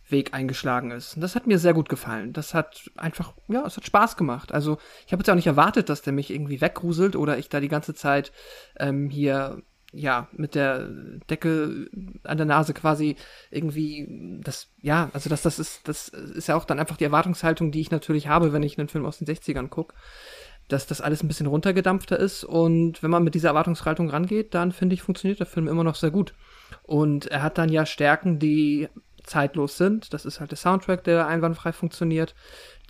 [0.09, 1.15] Weg eingeschlagen ist.
[1.15, 2.33] Und das hat mir sehr gut gefallen.
[2.33, 4.53] Das hat einfach, ja, es hat Spaß gemacht.
[4.53, 7.61] Also ich habe jetzt auch nicht erwartet, dass der mich irgendwie weggruselt oder ich da
[7.61, 8.33] die ganze Zeit
[8.79, 9.63] ähm, hier
[9.93, 10.89] ja mit der
[11.29, 11.89] Decke
[12.25, 13.17] an der Nase quasi
[13.51, 17.73] irgendwie das ja also das das ist das ist ja auch dann einfach die Erwartungshaltung
[17.73, 19.95] die ich natürlich habe wenn ich einen Film aus den 60ern gucke
[20.69, 22.45] dass das alles ein bisschen runtergedampfter ist.
[22.45, 25.95] Und wenn man mit dieser Erwartungshaltung rangeht dann finde ich funktioniert der Film immer noch
[25.95, 26.35] sehr gut.
[26.83, 28.89] Und er hat dann ja Stärken die
[29.25, 30.13] zeitlos sind.
[30.13, 32.35] Das ist halt der Soundtrack der einwandfrei funktioniert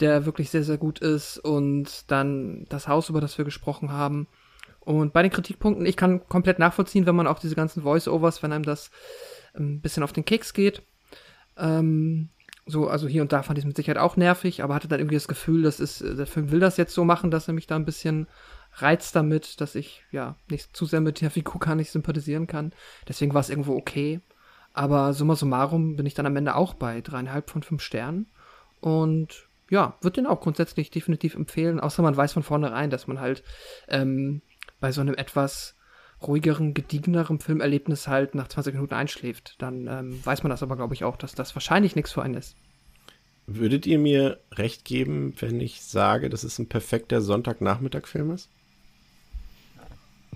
[0.00, 1.38] der wirklich sehr sehr gut ist.
[1.38, 4.26] Und dann das Haus über das wir gesprochen haben
[4.84, 8.52] und bei den Kritikpunkten, ich kann komplett nachvollziehen, wenn man auch diese ganzen Voice-Overs, wenn
[8.52, 8.90] einem das
[9.54, 10.82] ein bisschen auf den Keks geht.
[11.56, 12.30] Ähm,
[12.66, 15.00] so, also hier und da fand ich es mit Sicherheit auch nervig, aber hatte dann
[15.00, 17.66] irgendwie das Gefühl, das ist, der Film will das jetzt so machen, dass er mich
[17.66, 18.28] da ein bisschen
[18.74, 22.72] reizt damit, dass ich ja nicht zu sehr mit der Figur gar nicht sympathisieren kann.
[23.06, 24.20] Deswegen war es irgendwo okay.
[24.72, 28.26] Aber summa summarum bin ich dann am Ende auch bei dreieinhalb von fünf Sternen.
[28.80, 33.20] Und ja, würde den auch grundsätzlich definitiv empfehlen, außer man weiß von vornherein, dass man
[33.20, 33.42] halt
[33.88, 34.42] ähm,
[34.82, 35.76] bei so einem etwas
[36.20, 39.54] ruhigeren, gediegeneren Filmerlebnis halt nach 20 Minuten einschläft.
[39.58, 42.34] Dann ähm, weiß man das aber, glaube ich, auch, dass das wahrscheinlich nichts für einen
[42.34, 42.56] ist.
[43.46, 48.50] Würdet ihr mir recht geben, wenn ich sage, dass es ein perfekter Sonntagnachmittag-Film ist?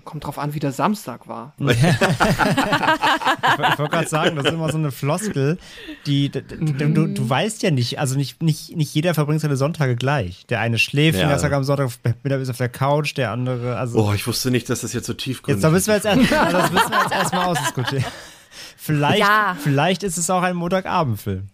[0.07, 1.53] Kommt drauf an, wie der Samstag war.
[1.59, 1.77] Ich, ich
[3.77, 5.57] wollte gerade sagen, das ist immer so eine Floskel,
[6.05, 6.55] die, d- d-
[6.93, 10.45] du, du weißt ja nicht, also nicht, nicht, nicht jeder verbringt seine Sonntage gleich.
[10.47, 11.25] Der eine schläft Ja.
[11.25, 11.89] den ganzen Tag am Sonntag
[12.23, 13.99] mittags ist auf der Couch, der andere, also.
[14.07, 16.31] Oh, ich wusste nicht, dass das jetzt so tiefgründig Jetzt, da müssen wir jetzt, erst,
[16.53, 18.05] das müssen wir jetzt erstmal ausdiskutieren.
[18.77, 19.57] Vielleicht, Ja.
[19.61, 21.47] vielleicht ist es auch ein Montagabendfilm.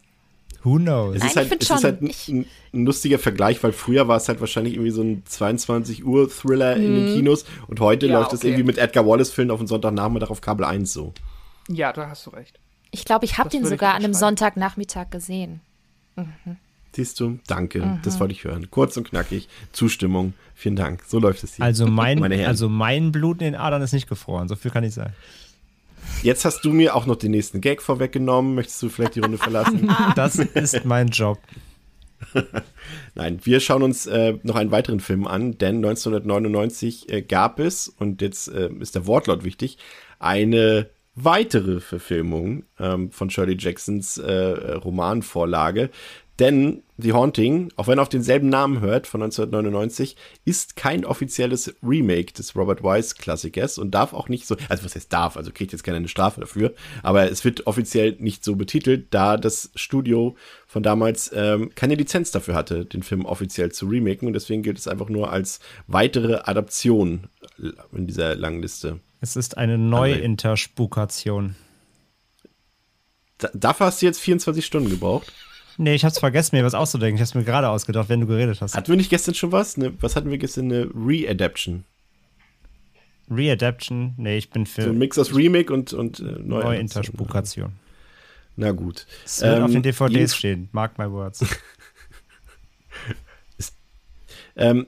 [0.64, 1.16] Who knows?
[1.18, 2.28] Es Nein, ist halt, ich find es ist schon, halt ein, ich-
[2.74, 6.76] ein, lustiger Vergleich, weil früher war es halt wahrscheinlich irgendwie so ein 22 Uhr Thriller
[6.78, 8.48] in den Kinos und heute Ja, läuft es okay.
[8.50, 11.14] irgendwie mit Edgar Wallace Film auf den Sonntagnachmittag auf Kabel 1 so.
[11.70, 12.60] Ja, da hast du recht.
[12.92, 14.14] Ich glaube, ich habe den sogar an einem.
[14.14, 15.62] Sonntagnachmittag gesehen.
[16.96, 17.40] Siehst du?
[17.48, 18.70] Danke, das wollte ich hören.
[18.70, 21.02] Kurz und knackig, Zustimmung, vielen Dank.
[21.08, 21.66] So läuft es hier.
[21.66, 22.48] Also mein, Meine Herren.
[22.50, 25.14] also mein Blut in den Adern ist nicht gefroren, so viel kann ich sagen.
[26.24, 28.56] Jetzt hast du mir auch noch den nächsten Gag vorweggenommen.
[28.56, 29.94] Möchtest du vielleicht die Runde verlassen?
[30.16, 31.38] Das ist mein Job.
[33.16, 37.90] Nein, wir schauen uns äh, noch einen weiteren Film an, denn 1999 äh, gab es,
[37.90, 39.78] und jetzt äh, ist der Wortlaut wichtig,
[40.20, 45.90] eine weitere Verfilmung ähm, von Shirley Jacksons äh, Romanvorlage.
[46.40, 50.16] Denn The Haunting, auch wenn er auf denselben Namen hört, von 1999,
[50.46, 54.96] ist kein offizielles Remake des Robert Wise Klassikers und darf auch nicht so, also was
[54.96, 56.74] heißt darf, also kriegt jetzt keine Strafe dafür,
[57.04, 60.36] aber es wird offiziell nicht so betitelt, da das Studio
[60.66, 64.80] von damals ähm, keine Lizenz dafür hatte, den Film offiziell zu remaken und deswegen gilt
[64.80, 67.28] es einfach nur als weitere Adaption
[67.92, 69.00] in dieser langen Liste.
[69.22, 71.56] Es ist eine Neuinterspukation.
[73.38, 75.32] Da, dafür hast du jetzt 24 Stunden gebraucht.
[75.78, 77.16] Nee, ich hab's vergessen, mir was auszudenken.
[77.16, 78.76] Ich hab's mir gerade ausgedacht, wenn du geredet hast.
[78.76, 79.78] Hatten wir nicht gestern schon was?
[79.78, 80.72] Ne, was hatten wir gestern?
[80.72, 81.84] Eine Re-Adaption.
[83.30, 84.14] Re-Adaption?
[84.18, 84.84] Nee, ich bin für.
[84.84, 87.74] So ein Mix aus Remake und, und äh, Neuinterspukation.
[88.56, 89.08] Na gut.
[89.26, 91.44] Es wird ähm, auf den DVDs stehen, mark my words.
[94.56, 94.88] Ähm,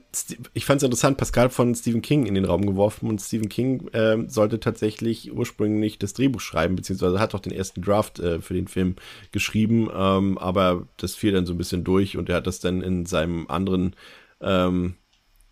[0.54, 3.90] ich fand es interessant, Pascal von Stephen King in den Raum geworfen und Stephen King
[3.94, 8.54] ähm, sollte tatsächlich ursprünglich das Drehbuch schreiben, beziehungsweise hat auch den ersten Draft äh, für
[8.54, 8.96] den Film
[9.32, 12.82] geschrieben, ähm, aber das fiel dann so ein bisschen durch und er hat das dann
[12.82, 13.96] in seinem anderen,
[14.40, 14.96] ähm,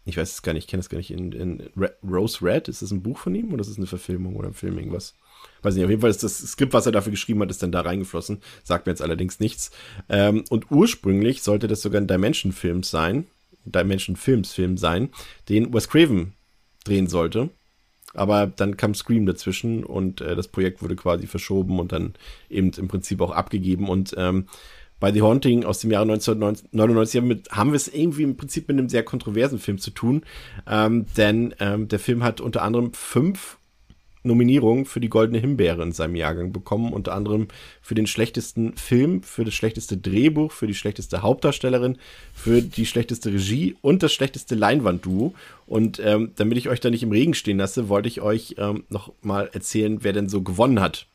[0.06, 1.69] ich weiß es gar nicht, ich kenne es gar nicht, in, in
[2.07, 4.53] Rose Red, ist das ein Buch von ihm oder ist das eine Verfilmung oder ein
[4.53, 5.15] Film, irgendwas?
[5.61, 7.72] weiß nicht, auf jeden Fall ist das Skript, was er dafür geschrieben hat, ist dann
[7.72, 8.41] da reingeflossen.
[8.64, 9.72] Sagt mir jetzt allerdings nichts.
[10.10, 13.27] Ähm, und ursprünglich sollte das sogar ein Dimension-Film sein.
[13.65, 15.10] Dimension-Films-Film sein,
[15.49, 16.34] den Wes Craven
[16.85, 17.49] drehen sollte.
[18.14, 22.14] Aber dann kam Scream dazwischen und äh, das Projekt wurde quasi verschoben und dann
[22.49, 23.90] eben im Prinzip auch abgegeben.
[23.90, 24.45] Und ähm,
[24.99, 28.90] bei The Haunting aus dem Jahre 1999 haben wir es irgendwie im Prinzip mit einem
[28.90, 30.23] sehr kontroversen Film zu tun.
[30.68, 33.57] Ähm, denn ähm, der Film hat unter anderem fünf
[34.24, 37.48] Nominierungen für die Goldene Himbeere in seinem Jahrgang bekommen, unter anderem
[37.82, 41.98] für den schlechtesten Film, für das schlechteste Drehbuch, für die schlechteste Hauptdarstellerin,
[42.34, 45.34] für die schlechteste Regie und das schlechteste Leinwandduo.
[45.66, 48.84] Und ähm, damit ich euch da nicht im Regen stehen lasse, wollte ich euch ähm,
[48.90, 51.08] noch mal erzählen, wer denn so gewonnen hat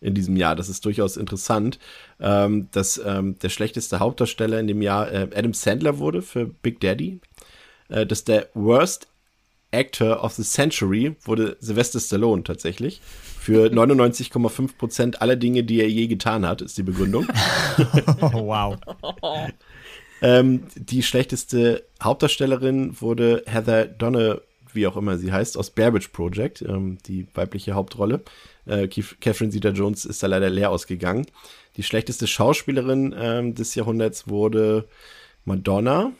[0.00, 0.56] in diesem Jahr.
[0.56, 1.78] Das ist durchaus interessant,
[2.20, 6.80] ähm, dass ähm, der schlechteste Hauptdarsteller in dem Jahr äh, Adam Sandler wurde für Big
[6.80, 7.20] Daddy.
[7.92, 9.08] Äh, dass der Worst
[9.72, 13.00] Actor of the Century wurde Sylvester Stallone tatsächlich.
[13.40, 17.26] Für 99,5 Prozent aller Dinge, die er je getan hat, ist die Begründung.
[18.32, 18.76] wow.
[20.22, 24.42] ähm, die schlechteste Hauptdarstellerin wurde Heather Donne,
[24.72, 28.22] wie auch immer sie heißt, aus Barebridge Project, ähm, die weibliche Hauptrolle.
[28.66, 31.26] Äh, Catherine Zeta-Jones ist da leider leer ausgegangen.
[31.76, 34.86] Die schlechteste Schauspielerin ähm, des Jahrhunderts wurde
[35.44, 36.12] Madonna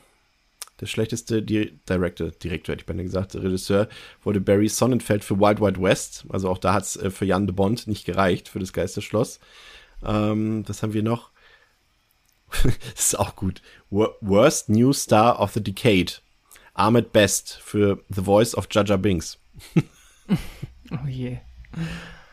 [0.83, 3.89] der schlechteste Di Director, Direktor hätte ich beinahe gesagt, Regisseur,
[4.25, 6.27] wurde Barry Sonnenfeld für Wild Wild West.
[6.29, 9.39] Also auch da hat es äh, für Jan de Bond nicht gereicht, für das Geisterschloss.
[10.05, 11.31] Ähm, was haben wir noch?
[12.65, 13.63] das ist auch gut.
[13.91, 16.15] Worst New Star of the Decade.
[16.75, 19.39] Ahmed Best für The Voice of Jaja Binks.
[20.91, 21.39] oh je.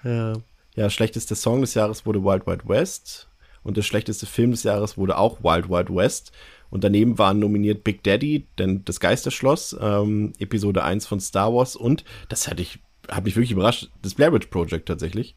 [0.04, 0.34] Ja.
[0.76, 3.28] ja, schlechtester Song des Jahres wurde Wild Wild West.
[3.62, 6.32] Und der schlechteste Film des Jahres wurde auch Wild Wild West.
[6.70, 11.76] Und daneben waren nominiert Big Daddy, denn das Geisterschloss, ähm, Episode 1 von Star Wars
[11.76, 12.80] und, das hatte ich,
[13.10, 15.36] hat mich wirklich überrascht, das Blair Witch Project tatsächlich.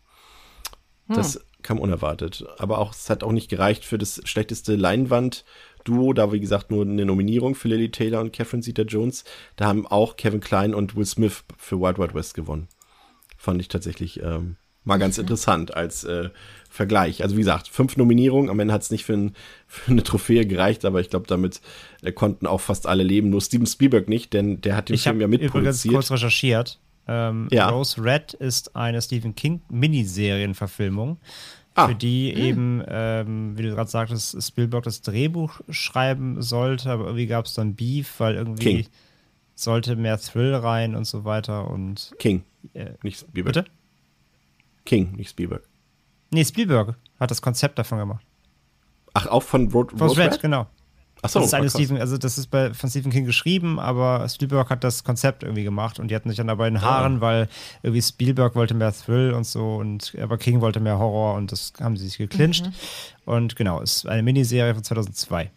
[1.08, 1.16] Hm.
[1.16, 2.44] Das kam unerwartet.
[2.58, 6.12] Aber auch, es hat auch nicht gereicht für das schlechteste Leinwand-Duo.
[6.12, 9.24] Da, wie gesagt, nur eine Nominierung für Lily Taylor und Catherine Zeta-Jones.
[9.56, 12.68] Da haben auch Kevin Klein und Will Smith für Wild Wild West gewonnen.
[13.36, 15.22] Fand ich tatsächlich ähm, mal ganz mhm.
[15.22, 16.30] interessant als äh,
[16.72, 17.22] Vergleich.
[17.22, 19.34] Also wie gesagt, fünf Nominierungen, am Ende hat es nicht für, ein,
[19.66, 21.60] für, eine Trophäe gereicht, aber ich glaube, damit
[22.00, 23.28] äh, konnten auch fast alle leben.
[23.28, 25.74] Nur Steven Spielberg nicht, denn der hat den ich Film ja mitproduziert.
[25.76, 26.80] Ich habe kurz recherchiert.
[27.06, 27.68] Ähm, ja.
[27.68, 31.18] Rose Red ist eine Stephen King Miniserienverfilmung,
[31.74, 31.88] ah.
[31.88, 32.42] für die hm.
[32.42, 37.52] eben, ähm, wie du gerade sagtest, Spielberg das Drehbuch schreiben sollte, aber irgendwie gab es
[37.52, 38.86] dann Beef, weil irgendwie King.
[39.54, 43.56] sollte mehr Thrill rein und so weiter und King, äh, nicht Spielberg.
[43.56, 43.70] Bitte?
[44.86, 45.64] King, nicht Spielberg.
[46.32, 48.24] Nee, Spielberg hat das Konzept davon gemacht.
[49.14, 50.32] Ach, auch von Road, Road Red?
[50.32, 50.40] Red?
[50.40, 50.66] Genau.
[51.24, 54.28] Ach so, das ist eine Stephen, also das ist bei, von Stephen King geschrieben, aber
[54.28, 56.80] Spielberg hat das Konzept irgendwie gemacht und die hatten sich dann dabei in ah.
[56.80, 57.20] Haaren, oh.
[57.20, 57.48] weil
[57.84, 61.74] irgendwie Spielberg wollte mehr Thrill und so und aber King wollte mehr Horror und das
[61.80, 62.66] haben sie sich geklincht.
[62.66, 62.72] Mhm.
[63.24, 65.52] Und genau, es ist eine Miniserie von 2002.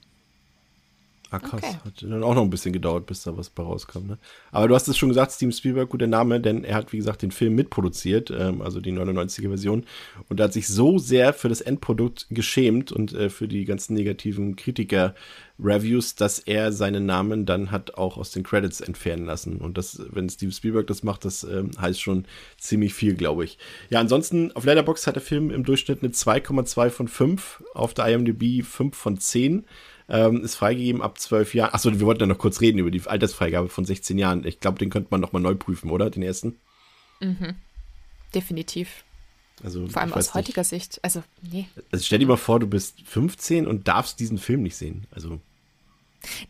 [1.31, 1.61] Ah, krass.
[1.63, 1.77] Okay.
[1.83, 4.05] Hat dann auch noch ein bisschen gedauert, bis da was bei rauskam.
[4.05, 4.17] Ne?
[4.51, 7.23] Aber du hast es schon gesagt, Steven Spielberg, guter Name, denn er hat, wie gesagt,
[7.23, 9.85] den Film mitproduziert, ähm, also die 99er-Version.
[10.29, 13.95] Und er hat sich so sehr für das Endprodukt geschämt und äh, für die ganzen
[13.95, 19.57] negativen Kritiker-Reviews, dass er seinen Namen dann hat auch aus den Credits entfernen lassen.
[19.57, 22.25] Und das, wenn Steven Spielberg das macht, das äh, heißt schon
[22.57, 23.57] ziemlich viel, glaube ich.
[23.89, 28.07] Ja, ansonsten, auf Letterboxd hat der Film im Durchschnitt eine 2,2 von 5, auf der
[28.07, 29.65] IMDb 5 von 10.
[30.07, 31.73] Ähm, ist freigegeben ab zwölf Jahren.
[31.73, 34.45] Achso, wir wollten ja noch kurz reden über die Altersfreigabe von 16 Jahren.
[34.45, 36.09] Ich glaube, den könnte man nochmal neu prüfen, oder?
[36.11, 36.57] Den ersten?
[37.21, 37.55] Mhm.
[38.35, 39.03] Definitiv.
[39.63, 40.99] Also, Vor allem aus heutiger Sicht.
[41.01, 41.67] Also, nee.
[41.91, 45.07] Also stell dir mal vor, du bist 15 und darfst diesen Film nicht sehen.
[45.11, 45.39] Also.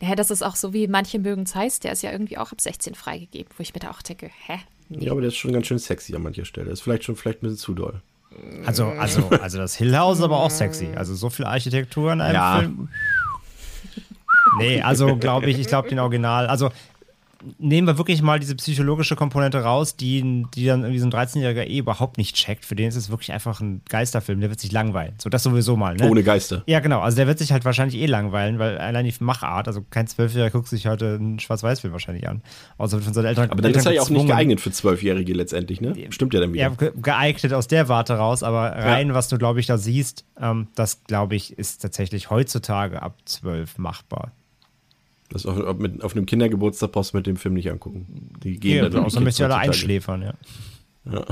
[0.00, 2.60] Naja, das ist auch so wie manche mögen heißt, der ist ja irgendwie auch ab
[2.60, 4.58] 16 freigegeben, wo ich mir da auch denke, hä?
[4.88, 5.04] Nee.
[5.06, 6.70] Ja, aber der ist schon ganz schön sexy an mancher Stelle.
[6.70, 8.02] Ist vielleicht schon vielleicht ein bisschen zu doll.
[8.64, 10.88] Also, also, also das Hill House ist aber auch sexy.
[10.94, 12.58] Also so viel Architektur in einem Ja.
[12.58, 12.88] Film.
[14.58, 16.46] Nee, also glaube ich, ich glaube den Original.
[16.46, 16.70] Also
[17.58, 21.66] nehmen wir wirklich mal diese psychologische Komponente raus, die, die dann irgendwie so ein 13-Jähriger
[21.66, 22.64] eh überhaupt nicht checkt.
[22.64, 25.14] Für den ist es wirklich einfach ein Geisterfilm, der wird sich langweilen.
[25.18, 26.08] So, das sowieso mal, ne?
[26.08, 26.62] Ohne Geister.
[26.66, 27.00] Ja, genau.
[27.00, 30.50] Also der wird sich halt wahrscheinlich eh langweilen, weil allein die Machart, also kein Zwölfjähriger
[30.50, 32.42] guckt sich heute einen Schwarz-Weiß-Film wahrscheinlich an.
[32.78, 35.32] Außer von seinen Eltern Aber dann Eltern ist er ja auch nicht geeignet für Zwölfjährige
[35.32, 35.94] letztendlich, ne?
[36.10, 36.62] Stimmt ja dann wieder.
[36.62, 40.24] Ja, ge- geeignet aus der Warte raus, aber rein, was du, glaube ich, da siehst,
[40.40, 44.32] ähm, das, glaube ich, ist tatsächlich heutzutage ab 12 machbar.
[45.30, 48.30] Das auf, auf, mit, auf einem Kindergeburtstag brauchst du mit dem Film nicht angucken.
[48.42, 50.34] Die gehen Ja, dann außer möchte alle einschläfern, ja.
[51.10, 51.24] Ja,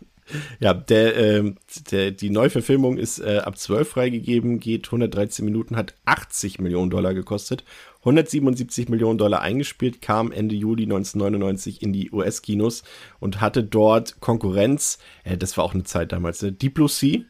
[0.60, 1.56] ja der, ähm,
[1.90, 7.14] der, die Neuverfilmung ist äh, ab 12 freigegeben, geht 113 Minuten, hat 80 Millionen Dollar
[7.14, 7.64] gekostet,
[8.00, 12.82] 177 Millionen Dollar eingespielt, kam Ende Juli 1999 in die US-Kinos
[13.18, 16.52] und hatte dort Konkurrenz, äh, das war auch eine Zeit damals, ne?
[16.52, 17.20] Deep Blue Sea,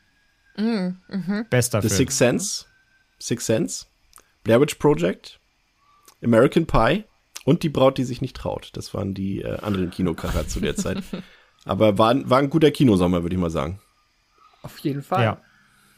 [1.50, 1.96] Bester The Film.
[1.96, 2.66] Sixth Sense,
[3.20, 3.86] Sixth Sense,
[4.42, 5.38] Blair Witch Project,
[6.22, 7.04] American Pie
[7.44, 8.70] und Die Braut, die sich nicht traut.
[8.74, 11.02] Das waren die äh, anderen Kinokracher zu der Zeit.
[11.64, 13.80] Aber war, ein- war ein guter Kinosommer, würde ich mal sagen.
[14.62, 15.22] Auf jeden Fall.
[15.22, 15.40] Ja.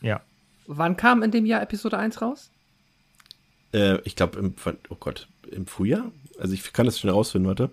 [0.01, 0.21] Ja.
[0.67, 2.51] Wann kam in dem Jahr Episode 1 raus?
[3.73, 4.55] Äh, ich glaube, im,
[4.89, 6.11] oh Gott, im Frühjahr?
[6.39, 7.71] Also ich kann das schon rausfinden, warte.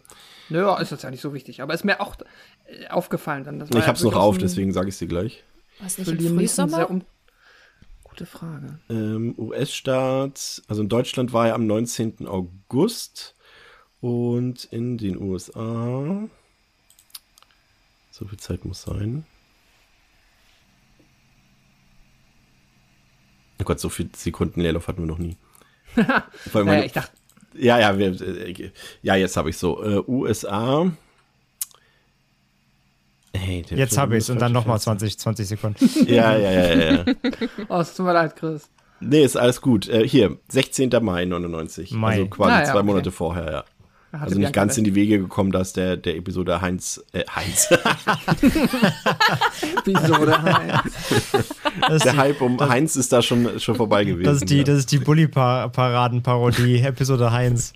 [0.49, 1.61] Naja, ist jetzt ja nicht so wichtig.
[1.61, 2.15] Aber ist mir auch
[2.65, 3.59] äh, aufgefallen dann.
[3.59, 5.43] Das war Ich ja hab's noch auf, deswegen sage ich dir gleich.
[5.79, 6.89] Was nicht für im Frühsommer?
[6.89, 7.03] um
[8.17, 8.79] Gute Frage.
[8.89, 12.25] Ähm, US-Start, also in Deutschland war er am 19.
[12.27, 13.35] August
[14.01, 16.27] und in den USA.
[18.09, 19.23] So viel Zeit muss sein.
[23.61, 25.37] Oh Gott, so viel Sekunden Leerlauf hatten wir noch nie.
[25.95, 27.11] Naja, meine- ich dachte,
[27.53, 28.71] ja, ja, wir, äh,
[29.03, 29.83] ja, jetzt habe ich so.
[29.83, 30.91] Äh, USA.
[33.37, 34.99] Hey, Jetzt habe ich es und dann nochmal gefasst.
[34.99, 35.89] 20, 20 Sekunden.
[36.07, 36.91] Ja, ja, ja, ja.
[36.91, 37.05] ja.
[37.69, 38.69] oh, es tut mir leid, Chris.
[38.99, 39.87] Nee, ist alles gut.
[39.87, 40.89] Äh, hier, 16.
[41.01, 41.91] Mai 99.
[41.91, 42.13] Mai.
[42.13, 42.85] Also quasi Ah, ja, zwei okay.
[42.85, 43.63] Monate vorher, ja.
[44.11, 47.69] Hatte Also nicht ganz in die Wege gekommen, dass der, der Episode Heinz, äh, Heinz,
[49.85, 50.81] Episode 1.
[51.81, 54.23] Das ist der Hype um Heinz ist da schon, schon vorbei gewesen.
[54.23, 54.63] das ist die, ja.
[54.63, 57.73] das ist die Bully-Paraden-Parodie, Episode Heinz.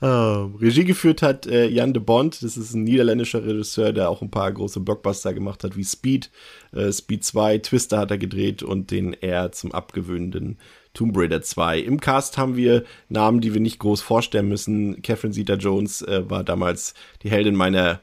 [0.00, 4.22] Ah, Regie geführt hat äh, Jan de Bond, das ist ein niederländischer Regisseur, der auch
[4.22, 6.30] ein paar große Blockbuster gemacht hat, wie Speed,
[6.72, 10.58] äh, Speed 2, Twister hat er gedreht und den eher zum abgewöhnenden
[10.94, 11.80] Tomb Raider 2.
[11.80, 15.02] Im Cast haben wir Namen, die wir nicht groß vorstellen müssen.
[15.02, 18.00] Catherine Zeta-Jones äh, war damals die Heldin meiner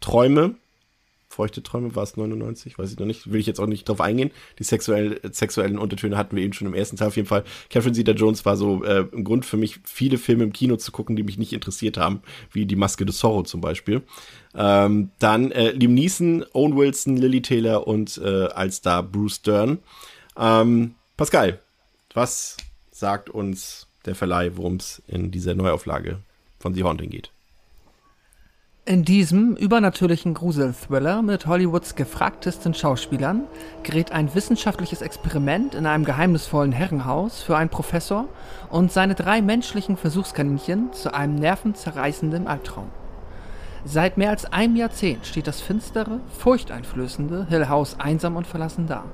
[0.00, 0.54] Träume.
[1.40, 4.02] Feuchte Träume war es 99, weiß ich noch nicht, will ich jetzt auch nicht drauf
[4.02, 4.30] eingehen.
[4.58, 7.44] Die sexuell, sexuellen Untertöne hatten wir eben schon im ersten Teil auf jeden Fall.
[7.70, 11.16] Catherine Zeta-Jones war so äh, ein Grund für mich, viele Filme im Kino zu gucken,
[11.16, 12.20] die mich nicht interessiert haben,
[12.52, 14.02] wie Die Maske des Zorro zum Beispiel.
[14.54, 19.78] Ähm, dann äh, Liam Neeson, Owen Wilson, Lily Taylor und äh, als Star Bruce Dern.
[20.36, 21.58] Ähm, Pascal,
[22.12, 22.58] was
[22.90, 26.18] sagt uns der Verleih, worum es in dieser Neuauflage
[26.58, 27.32] von The Haunting geht?
[28.90, 33.44] In diesem übernatürlichen Grusel-Thriller mit Hollywoods gefragtesten Schauspielern
[33.84, 38.26] gerät ein wissenschaftliches Experiment in einem geheimnisvollen Herrenhaus für einen Professor
[38.68, 42.88] und seine drei menschlichen Versuchskaninchen zu einem nervenzerreißenden Albtraum.
[43.84, 49.04] Seit mehr als einem Jahrzehnt steht das finstere, furchteinflößende Hill House einsam und verlassen da.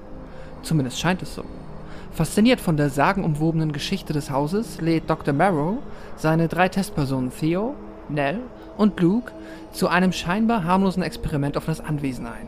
[0.63, 1.45] Zumindest scheint es so.
[2.13, 5.35] Fasziniert von der sagenumwobenen Geschichte des Hauses lädt Dr.
[5.35, 5.81] Marrow
[6.17, 7.75] seine drei Testpersonen Theo,
[8.09, 8.41] Nell
[8.77, 9.33] und Luke
[9.77, 12.47] zu einem scheinbar harmlosen Experiment auf das Anwesen ein.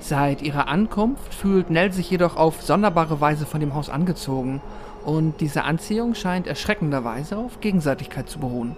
[0.00, 4.60] Seit ihrer Ankunft fühlt Nell sich jedoch auf sonderbare Weise von dem Haus angezogen
[5.04, 8.74] und diese Anziehung scheint erschreckenderweise auf Gegenseitigkeit zu beruhen.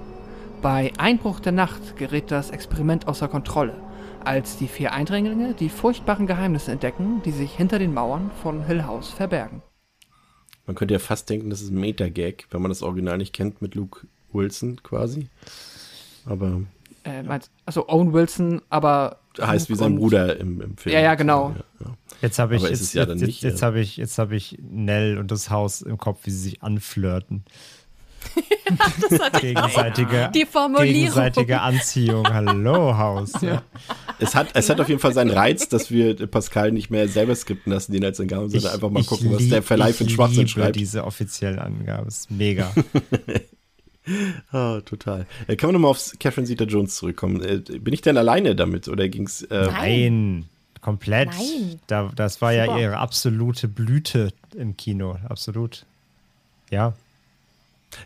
[0.61, 3.75] Bei Einbruch der Nacht gerät das Experiment außer Kontrolle,
[4.23, 8.85] als die vier Eindringlinge die furchtbaren Geheimnisse entdecken, die sich hinter den Mauern von Hill
[8.85, 9.63] House verbergen.
[10.67, 13.63] Man könnte ja fast denken, das ist ein Meta-Gag, wenn man das Original nicht kennt
[13.63, 15.29] mit Luke Wilson quasi.
[16.25, 16.61] Aber
[17.05, 20.95] Äh, meinst, also Owen Wilson, aber heißt wie sein Bruder im, im Film.
[20.95, 21.55] Ja, ja, genau.
[21.81, 21.97] Ja, ja.
[22.21, 25.19] Jetzt habe ich, jetzt, es ja jetzt, jetzt, jetzt habe ich, jetzt habe ich Nell
[25.19, 27.45] und das Haus im Kopf, wie sie sich anflirten.
[29.41, 30.95] gegenseitige, Die Formulierung.
[30.95, 32.29] gegenseitige Anziehung.
[32.29, 33.33] Hallo, Haus.
[33.41, 33.63] Ja.
[34.21, 37.35] Es hat, es hat auf jeden Fall seinen Reiz, dass wir Pascal nicht mehr selber
[37.35, 40.15] skripten lassen, den als Angaben, sondern einfach mal gucken, was der Verleih für einen ich
[40.15, 40.77] Schwachsinn liebe schreibt.
[40.77, 42.07] diese offizielle Angabe.
[42.07, 42.73] Ist mega.
[44.53, 45.27] Ah, total.
[45.47, 47.41] Äh, kann man nochmal auf Catherine Zeta-Jones zurückkommen?
[47.43, 49.43] Äh, bin ich denn alleine damit oder ging's?
[49.43, 50.47] Äh, Nein,
[50.81, 51.29] komplett.
[51.31, 51.81] Nein.
[51.87, 52.81] Da, das war ja Super.
[52.81, 55.85] ihre absolute Blüte im Kino, absolut.
[56.71, 56.95] Ja.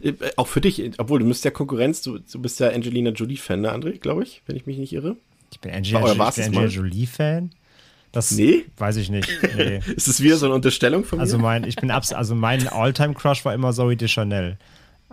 [0.03, 3.61] Äh, auch für dich, obwohl du bist ja Konkurrenz, du, du bist ja Angelina Jolie-Fan,
[3.61, 5.17] ne, André, glaube ich, wenn ich mich nicht irre.
[5.53, 6.67] Ich bin Angelina, ich bin Angelina?
[6.67, 7.51] Jolie-Fan.
[8.13, 8.65] Das Nee?
[8.79, 9.29] weiß ich nicht.
[9.57, 9.81] Nee.
[9.95, 11.23] Ist das wieder so eine Unterstellung von mir?
[11.23, 14.57] Also mein, ich bin abs also mein Alltime-Crush war immer Zoe Deschanel.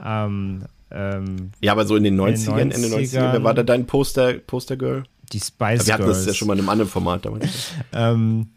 [0.02, 3.86] Ähm, ähm, ja, aber so in den 90ern, den Ende 90ern, wer war da dein
[3.88, 5.03] Poster, Poster-Girl?
[5.32, 6.20] die Spice Wir hatten Girls.
[6.20, 7.72] das ja schon mal in einem anderen Format damals.
[7.94, 8.48] Ähm,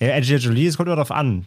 [0.00, 1.46] ja, Angelina Jolie, es kommt immer drauf an.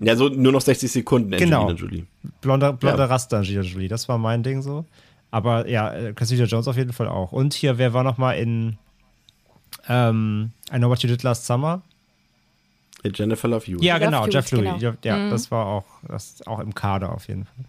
[0.00, 1.72] Ja, so nur noch 60 Sekunden Angelina Genau.
[1.78, 2.06] Jolie.
[2.40, 3.04] Blonder, blonder Ja.
[3.04, 4.84] Raster Angelina Jolie, das war mein Ding so.
[5.30, 7.30] Aber ja, äh, Cassandra Jones auf jeden Fall auch.
[7.30, 8.78] Und hier, wer war noch mal in
[9.88, 11.82] ähm, I Know What You Did Last Summer?
[13.04, 13.82] Jennifer Love Hewitt.
[13.84, 14.64] Ja, Love genau, Hewitt, Jeff Louis.
[14.64, 14.78] genau.
[14.78, 15.30] Ja, ja Mhm.
[15.30, 17.64] das war auch, das auch im Kader auf jeden Fall.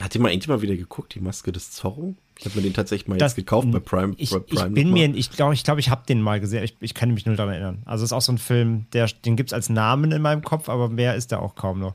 [0.00, 2.14] Hat die mal irgendjemand wieder geguckt, die Maske des Zorro?
[2.38, 4.14] Ich habe mir den tatsächlich mal Das- jetzt gekauft bei Prime.
[4.18, 6.62] Ich, bei Prime ich bin mir, ich glaube, ich, glaub, ich habe den mal gesehen.
[6.64, 7.82] Ich, ich kann mich null daran erinnern.
[7.86, 10.42] Also es ist auch so ein Film, der, den gibt es als Namen in meinem
[10.42, 11.94] Kopf, aber mehr ist da auch kaum noch.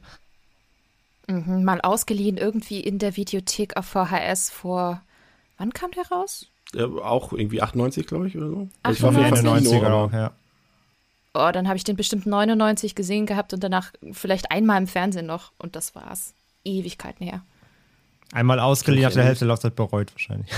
[1.27, 5.02] Mhm, mal ausgeliehen irgendwie in der Videothek auf VHS vor.
[5.60, 6.48] Wann kam der raus?
[6.73, 8.68] Äh, auch irgendwie 98, glaube ich, oder so.
[8.81, 9.72] Ach, ich war auf jeden Fall Ende im 98.
[9.72, 10.31] Kino, 90er aber- auch, ja.
[11.34, 15.27] Oh, dann habe ich den bestimmt 99 gesehen gehabt und danach vielleicht einmal im Fernsehen
[15.27, 15.52] noch.
[15.60, 16.34] Und das war's.
[16.63, 17.43] Ewigkeiten her.
[18.33, 20.49] Einmal ausgeliehen, nach der Hälfte der Laufzeit bereut wahrscheinlich.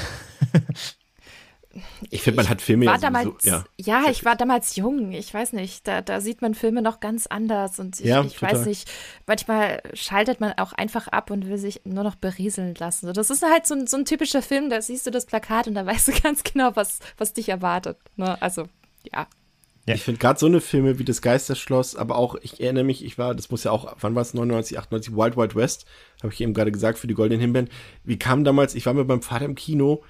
[2.11, 3.65] Ich finde, man hat Filme war ja damals, sowieso, ja.
[3.77, 4.03] ja.
[4.11, 5.11] ich war damals jung.
[5.11, 7.79] Ich weiß nicht, da, da sieht man Filme noch ganz anders.
[7.79, 8.89] Und ich, Ja, ich weiß nicht,
[9.25, 13.07] manchmal schaltet man auch einfach ab und will sich nur noch berieseln lassen.
[13.07, 15.67] So, Das ist halt so ein, so ein typischer Film, da siehst du das Plakat
[15.67, 17.97] und da weißt du ganz genau, was, was dich erwartet.
[18.17, 18.39] Ne?
[18.39, 18.67] Also,
[19.11, 19.27] ja.
[19.85, 19.95] Ja.
[19.95, 23.17] Ich finde gerade so eine Filme wie Das Geisterschloss, aber auch, ich erinnere mich, ich
[23.17, 25.85] war, das muss ja auch, wann war es, 99, 98, Wild Wild West,
[26.21, 27.69] habe ich eben gerade gesagt, für die Goldenen Himbeeren.
[28.03, 30.03] Wir kamen damals, ich war mit meinem Vater im Kino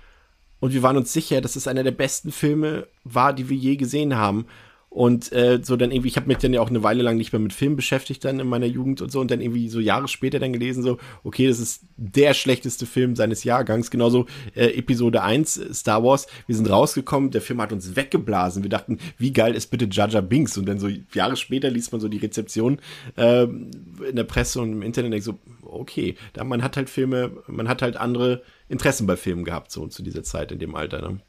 [0.60, 3.76] und wir waren uns sicher, dass es einer der besten Filme war, die wir je
[3.76, 4.46] gesehen haben.
[4.94, 7.34] Und äh, so dann irgendwie, ich habe mich dann ja auch eine Weile lang nicht
[7.34, 10.08] mehr mit Filmen beschäftigt dann in meiner Jugend und so und dann irgendwie so Jahre
[10.08, 15.24] später dann gelesen, so, okay, das ist der schlechteste Film seines Jahrgangs, genauso äh, Episode
[15.24, 19.34] 1 äh, Star Wars, wir sind rausgekommen, der Film hat uns weggeblasen, wir dachten, wie
[19.34, 20.60] geil ist bitte Jar Binks?
[20.60, 22.80] Und dann so Jahre später liest man so die Rezeption
[23.18, 23.72] ähm,
[24.08, 27.32] in der Presse und im Internet und denkt so, okay, da man hat halt Filme,
[27.48, 31.02] man hat halt andere Interessen bei Filmen gehabt, so zu dieser Zeit in dem Alter,
[31.02, 31.20] ne?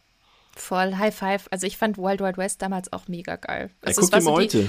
[0.56, 1.46] Voll High Five.
[1.50, 3.70] Also ich fand Wild Wild West damals auch mega geil.
[3.82, 4.68] Ja, Also guck dir mal so die- heute.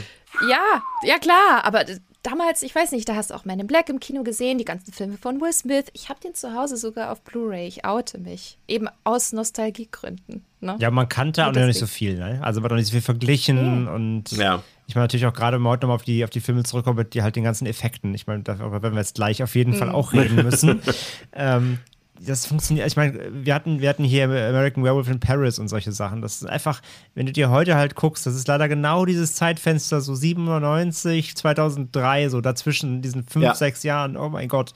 [0.50, 1.86] Ja, ja klar, aber
[2.24, 4.66] damals, ich weiß nicht, da hast du auch Men in Black im Kino gesehen, die
[4.66, 5.86] ganzen Filme von Will Smith.
[5.94, 7.68] Ich habe den zu Hause sogar auf Blu-ray.
[7.68, 8.58] Ich oute mich.
[8.68, 10.44] Eben aus Nostalgiegründen.
[10.60, 10.76] Ne?
[10.80, 12.40] Ja, man kannte Nur auch noch nicht so viel, ne?
[12.44, 14.64] Also man hat noch nicht so viel verglichen und Ja.
[14.88, 17.14] ich meine natürlich auch gerade mal heute nochmal auf die, auf die Filme zurückkommen mit
[17.14, 18.14] die halt den ganzen Effekten.
[18.16, 20.82] Ich meine, darüber werden wir jetzt gleich auf jeden Fall auch reden müssen.
[21.34, 21.80] ähm,
[22.20, 25.92] das funktioniert, ich meine, wir hatten, wir hatten hier American Werewolf in Paris und solche
[25.92, 26.22] Sachen.
[26.22, 26.82] Das ist einfach,
[27.14, 32.30] wenn du dir heute halt guckst, das ist leider genau dieses Zeitfenster, so 97, 2003,
[32.30, 33.54] so dazwischen diesen fünf, Ja.
[33.56, 34.18] sechs Jahren.
[34.18, 34.74] Oh mein Gott.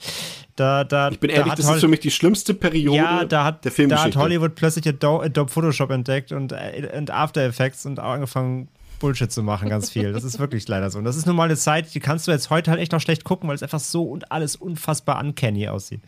[0.56, 3.24] Da, da, Ich bin da ehrlich, hat das ist für mich die schlimmste Periode ja,
[3.24, 4.18] da hat, der da Filmgeschichte.
[4.18, 8.68] hat Hollywood plötzlich Adobe, Adobe Photoshop entdeckt und, äh, und After Effects und auch angefangen,
[8.98, 10.12] Bullshit zu machen, ganz viel.
[10.12, 10.98] Das ist wirklich leider so.
[10.98, 13.00] Und das ist nun mal eine Zeit, die kannst du jetzt heute halt echt noch
[13.00, 16.02] schlecht gucken, weil es einfach so und alles unfassbar uncanny aussieht.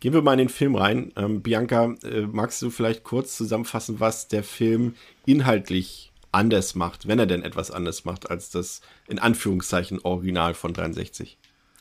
[0.00, 1.12] Gehen wir mal in den Film rein.
[1.16, 4.94] Ähm, Bianca, äh, magst du vielleicht kurz zusammenfassen, was der Film
[5.26, 10.72] inhaltlich anders macht, wenn er denn etwas anders macht als das in Anführungszeichen Original von
[10.72, 11.36] 63?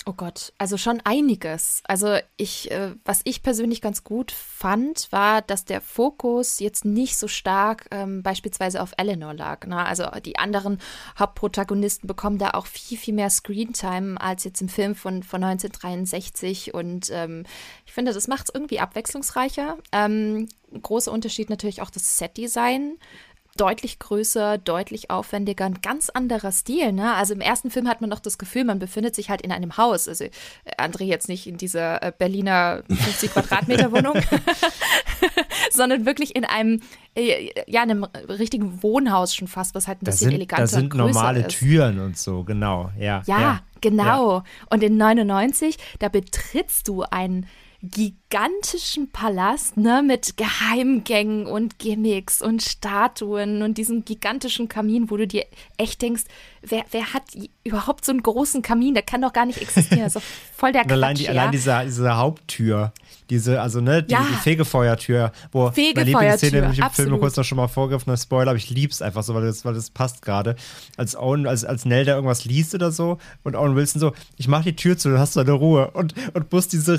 [0.09, 1.81] Oh Gott, also schon einiges.
[1.85, 7.17] Also ich, äh, was ich persönlich ganz gut fand, war, dass der Fokus jetzt nicht
[7.17, 9.67] so stark ähm, beispielsweise auf Eleanor lag.
[9.67, 9.85] Ne?
[9.85, 10.79] Also die anderen
[11.19, 16.73] Hauptprotagonisten bekommen da auch viel, viel mehr Screentime als jetzt im Film von, von 1963.
[16.73, 17.43] Und ähm,
[17.85, 19.77] ich finde, das macht es irgendwie abwechslungsreicher.
[19.91, 20.47] Ähm,
[20.83, 22.97] großer Unterschied natürlich auch das Setdesign
[23.57, 26.91] deutlich größer, deutlich aufwendiger, ein ganz anderer Stil.
[26.93, 27.13] Ne?
[27.13, 29.77] Also im ersten Film hat man noch das Gefühl, man befindet sich halt in einem
[29.77, 30.07] Haus.
[30.07, 30.31] Also äh,
[30.77, 34.15] André jetzt nicht in dieser äh, Berliner 50 Quadratmeter Wohnung,
[35.71, 36.81] sondern wirklich in einem,
[37.15, 40.83] äh, ja, einem richtigen Wohnhaus schon fast, was halt ein bisschen sind, eleganter da sind
[40.83, 41.57] und größer normale ist.
[41.57, 42.91] Türen und so, genau.
[42.97, 44.43] Ja, Ja, genau.
[44.69, 47.47] Und in 99, da betrittst du ein
[47.83, 55.27] gigantischen Palast, ne, mit Geheimgängen und Gimmicks und Statuen und diesem gigantischen Kamin, wo du
[55.27, 55.45] dir
[55.77, 56.23] echt denkst,
[56.61, 57.23] wer, wer hat
[57.63, 58.93] überhaupt so einen großen Kamin?
[58.93, 60.03] Der kann doch gar nicht existieren.
[60.03, 61.31] Das ist doch voll der Quatsch, allein, die, ja.
[61.31, 62.93] allein diese, diese Haupttür,
[63.29, 64.25] diese, also ne, die, Ja.
[64.29, 67.11] die Fegefeuertür, wo meine Fegefeuertür, Lieblingsszene im Film absolut.
[67.11, 69.65] nur kurz noch schon mal vorgriffen, ne Spoiler, aber ich lieb's einfach so, weil das,
[69.65, 70.55] weil das passt gerade.
[70.97, 74.47] Als Owen, als, als Nell da irgendwas liest oder so und Owen Wilson so, ich
[74.47, 76.97] mach die Tür zu, dann hast du deine Ruhe und, und muss diese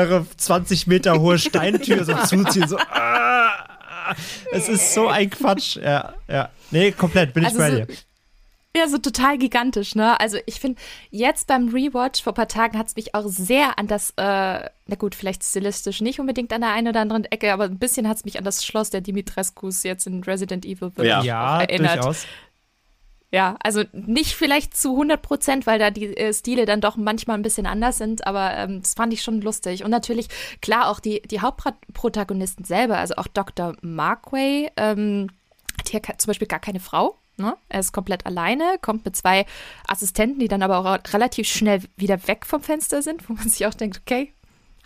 [0.00, 3.48] riesenschwere, 20 Meter hohe Steintür so zuziehen, so, ah,
[4.10, 4.14] ah.
[4.52, 6.48] es ist so ein Quatsch, ja, ja.
[6.70, 7.86] Nee, komplett, bin ich Also bei so- dir.
[8.76, 10.20] Ja, so total gigantisch, ne?
[10.20, 10.78] Also ich finde,
[11.10, 14.12] jetzt beim Rewatch vor ein paar Tagen hat es mich auch sehr an das, äh,
[14.18, 18.06] na gut, vielleicht stilistisch nicht unbedingt an der einen oder anderen Ecke, aber ein bisschen
[18.06, 21.60] hat es mich an das Schloss der Dimitrescus jetzt in Resident Evil wirklich Ja, ja
[21.62, 21.96] erinnert.
[21.96, 22.26] durchaus.
[23.36, 27.36] Ja, also nicht vielleicht zu 100 Prozent, weil da die äh, Stile dann doch manchmal
[27.36, 29.84] ein bisschen anders sind, aber ähm, das fand ich schon lustig.
[29.84, 30.28] Und natürlich,
[30.62, 33.76] klar, auch die, die Hauptprotagonisten selber, also auch Dr.
[33.82, 35.28] Markway, ähm,
[35.78, 37.18] hat hier zum Beispiel gar keine Frau.
[37.36, 37.54] Ne?
[37.68, 39.44] Er ist komplett alleine, kommt mit zwei
[39.86, 43.66] Assistenten, die dann aber auch relativ schnell wieder weg vom Fenster sind, wo man sich
[43.66, 44.32] auch denkt, okay,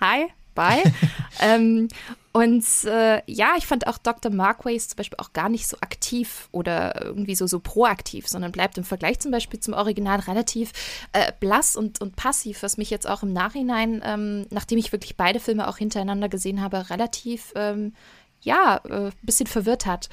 [0.00, 0.82] hi, bye.
[1.40, 1.88] ähm,
[2.32, 4.32] und äh, ja, ich fand auch Dr.
[4.32, 8.78] Markways zum Beispiel auch gar nicht so aktiv oder irgendwie so, so proaktiv, sondern bleibt
[8.78, 10.70] im Vergleich zum Beispiel zum Original relativ
[11.12, 15.16] äh, blass und, und passiv, was mich jetzt auch im Nachhinein, ähm, nachdem ich wirklich
[15.16, 17.94] beide Filme auch hintereinander gesehen habe, relativ ähm,
[18.42, 20.08] ja, äh, ein bisschen verwirrt hat.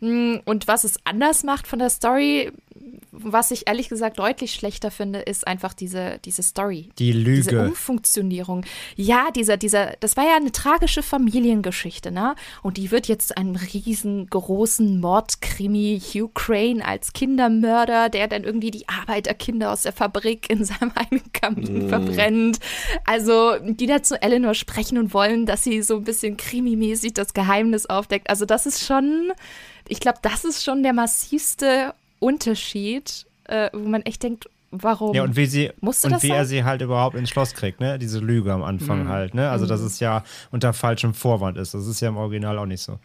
[0.00, 2.52] Mm, Und was es anders macht von der Story,
[3.12, 6.88] was ich ehrlich gesagt deutlich schlechter finde, ist einfach diese, diese Story.
[6.98, 7.62] Die Diese Lüge.
[7.66, 8.64] Umfunktionierung.
[8.96, 12.34] Ja, dieser, dieser, das war ja eine tragische Familiengeschichte, ne?
[12.62, 16.00] Und die wird jetzt zu einem riesengroßen Mordkrimi.
[16.00, 21.32] Hugh Crane als Kindermörder, der dann irgendwie die Arbeiterkinder aus der Fabrik in seinem eigenen
[21.32, 21.88] Kamin Mm.
[21.88, 22.58] verbrennt.
[23.04, 27.34] Also, die da zu Eleanor sprechen und wollen, dass sie so ein bisschen krimimäßig das
[27.34, 28.30] Geheimnis aufdeckt.
[28.30, 29.32] Also, das ist schon,
[29.88, 35.14] ich glaube, das ist schon der massivste Unterschied, äh, wo man echt denkt, warum?
[35.14, 36.36] Ja, und wie sie Musste und das wie sein?
[36.36, 37.98] er sie halt überhaupt ins Schloss kriegt, ne?
[37.98, 39.08] Diese Lüge am Anfang Mhm.
[39.08, 39.50] halt, ne?
[39.50, 39.86] Also, dass Mhm.
[39.88, 40.22] es ja
[40.52, 41.74] unter falschem Vorwand ist.
[41.74, 43.00] Das ist ja im Original auch nicht so.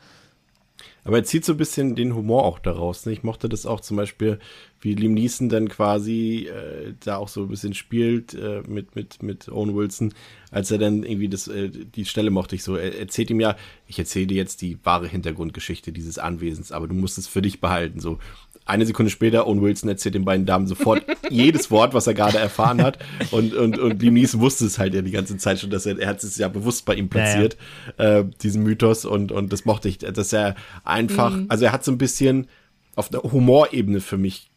[1.05, 3.05] Aber er zieht so ein bisschen den Humor auch daraus.
[3.05, 3.11] Ne?
[3.13, 4.39] Ich mochte das auch zum Beispiel,
[4.81, 9.21] wie Liam Neeson dann quasi äh, da auch so ein bisschen spielt äh, mit, mit,
[9.21, 10.13] mit Owen Wilson,
[10.49, 12.75] als er dann irgendwie das, äh, die Stelle mochte ich so.
[12.75, 13.55] Er erzählt ihm ja,
[13.87, 17.61] ich erzähle dir jetzt die wahre Hintergrundgeschichte dieses Anwesens, aber du musst es für dich
[17.61, 17.99] behalten.
[17.99, 18.17] So
[18.65, 22.37] eine Sekunde später, Owen Wilson erzählt den beiden Damen sofort jedes Wort, was er gerade
[22.39, 22.97] erfahren hat.
[23.31, 25.99] Und, und, und Liam Neeson wusste es halt ja die ganze Zeit schon, dass er,
[25.99, 27.57] er hat es ja bewusst bei ihm platziert,
[27.97, 29.05] äh, diesen Mythos.
[29.05, 31.45] Und, und das mochte ich, dass er einfach, Mhm.
[31.49, 32.47] also er hat so ein bisschen
[32.95, 34.49] auf der Humorebene für mich,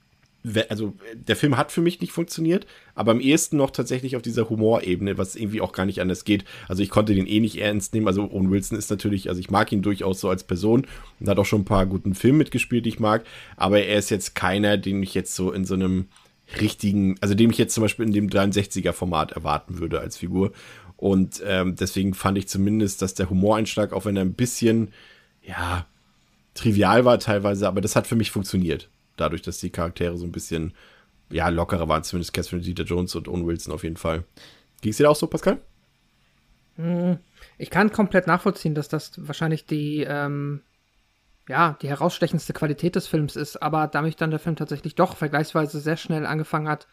[0.68, 4.48] also der Film hat für mich nicht funktioniert, aber am ehesten noch tatsächlich auf dieser
[4.48, 6.44] Humorebene, was irgendwie auch gar nicht anders geht.
[6.68, 8.06] Also ich konnte den eh nicht ernst nehmen.
[8.06, 10.86] Also Owen Wilson ist natürlich, also ich mag ihn durchaus so als Person
[11.20, 13.24] und hat auch schon ein paar guten Filme mitgespielt, die ich mag,
[13.56, 16.06] aber er ist jetzt keiner, den ich jetzt so in so einem
[16.60, 20.52] richtigen, also den ich jetzt zum Beispiel in dem 63er-Format erwarten würde als Figur.
[20.96, 24.92] Und ähm, deswegen fand ich zumindest, dass der Humoreinschlag, auch wenn er ein bisschen,
[25.42, 25.86] ja,
[26.54, 28.88] trivial war teilweise, aber das hat für mich funktioniert.
[29.20, 30.74] Dadurch, dass die Charaktere so ein bisschen,
[31.30, 34.24] ja, lockerer waren, zumindest Catherine Zeta-Jones und Owen Wilson auf jeden Fall.
[34.82, 35.60] Ging es dir auch so, Pascal?
[36.76, 37.18] Hm,
[37.58, 40.62] Ich kann komplett nachvollziehen, dass das wahrscheinlich die, ähm,
[41.48, 45.16] ja, die herausstechendste Qualität des Films ist, aber da mich dann der Film tatsächlich doch
[45.16, 46.88] vergleichsweise sehr schnell angefangen hat,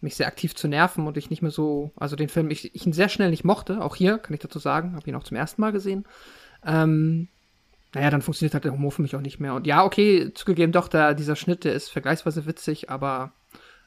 [0.00, 2.86] mich sehr aktiv zu nerven und ich nicht mehr so, also den Film, ich, ich
[2.86, 5.36] ihn sehr schnell nicht mochte, auch hier, kann ich dazu sagen, habe ihn auch zum
[5.38, 6.06] ersten Mal gesehen.
[6.66, 7.28] Ähm,
[7.94, 9.54] naja, dann funktioniert halt der Humor für mich auch nicht mehr.
[9.54, 13.32] Und ja, okay, zugegeben doch, der, dieser Schnitt, der ist vergleichsweise witzig, aber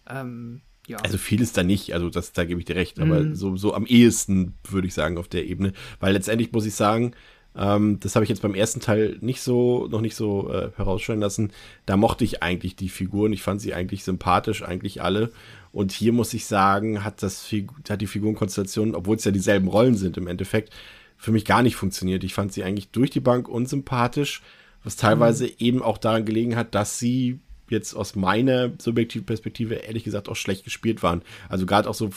[0.09, 0.97] ähm, ja.
[1.03, 3.35] Also vieles da nicht, also das, da gebe ich dir recht, aber Mhm.
[3.35, 7.11] so, so am ehesten würde ich sagen auf der Ebene, weil letztendlich muss ich sagen,
[7.57, 11.19] ähm, das habe ich jetzt beim ersten Teil nicht so, noch nicht so äh, herausstellen
[11.19, 11.51] lassen,
[11.85, 15.31] da mochte ich eigentlich die Figuren, ich fand sie eigentlich sympathisch, eigentlich alle
[15.73, 17.51] und hier muss ich sagen, hat das,
[17.89, 20.71] hat die Figurenkonstellation, obwohl es ja dieselben Rollen sind im Endeffekt,
[21.17, 22.23] für mich gar nicht funktioniert.
[22.23, 24.41] Ich fand sie eigentlich durch die Bank unsympathisch,
[24.83, 27.39] was teilweise eben auch daran gelegen hat, dass sie
[27.69, 31.21] jetzt aus meiner subjektiven Perspektive ehrlich gesagt auch schlecht gespielt waren.
[31.49, 32.11] Also gerade auch so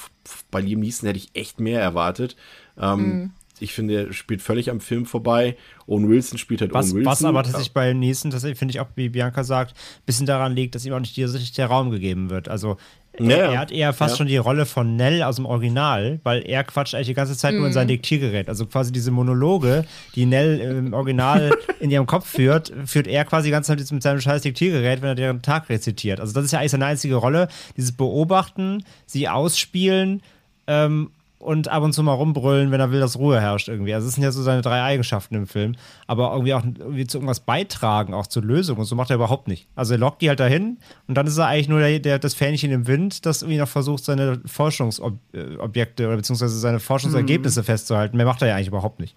[0.50, 2.36] bei Liam Neeson hätte ich echt mehr erwartet.
[2.78, 3.30] Ähm, Mhm.
[3.60, 5.56] Ich finde, er spielt völlig am Film vorbei.
[5.86, 7.10] Owen Wilson spielt halt Was, Owen Wilson.
[7.12, 10.54] was aber tatsächlich bei Neeson, tatsächlich finde ich auch, wie Bianca sagt, ein bisschen daran
[10.54, 12.48] liegt, dass ihm auch nicht dieser der Raum gegeben wird.
[12.48, 12.76] Also
[13.18, 13.58] Ja, er, ja.
[13.58, 14.18] hat eher fast Ja.
[14.18, 17.52] schon die Rolle von Nell aus dem Original, weil er quatscht eigentlich die ganze Zeit
[17.54, 17.74] nur in Mhm.
[17.74, 18.48] sein Diktiergerät.
[18.48, 19.84] Also quasi diese Monologe,
[20.14, 21.50] die Nell im Original
[21.80, 25.08] in ihrem Kopf führt, führt er quasi die ganze Zeit mit seinem scheiß Diktiergerät, wenn
[25.08, 26.20] er deren Tag rezitiert.
[26.20, 30.22] Also das ist ja eigentlich seine einzige Rolle, dieses Beobachten, sie ausspielen
[30.68, 33.94] ähm, und ab und zu mal rumbrüllen, wenn er will, dass Ruhe herrscht irgendwie.
[33.94, 35.74] Also das sind ja so seine drei Eigenschaften im Film.
[36.06, 38.78] Aber irgendwie auch irgendwie zu irgendwas beitragen, auch zur Lösung.
[38.78, 39.66] Und so macht er überhaupt nicht.
[39.74, 42.34] Also er lockt die halt dahin und dann ist er eigentlich nur der, der das
[42.34, 47.64] Fähnchen im Wind, das irgendwie noch versucht, seine Forschungsobjekte oder beziehungsweise seine Forschungsergebnisse mhm.
[47.64, 48.18] festzuhalten.
[48.18, 49.16] Mehr macht er ja eigentlich überhaupt nicht.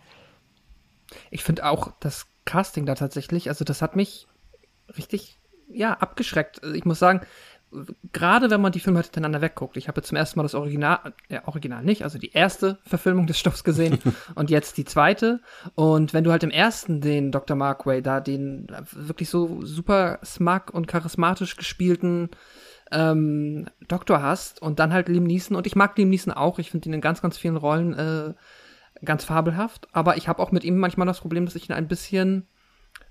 [1.29, 4.27] Ich finde auch das Casting da tatsächlich, also das hat mich
[4.97, 5.39] richtig,
[5.69, 6.63] ja, abgeschreckt.
[6.63, 7.21] Also ich muss sagen,
[8.11, 9.77] gerade wenn man die Filme halt hintereinander wegguckt.
[9.77, 13.39] Ich habe zum ersten Mal das Original, äh, Original nicht, also die erste Verfilmung des
[13.39, 13.99] Stoffs gesehen
[14.35, 15.41] und jetzt die zweite.
[15.75, 17.55] Und wenn du halt im ersten den Dr.
[17.55, 22.29] Markway da den wirklich so super smug und charismatisch gespielten
[22.91, 26.59] ähm, Doktor hast und dann halt Liam Neeson und ich mag Liam Neeson auch.
[26.59, 28.33] Ich finde ihn in ganz, ganz vielen Rollen äh,
[29.03, 29.87] ganz fabelhaft.
[29.91, 32.47] Aber ich habe auch mit ihm manchmal das Problem, dass ich ihn ein bisschen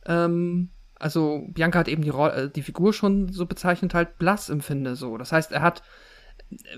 [0.06, 0.70] ähm,
[1.03, 5.19] also Bianca hat eben die, äh, die Figur schon so bezeichnet, halt blass empfinde so.
[5.19, 5.83] Das heißt, er hat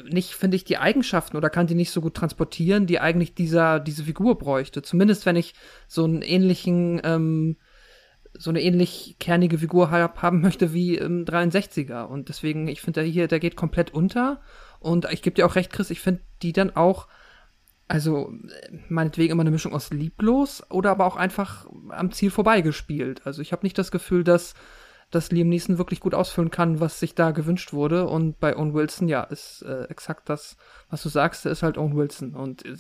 [0.09, 3.81] nicht, finde ich, die Eigenschaften oder kann die nicht so gut transportieren, die eigentlich dieser,
[3.81, 4.83] diese Figur bräuchte.
[4.83, 5.55] Zumindest wenn ich
[5.89, 7.57] so einen ähnlichen, ähm,
[8.37, 12.05] so eine ähnlich kernige Figur hab, haben möchte wie im 63er.
[12.05, 14.41] Und deswegen, ich finde, der hier, der geht komplett unter.
[14.81, 17.09] Und ich gebe dir auch recht, Chris, ich finde die dann auch
[17.89, 18.33] also
[18.89, 23.27] meinetwegen immer eine Mischung aus lieblos oder aber auch einfach am Ziel vorbeigespielt.
[23.27, 24.55] Also ich habe nicht das Gefühl, dass,
[25.15, 28.07] dass Liam Neeson wirklich gut ausfüllen kann, was sich da gewünscht wurde.
[28.07, 30.57] Und bei Owen Wilson, ja, ist äh, exakt das,
[30.91, 32.35] was du sagst, der ist halt Owen Wilson.
[32.35, 32.77] Und äh,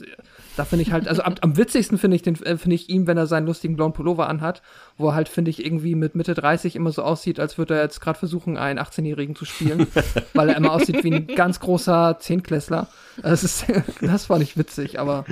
[0.56, 3.06] da finde ich halt, also am, am witzigsten finde ich den, äh, finde ich ihn,
[3.06, 4.62] wenn er seinen lustigen blauen Pullover anhat,
[4.96, 7.82] wo er halt, finde ich, irgendwie mit Mitte 30 immer so aussieht, als würde er
[7.82, 9.86] jetzt gerade versuchen, einen 18-Jährigen zu spielen,
[10.34, 12.88] weil er immer aussieht wie ein ganz großer Zehnklässler.
[13.22, 13.66] Das ist,
[14.00, 15.24] das fand ich witzig, aber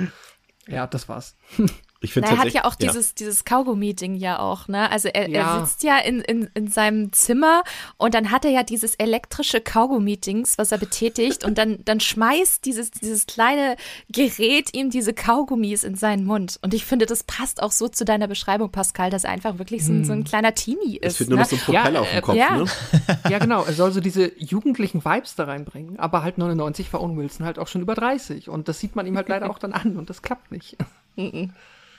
[0.67, 1.35] ja, das war's.
[2.03, 3.13] Ich finde Er hat ja auch dieses, ja.
[3.19, 4.91] dieses Kaugummi-Ding ja auch, ne?
[4.91, 5.59] Also er, ja.
[5.59, 7.63] er sitzt ja in, in, in seinem Zimmer
[7.97, 12.65] und dann hat er ja dieses elektrische Kaugummi-Dings, was er betätigt und dann, dann schmeißt
[12.65, 13.77] dieses, dieses kleine
[14.09, 16.59] Gerät ihm diese Kaugummis in seinen Mund.
[16.61, 19.85] Und ich finde, das passt auch so zu deiner Beschreibung, Pascal, dass er einfach wirklich
[19.85, 20.25] so, ein, so ein hm.
[20.25, 21.13] kleiner Teenie ist.
[21.13, 21.43] Es wird nur ne?
[21.43, 22.57] noch so ein Propeller ja, auf dem Kopf, ja.
[22.57, 22.65] ne?
[23.29, 23.63] Ja, genau.
[23.63, 25.99] Er soll so diese jugendlichen Vibes da reinbringen.
[25.99, 28.49] Aber halt 99 war Owen Wilson halt auch schon über 30.
[28.49, 30.77] Und das sieht man ihm halt leider auch dann an und das klappt nicht.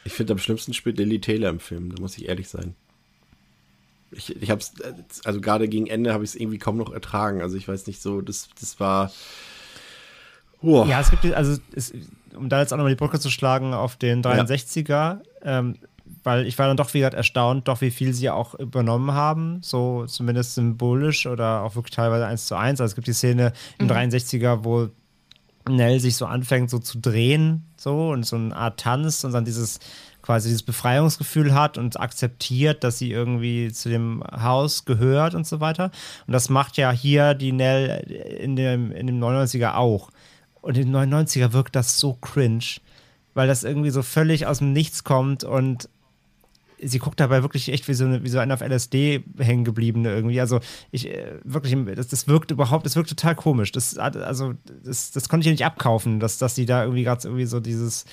[0.05, 2.75] Ich finde am schlimmsten spielt Lily Taylor im Film, da muss ich ehrlich sein.
[4.11, 4.73] Ich, ich hab's,
[5.25, 7.41] also gerade gegen Ende habe ich es irgendwie kaum noch ertragen.
[7.43, 9.11] Also ich weiß nicht so, das, das war.
[10.61, 10.85] Oh.
[10.89, 11.93] Ja, es gibt, also es,
[12.37, 15.23] um da jetzt auch nochmal die Brücke zu schlagen auf den 63er, ja.
[15.43, 15.77] ähm,
[16.23, 20.07] weil ich war dann doch wieder erstaunt, doch wie viel sie auch übernommen haben, so
[20.07, 22.81] zumindest symbolisch oder auch wirklich teilweise eins zu eins.
[22.81, 23.93] Also es gibt die Szene im mhm.
[23.93, 24.89] 63er, wo
[25.69, 29.45] Nell sich so anfängt, so zu drehen, so und so eine Art Tanz und dann
[29.45, 29.81] dieses
[30.25, 35.61] quasi dieses Befreiungsgefühl hat und akzeptiert, dass sie irgendwie zu dem Haus gehört und so
[35.61, 35.91] weiter.
[36.27, 37.99] Und das macht ja hier die Nell
[38.41, 40.11] in dem, in dem 99er auch.
[40.63, 42.65] Und im 99er wirkt das so cringe,
[43.35, 45.91] weil das irgendwie so völlig aus dem Nichts kommt und
[46.85, 50.11] sie guckt dabei wirklich echt wie so eine, wie so eine auf LSD hängen gebliebene
[50.11, 50.41] irgendwie.
[50.41, 53.73] Also ich äh, wirklich, das, das wirkt überhaupt, das wirkt total komisch.
[53.73, 54.55] Das, also
[54.85, 58.05] das, das konnte ich nicht abkaufen, dass, dass sie da irgendwie gerade irgendwie so dieses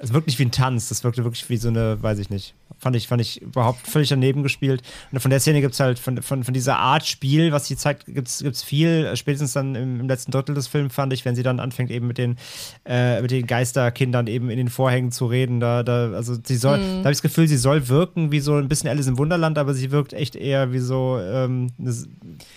[0.00, 2.54] es wirkt nicht wie ein Tanz, das wirkte wirklich wie so eine, weiß ich nicht.
[2.78, 4.82] Fand ich, fand ich überhaupt völlig daneben gespielt.
[5.12, 7.76] Und von der Szene gibt es halt, von, von, von dieser Art Spiel, was sie
[7.76, 9.16] zeigt, gibt es viel.
[9.16, 12.08] Spätestens dann im, im, letzten Drittel des Films fand ich, wenn sie dann anfängt, eben
[12.08, 12.36] mit den,
[12.84, 15.60] äh, mit den Geisterkindern eben in den Vorhängen zu reden.
[15.60, 16.82] Da, da, also sie soll, mhm.
[16.82, 19.56] da habe ich das Gefühl, sie soll wirken wie so ein bisschen Alice im Wunderland,
[19.56, 21.94] aber sie wirkt echt eher wie so, ähm, eine,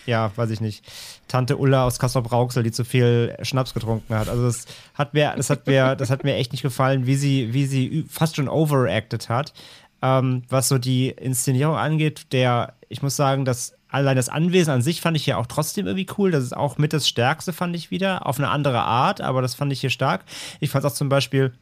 [0.08, 0.84] ja, weiß ich nicht
[1.28, 4.30] Tante Ulla aus Kassel Brauxel, die zu viel Schnaps getrunken hat.
[4.30, 7.54] Also das hat mir, das hat mir, das hat mir echt nicht gefallen, wie sie,
[7.54, 9.54] wie sie fast schon overacted hat.
[10.02, 14.82] Ähm, was so die Inszenierung angeht, der, ich muss sagen, dass allein das Anwesen an
[14.82, 16.32] sich fand ich ja auch trotzdem irgendwie cool.
[16.32, 18.26] Das ist auch mit das Stärkste, fand ich wieder.
[18.26, 20.24] Auf eine andere Art, aber das fand ich hier stark.
[20.60, 21.54] Ich fand auch zum Beispiel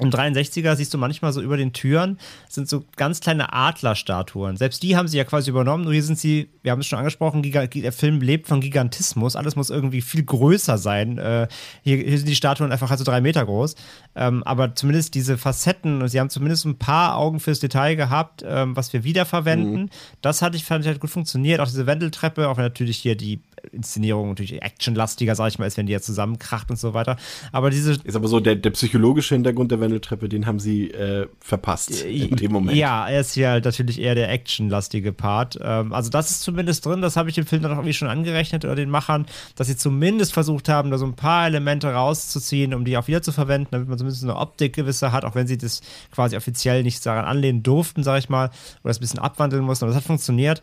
[0.00, 2.18] im 63er siehst du manchmal so über den Türen
[2.48, 4.56] sind so ganz kleine Adlerstatuen.
[4.56, 5.84] Selbst die haben sie ja quasi übernommen.
[5.84, 9.36] Nur hier sind sie, wir haben es schon angesprochen, der Film lebt von Gigantismus.
[9.36, 11.18] Alles muss irgendwie viel größer sein.
[11.18, 11.46] Äh,
[11.82, 13.76] hier, hier, sind die Statuen einfach halt so drei Meter groß.
[14.16, 18.44] Ähm, aber zumindest diese Facetten, und sie haben zumindest ein paar Augen fürs Detail gehabt,
[18.44, 19.82] ähm, was wir wiederverwenden.
[19.82, 19.90] Mhm.
[20.22, 21.60] Das hatte ich, fand ich halt gut funktioniert.
[21.60, 23.40] Auch diese Wendeltreppe, auch wenn natürlich hier die
[23.72, 27.16] Inszenierung natürlich actionlastiger, sag ich mal, als wenn die ja zusammenkracht und so weiter.
[27.52, 27.92] Aber diese.
[27.92, 32.10] Ist aber so, der, der psychologische Hintergrund der Wendeltreppe, den haben sie äh, verpasst äh,
[32.10, 32.76] in dem Moment.
[32.76, 35.58] Ja, er ist hier natürlich eher der actionlastige Part.
[35.62, 38.08] Ähm, also, das ist zumindest drin, das habe ich dem Film dann auch irgendwie schon
[38.08, 39.26] angerechnet oder den Machern,
[39.56, 43.22] dass sie zumindest versucht haben, da so ein paar Elemente rauszuziehen, um die auch wieder
[43.22, 45.82] zu verwenden, damit man zumindest eine Optik gewisse hat, auch wenn sie das
[46.12, 49.84] quasi offiziell nicht daran anlehnen durften, sag ich mal, oder das ein bisschen abwandeln mussten.
[49.84, 50.62] Aber das hat funktioniert.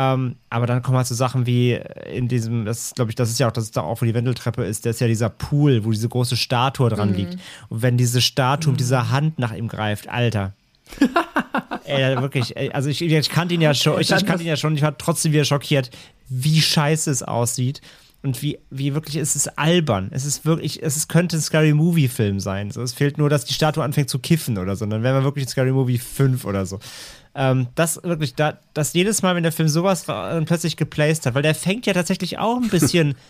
[0.00, 1.72] Ähm, aber dann kommen halt so Sachen wie
[2.12, 4.14] in diesem, das glaube ich, das ist ja auch, das ist da auch, wo die
[4.14, 7.16] Wendeltreppe ist, das ist ja dieser Pool, wo diese große Statue dran Mhm.
[7.16, 7.32] liegt.
[7.68, 10.52] Und wenn diese Statue mit dieser Hand nach ihm greift, Alter.
[11.84, 14.76] ey, wirklich, also ich, ich kannte ihn ja schon, ich, ich kannte ihn ja schon,
[14.76, 15.90] ich war trotzdem wieder schockiert,
[16.28, 17.80] wie scheiße es aussieht.
[18.20, 20.08] Und wie, wie wirklich, es ist albern.
[20.10, 22.72] Es ist wirklich, es ist, könnte ein Scary Movie-Film sein.
[22.72, 24.84] So, es fehlt nur, dass die Statue anfängt zu kiffen oder so.
[24.86, 26.80] Dann wären wir wirklich ein Scary Movie 5 oder so.
[27.40, 31.34] Ähm, das wirklich, da, das jedes Mal, wenn der Film sowas äh, plötzlich geplaced hat,
[31.34, 33.14] weil der fängt ja tatsächlich auch ein bisschen.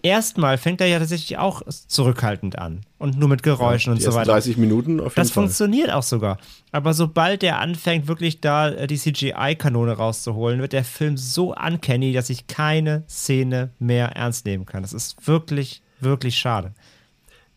[0.00, 2.82] Erstmal fängt er ja tatsächlich auch zurückhaltend an.
[2.98, 4.30] Und nur mit Geräuschen Ja, und so weiter.
[4.30, 5.42] 30 Minuten auf jeden Das Fall.
[5.42, 6.38] funktioniert auch sogar.
[6.70, 12.12] Aber sobald der anfängt, wirklich da äh, die CGI-Kanone rauszuholen, wird der Film so uncanny,
[12.12, 14.82] dass ich keine Szene mehr ernst nehmen kann.
[14.82, 16.74] Das ist wirklich, wirklich schade.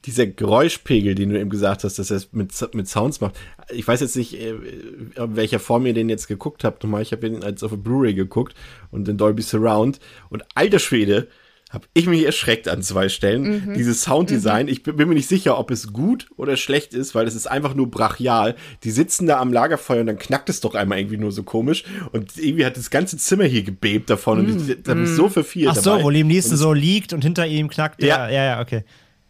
[0.05, 3.35] Dieser Geräuschpegel, den du eben gesagt hast, dass er es mit, mit Sounds macht.
[3.71, 6.83] Ich weiß jetzt nicht, äh, in welcher Form ihr den jetzt geguckt habt.
[6.83, 8.55] Nochmal, ich habe ihn als auf der Blu-ray geguckt
[8.89, 9.99] und in Dolby Surround.
[10.29, 11.27] Und alter Schwede,
[11.71, 13.43] habe ich mich erschreckt an zwei Stellen.
[13.43, 13.73] Mhm.
[13.75, 17.25] Dieses Sounddesign, ich bin, bin mir nicht sicher, ob es gut oder schlecht ist, weil
[17.27, 18.55] es ist einfach nur brachial.
[18.83, 21.85] Die sitzen da am Lagerfeuer und dann knackt es doch einmal irgendwie nur so komisch.
[22.11, 24.39] Und irgendwie hat das ganze Zimmer hier gebebt davon.
[24.39, 26.03] Und ich, da habe ich so verfiert Ach so, dabei.
[26.03, 28.09] wo Liam Neeson so liegt und hinter ihm knackt der.
[28.09, 28.29] Ja.
[28.29, 28.83] Ja, ja, okay.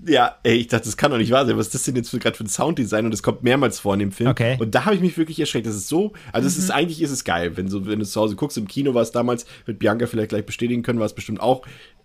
[0.06, 1.58] Ja, ey, ich dachte, das kann doch nicht wahr sein.
[1.58, 3.06] Was ist das denn jetzt für- gerade für ein Sounddesign?
[3.06, 4.30] Und es kommt mehrmals vor in dem Film.
[4.30, 4.58] Okay.
[4.60, 5.68] Und da habe ich mich wirklich erschreckt.
[5.68, 6.64] Das ist so, also es Mhm.
[6.64, 8.58] ist eigentlich ist es geil, wenn so, wenn du zu Hause guckst.
[8.58, 11.64] Im Kino war es damals, wird Bianca vielleicht gleich bestätigen können, war es bestimmt auch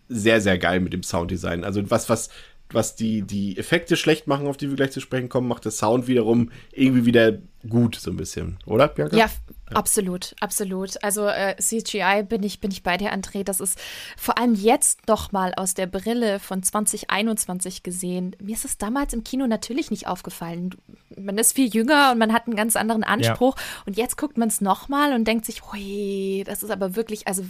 [0.08, 1.64] sehr, sehr geil mit dem Sounddesign.
[1.64, 2.28] Also was, was,
[2.70, 5.72] was die, die Effekte schlecht machen, auf die wir gleich zu sprechen kommen, macht der
[5.72, 8.58] Sound wiederum irgendwie wieder gut, so ein bisschen.
[8.66, 9.16] Oder, Bianca?
[9.16, 9.30] Ja,
[9.74, 11.02] absolut, absolut.
[11.02, 13.44] Also äh, CGI bin ich, bin ich bei dir, André.
[13.44, 13.78] Das ist
[14.16, 18.36] vor allem jetzt noch mal aus der Brille von 2021 gesehen.
[18.40, 20.70] Mir ist es damals im Kino natürlich nicht aufgefallen.
[21.16, 23.56] Man ist viel jünger und man hat einen ganz anderen Anspruch.
[23.86, 27.26] Und jetzt guckt man es noch mal und denkt sich, hui, das ist aber wirklich,
[27.26, 27.44] also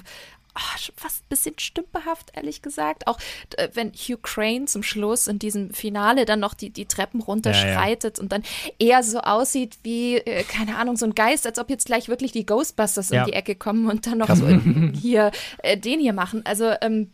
[0.79, 3.07] schon fast ein bisschen stümperhaft, ehrlich gesagt.
[3.07, 3.19] Auch
[3.57, 8.19] äh, wenn Hugh Crane zum Schluss in diesem Finale dann noch die, die Treppen runterschreitet
[8.19, 8.43] und dann
[8.79, 12.33] eher so aussieht wie, äh, keine Ahnung, so ein Geist, als ob jetzt gleich wirklich
[12.33, 13.23] die Ghostbusters Ja.
[13.23, 14.47] um die Ecke kommen und dann noch so
[14.95, 16.45] hier äh, den hier machen.
[16.45, 17.11] Also ähm,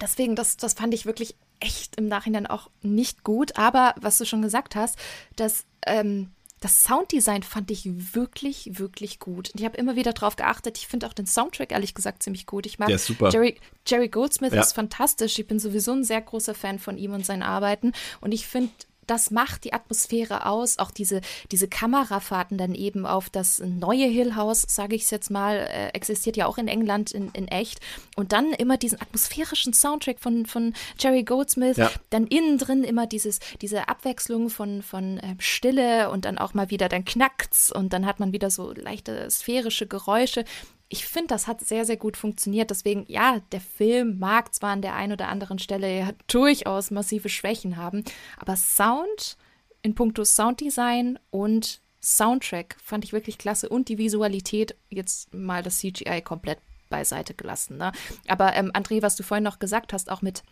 [0.00, 3.56] deswegen, das, das fand ich wirklich echt im Nachhinein auch nicht gut.
[3.56, 4.96] Aber was du schon gesagt hast,
[5.36, 6.30] dass ähm,
[6.60, 7.84] das Sounddesign fand ich
[8.14, 9.50] wirklich, wirklich gut.
[9.50, 10.76] Und ich habe immer wieder drauf geachtet.
[10.76, 12.66] Ich finde auch den Soundtrack ehrlich gesagt ziemlich gut.
[12.66, 13.30] Ich mag Der ist super.
[13.30, 13.56] Jerry,
[13.86, 14.60] Jerry Goldsmith Ja.
[14.60, 15.38] ist fantastisch.
[15.38, 17.92] Ich bin sowieso ein sehr großer Fan von ihm und seinen Arbeiten.
[18.20, 18.72] Und ich finde,
[19.10, 20.78] das macht die Atmosphäre aus.
[20.78, 21.20] Auch diese,
[21.50, 25.88] diese Kamerafahrten dann eben auf das neue Hill House, sage ich es jetzt mal, äh,
[25.88, 27.80] existiert ja auch in England in, in echt.
[28.16, 31.76] Und dann immer diesen atmosphärischen Soundtrack von, von Jerry Goldsmith.
[31.76, 31.90] Ja.
[32.10, 36.70] Dann innen drin immer dieses, diese Abwechslung von, von ähm, Stille und dann auch mal
[36.70, 40.44] wieder, dann knackt's und dann hat man wieder so leichte sphärische Geräusche.
[40.90, 42.70] Ich finde, das hat sehr, sehr gut funktioniert.
[42.70, 47.28] Deswegen, ja, der Film mag zwar an der einen oder anderen Stelle ja durchaus massive
[47.28, 48.04] Schwächen haben,
[48.38, 49.36] aber Sound
[49.82, 55.78] in puncto Sounddesign und Soundtrack fand ich wirklich klasse und die Visualität, jetzt mal das
[55.78, 56.58] CGI komplett
[56.88, 57.76] beiseite gelassen.
[57.76, 57.92] Ne?
[58.28, 60.42] Aber ähm, André, was du vorhin noch gesagt hast, auch mit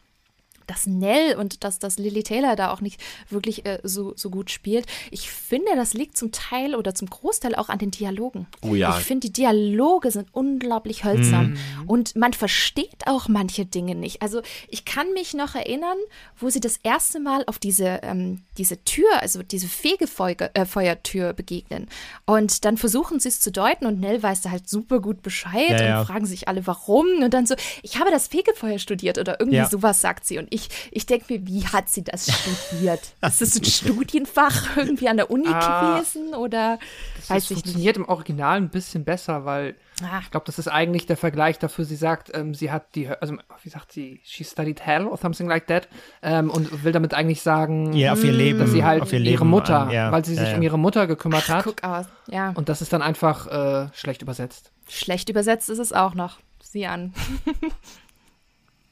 [0.67, 4.51] dass Nell und dass, dass Lily Taylor da auch nicht wirklich äh, so, so gut
[4.51, 4.87] spielt.
[5.11, 8.47] Ich finde, das liegt zum Teil oder zum Großteil auch an den Dialogen.
[8.63, 8.97] Oh ja.
[8.99, 11.51] Ich finde, die Dialoge sind unglaublich hölzern.
[11.83, 11.89] Mhm.
[11.89, 14.23] Und man versteht auch manche Dinge nicht.
[14.23, 15.97] Also ich kann mich noch erinnern,
[16.39, 21.89] wo sie das erste Mal auf diese, ähm, diese Tür, also diese Fegefeuertür äh, begegnen.
[22.25, 25.71] Und dann versuchen sie es zu deuten und Nell weiß da halt super gut Bescheid
[25.71, 26.01] Ja, ja.
[26.01, 27.07] und fragen sich alle, warum.
[27.23, 29.69] Und dann so, ich habe das Fegefeuer studiert oder irgendwie Ja.
[29.69, 30.39] sowas sagt sie.
[30.39, 30.56] Und ich,
[30.91, 32.27] ich denke mir, wie hat sie das
[32.69, 33.01] studiert?
[33.23, 35.97] Ist das ein Studienfach irgendwie an der Uni Ah.
[35.99, 36.79] gewesen oder
[37.17, 37.63] Das weiß ich nicht?
[37.65, 40.19] funktioniert im Original ein bisschen besser, weil Ah.
[40.23, 41.85] ich glaube, das ist eigentlich der Vergleich dafür.
[41.87, 45.47] Sie sagt, ähm, sie hat die, also wie sagt sie, she studied hell or something
[45.49, 45.89] like that,
[46.23, 49.13] ähm, und will damit eigentlich sagen, Ja, auf ihr mh, Leben- dass sie halt auf
[49.15, 50.57] ihr ihre Mutter, an- ja, weil sie ja, sich ja.
[50.57, 51.65] um ihre Mutter gekümmert Ach, hat.
[51.65, 52.51] guck aus, ja.
[52.57, 54.71] Und das ist dann einfach äh, schlecht übersetzt.
[54.89, 56.39] Schlecht übersetzt ist es auch noch.
[56.63, 57.15] Sieh an.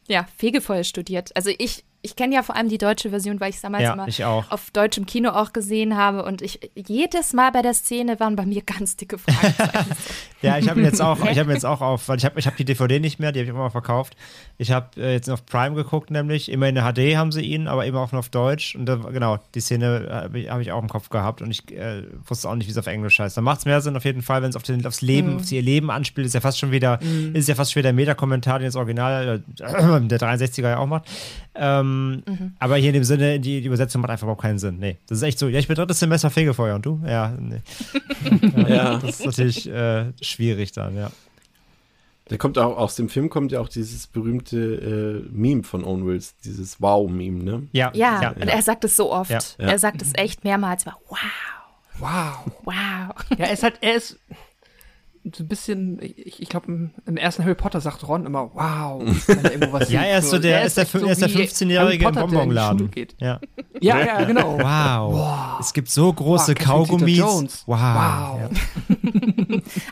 [0.08, 1.34] ja, Fegefeuer studiert.
[1.36, 4.28] Also ich, ich kenne ja vor allem die deutsche Version, weil ich es damals Ja,
[4.28, 4.50] auch.
[4.50, 6.24] auf deutschem Kino auch gesehen habe.
[6.24, 9.90] Und ich jedes Mal bei der Szene waren bei mir ganz dicke Fragezeichen.
[10.44, 12.54] Ja, ich habe jetzt auch, ich habe jetzt auch auf, weil ich habe ich hab
[12.58, 14.14] die DVD nicht mehr, die habe ich immer verkauft.
[14.58, 17.66] Ich habe äh, jetzt auf Prime geguckt, nämlich immer in der HD haben sie ihn,
[17.66, 18.74] aber immer auch nur auf Deutsch.
[18.74, 21.72] Und da, genau, die Szene habe ich, hab ich auch im Kopf gehabt und ich
[21.74, 23.34] äh, wusste auch nicht, wie es auf Englisch heißt.
[23.38, 25.36] Da macht es mehr Sinn auf jeden Fall, wenn es auf den, aufs Leben, Mhm.
[25.36, 26.26] auf ihr Leben anspielt.
[26.26, 27.34] Ist ja fast schon wieder, Mhm.
[27.34, 29.40] ist ja fast schon wieder der Meta-Kommentar, den das Original äh,
[30.06, 31.08] der 63er ja auch macht.
[31.54, 31.93] Ähm,
[32.26, 32.54] Mhm.
[32.58, 34.78] Aber hier in dem Sinne, die, die Übersetzung macht einfach überhaupt keinen Sinn.
[34.78, 35.48] Nee, das ist echt so.
[35.48, 37.00] Ja, ich bin drittes Semester Fegefeuer und du?
[37.06, 37.60] Ja, nee.
[38.68, 38.98] Ja.
[38.98, 41.10] Das ist natürlich äh, schwierig dann, ja.
[42.26, 46.06] Da kommt auch aus dem Film kommt ja auch dieses berühmte äh, Meme von Owen
[46.06, 47.68] Wills, dieses Wow-Meme, ne?
[47.72, 49.30] Ja, ja, ja, und er sagt es so oft.
[49.30, 49.40] Ja.
[49.58, 50.86] Er sagt es echt mehrmals.
[50.86, 50.96] Wow.
[51.98, 52.52] Wow.
[52.64, 53.38] Wow.
[53.38, 54.18] Ja, ist halt, er ist
[55.32, 59.02] so ein bisschen, ich, ich glaube, im, im, ersten Harry Potter sagt Ron immer, wow,
[59.26, 62.06] wenn er irgendwo was Ja, er ist so der, ist der, so ist der 15-jährige
[62.06, 62.90] im Bonbonladen.
[63.18, 63.40] Ja.
[63.80, 64.58] ja, ja, genau.
[64.58, 65.14] Wow.
[65.14, 65.60] wow.
[65.60, 67.64] Es gibt so große wow, Kaugummis.
[67.66, 67.78] Wow.
[67.78, 68.40] wow.
[68.40, 68.50] Ja.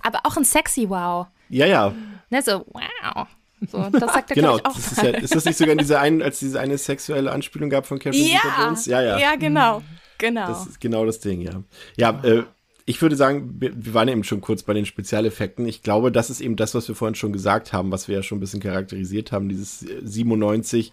[0.03, 1.29] Aber auch ein sexy Wow.
[1.49, 1.95] Ja, ja.
[2.31, 3.27] Ne, so, wow.
[3.71, 4.75] So, das sagt er genau, auch.
[4.75, 7.71] Das ist, ja, ist das nicht sogar in dieser einen, als diese eine sexuelle Anspielung
[7.71, 8.87] gab von Catherine ja, Jones?
[8.87, 9.19] Ja, ja.
[9.19, 9.83] Ja, genau.
[10.19, 10.47] Genau.
[10.47, 11.63] Das ist genau das Ding, ja.
[11.97, 12.45] Ja, äh,
[12.85, 15.67] ich würde sagen, wir, waren eben schon kurz bei den Spezialeffekten.
[15.67, 18.23] Ich glaube, das ist eben das, was wir vorhin schon gesagt haben, was wir ja
[18.23, 20.93] schon ein bisschen charakterisiert haben, dieses 97 äh,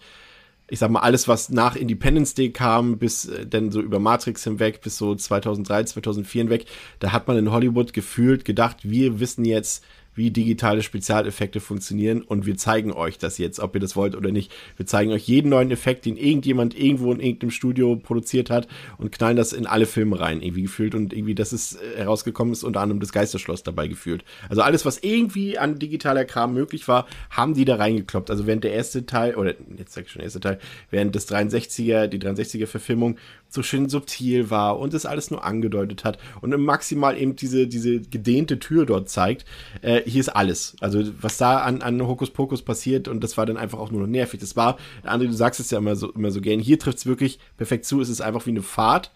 [0.70, 4.44] ich sag mal, alles, was nach Independence Day kam, bis äh, dann so über Matrix
[4.44, 6.66] hinweg, bis so 2003, 2004 hinweg,
[7.00, 9.84] da hat man in Hollywood gefühlt gedacht, wir wissen jetzt,
[10.20, 14.30] wie digitale Spezialeffekte funktionieren und wir zeigen euch das jetzt, ob ihr das wollt oder
[14.30, 14.52] nicht.
[14.76, 18.68] Wir zeigen euch jeden neuen Effekt, den irgendjemand irgendwo in irgendeinem Studio produziert hat
[18.98, 22.52] und knallen das in alle Filme rein, irgendwie gefühlt und irgendwie, dass es äh, herausgekommen
[22.52, 24.22] ist, unter anderem das Geisterschloss dabei gefühlt.
[24.50, 28.30] Also alles, was irgendwie an digitaler Kram möglich war, haben die da reingekloppt.
[28.30, 30.58] Also während der erste Teil, oder jetzt sag ich schon der erste Teil,
[30.90, 33.16] während des 63er, die 63er Verfilmung
[33.50, 38.00] so schön subtil war und es alles nur angedeutet hat und maximal eben diese, diese
[38.00, 39.44] gedehnte Tür dort zeigt.
[39.82, 40.76] Äh, hier ist alles.
[40.80, 44.06] Also was da an, an Hokuspokus passiert und das war dann einfach auch nur noch
[44.06, 44.40] nervig.
[44.40, 47.06] Das war, André, du sagst es ja immer so, immer so gern, hier trifft es
[47.06, 48.00] wirklich perfekt zu.
[48.00, 49.10] Es ist einfach wie eine Fahrt,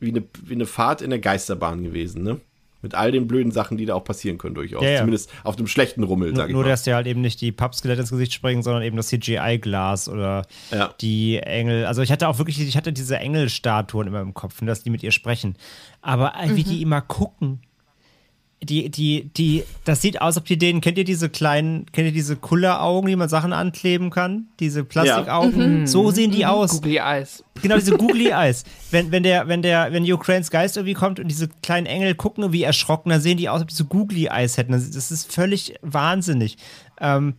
[0.00, 2.40] wie eine, wie eine Fahrt in der Geisterbahn gewesen, ne?
[2.82, 4.82] Mit all den blöden Sachen, die da auch passieren können, durchaus.
[4.82, 4.98] Ja, ja.
[4.98, 6.66] Zumindest auf dem schlechten Rummel, nur, sag ich nur, mal.
[6.66, 10.08] Nur, dass dir halt eben nicht die Pappskelette ins Gesicht springen, sondern eben das CGI-Glas
[10.08, 10.94] oder ja.
[11.00, 11.86] die Engel.
[11.86, 15.02] Also ich hatte auch wirklich, ich hatte diese Engelstatuen immer im Kopf, dass die mit
[15.02, 15.56] ihr sprechen.
[16.02, 16.68] Aber äh, wie mhm.
[16.68, 17.60] die immer gucken,
[18.62, 22.12] die, die, die, das sieht aus, ob die denen, kennt ihr diese kleinen, kennt ihr
[22.12, 24.48] diese Kulleraugen, die man Sachen ankleben kann?
[24.60, 25.60] Diese Plastikaugen?
[25.60, 25.66] Ja.
[25.66, 25.86] Mhm.
[25.86, 26.50] So sehen die mhm.
[26.50, 26.70] aus.
[26.70, 27.44] Googly Eyes.
[27.60, 28.64] Genau, diese Googly Eyes.
[28.90, 32.52] Wenn, wenn der, wenn der, wenn Ukraines Geist irgendwie kommt und diese kleinen Engel gucken
[32.52, 34.72] wie erschrocken, dann sehen die aus, ob die so Googly Eyes hätten.
[34.72, 36.56] Das ist völlig wahnsinnig.
[36.98, 37.34] Ähm,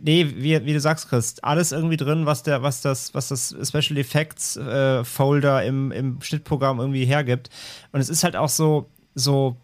[0.00, 3.54] nee, wie, wie du sagst, Chris, alles irgendwie drin, was der, was das, was das
[3.62, 7.50] Special Effects äh, Folder im, im Schnittprogramm irgendwie hergibt.
[7.92, 9.56] Und es ist halt auch so, so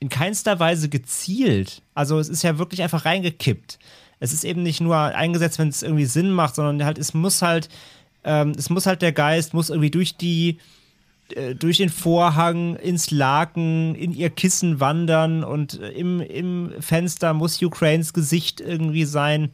[0.00, 1.82] in keinster Weise gezielt.
[1.94, 3.78] Also es ist ja wirklich einfach reingekippt.
[4.20, 7.42] Es ist eben nicht nur eingesetzt, wenn es irgendwie Sinn macht, sondern halt, es muss
[7.42, 7.68] halt,
[8.24, 10.58] ähm, es muss halt der Geist, muss irgendwie durch die,
[11.34, 17.60] äh, durch den Vorhang ins Laken, in ihr Kissen wandern und im, im Fenster muss
[17.62, 19.50] Ukraines Gesicht irgendwie sein.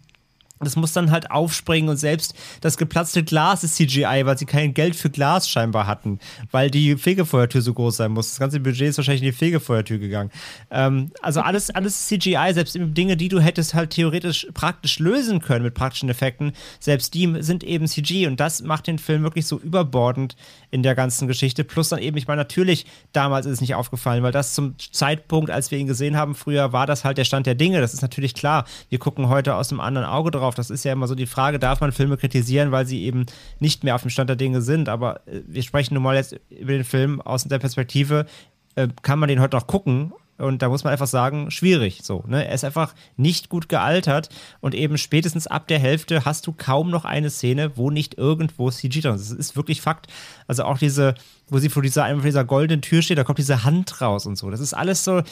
[0.63, 4.75] Das muss dann halt aufspringen und selbst das geplatzte Glas ist CGI, weil sie kein
[4.75, 6.19] Geld für Glas scheinbar hatten,
[6.51, 8.29] weil die Fegefeuertür so groß sein muss.
[8.29, 10.31] Das ganze Budget ist wahrscheinlich in die Fegefeuertür gegangen.
[10.71, 15.65] Ähm, also alles, alles CGI, selbst Dinge, die du hättest halt theoretisch praktisch lösen können
[15.65, 19.59] mit praktischen Effekten, selbst die sind eben CG und das macht den Film wirklich so
[19.59, 20.37] überbordend
[20.71, 21.65] in der ganzen Geschichte.
[21.65, 22.85] Plus dann eben, ich meine, natürlich
[23.15, 26.75] damals ist es nicht aufgefallen, weil das zum Zeitpunkt, als wir ihn gesehen haben früher,
[26.75, 27.81] war das halt der Stand der Dinge.
[27.81, 28.67] Das ist natürlich klar.
[28.91, 30.55] Wir gucken heute aus einem anderen Auge drauf drauf.
[30.55, 33.27] Das ist ja immer so die Frage, darf man Filme kritisieren, weil sie eben
[33.59, 34.89] nicht mehr auf dem Stand der Dinge sind.
[34.89, 38.27] Aber äh, wir sprechen nun mal jetzt über den Film aus der Perspektive,
[38.75, 40.13] äh, kann man den heute noch gucken?
[40.39, 42.25] Und da muss man einfach sagen, schwierig so.
[42.27, 42.47] Ne?
[42.47, 46.91] Er ist einfach nicht gut gealtert und eben spätestens ab der Hälfte hast du kaum
[46.91, 49.31] noch eine Szene, wo nicht irgendwo CG drin ist.
[49.31, 50.07] Das ist wirklich Fakt.
[50.47, 51.15] Also auch diese,
[51.49, 54.37] wo sie vor dieser, vor dieser goldenen Tür steht, da kommt diese Hand raus und
[54.37, 54.51] so.
[54.51, 55.23] Das ist alles so,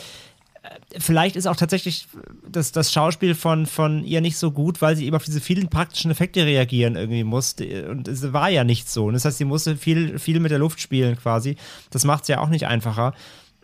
[0.99, 2.09] vielleicht ist auch tatsächlich
[2.51, 5.69] das, das Schauspiel von, von ihr nicht so gut, weil sie eben auf diese vielen
[5.69, 7.89] praktischen Effekte reagieren irgendwie musste.
[7.91, 9.07] Und es war ja nicht so.
[9.07, 11.57] Und das heißt, sie musste viel, viel mit der Luft spielen quasi.
[11.91, 13.15] Das macht es ja auch nicht einfacher.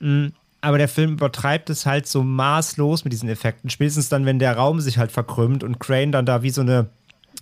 [0.00, 0.28] Mm,
[0.60, 3.70] aber der Film übertreibt es halt so maßlos mit diesen Effekten.
[3.70, 6.88] Spätestens dann, wenn der Raum sich halt verkrümmt und Crane dann da wie so eine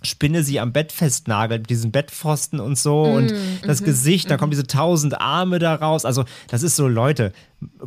[0.03, 3.33] Spinne sie am Bett festnagelt, mit diesen Bettpfosten und so mm, und
[3.65, 6.05] das mm Gesicht, da kommen diese tausend Arme da raus.
[6.05, 7.33] Also, das ist so, Leute,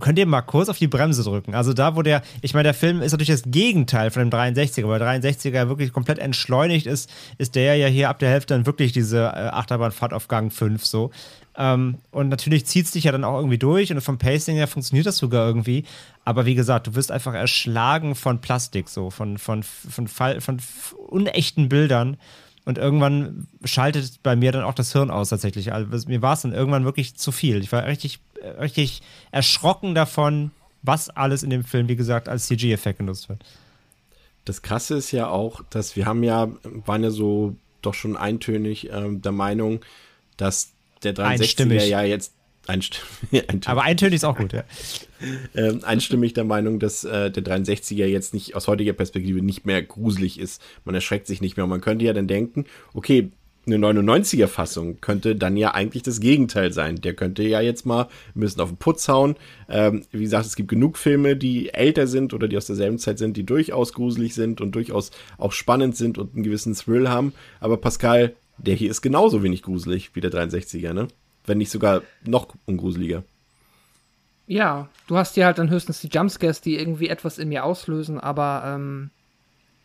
[0.01, 1.55] könnt ihr mal kurz auf die Bremse drücken?
[1.55, 4.89] Also, da, wo der, ich meine, der Film ist natürlich das Gegenteil von dem 63er,
[4.89, 8.67] weil der 63er wirklich komplett entschleunigt ist, ist der ja hier ab der Hälfte dann
[8.67, 11.11] wirklich diese äh, Achterbahnfahrt auf Gang 5 so.
[11.57, 14.69] Ähm, und natürlich zieht es dich ja dann auch irgendwie durch und vom Pacing her
[14.69, 15.85] funktioniert das sogar irgendwie.
[16.25, 20.61] Aber wie gesagt, du wirst einfach erschlagen von Plastik, so, von, von, von, von, von
[21.09, 22.17] unechten Bildern.
[22.67, 25.73] Und irgendwann schaltet bei mir dann auch das Hirn aus tatsächlich.
[25.73, 27.63] Also mir war es dann irgendwann wirklich zu viel.
[27.63, 28.19] Ich war richtig,
[28.61, 30.51] richtig erschrocken davon,
[30.83, 33.45] was alles in dem Film, wie gesagt, als CG-Effekt genutzt wird.
[34.45, 36.49] Das Krasse ist ja auch, dass wir haben ja,
[36.85, 39.81] waren ja so doch schon eintönig äh, der Meinung,
[40.37, 40.73] dass
[41.03, 42.33] der 63er ja jetzt
[42.67, 43.67] einstimmig.
[43.67, 44.65] Aber eintönig ist auch gut, ja.
[45.55, 49.83] ähm, einstimmig der Meinung, dass äh, der 63er jetzt nicht aus heutiger Perspektive nicht mehr
[49.83, 50.61] gruselig ist.
[50.85, 51.65] Man erschreckt sich nicht mehr.
[51.65, 53.31] Und man könnte ja dann denken, okay,
[53.67, 57.01] eine 99er Fassung könnte dann ja eigentlich das Gegenteil sein.
[57.01, 59.35] Der könnte ja jetzt mal ein bisschen auf den Putz hauen.
[59.69, 63.19] Ähm, wie gesagt, es gibt genug Filme, die älter sind oder die aus derselben Zeit
[63.19, 67.33] sind, die durchaus gruselig sind und durchaus auch spannend sind und einen gewissen Thrill haben.
[67.59, 71.09] Aber Pascal, der hier ist genauso wenig gruselig wie der 63er, ne?
[71.45, 73.23] Wenn nicht sogar noch ungruseliger.
[74.47, 78.21] Ja, du hast hier halt dann höchstens die Jumpscares, die irgendwie etwas in mir auslösen,
[78.21, 79.11] aber ähm,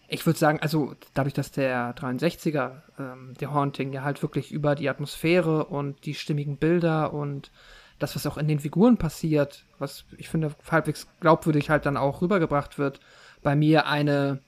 [0.07, 4.75] ich würde sagen, also dadurch, dass der 63er, ähm, der Haunting, ja halt wirklich über
[4.75, 7.49] die Atmosphäre und die stimmigen Bilder und
[7.97, 12.21] das, was auch in den Figuren passiert, was ich finde halbwegs glaubwürdig halt dann auch
[12.21, 12.99] rübergebracht wird,
[13.41, 14.39] bei mir eine,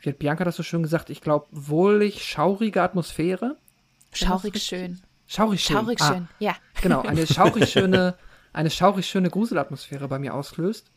[0.00, 3.56] wie hat Bianca das so schön gesagt, ich glaube, wohlig schaurige Atmosphäre.
[4.12, 5.00] Schaurig schön.
[5.26, 5.76] Schaurig schön.
[5.76, 6.56] Schaurig ah, schön, ja.
[6.82, 8.16] Genau, eine schaurig schöne,
[8.52, 10.90] eine schaurig schöne Gruselatmosphäre bei mir auslöst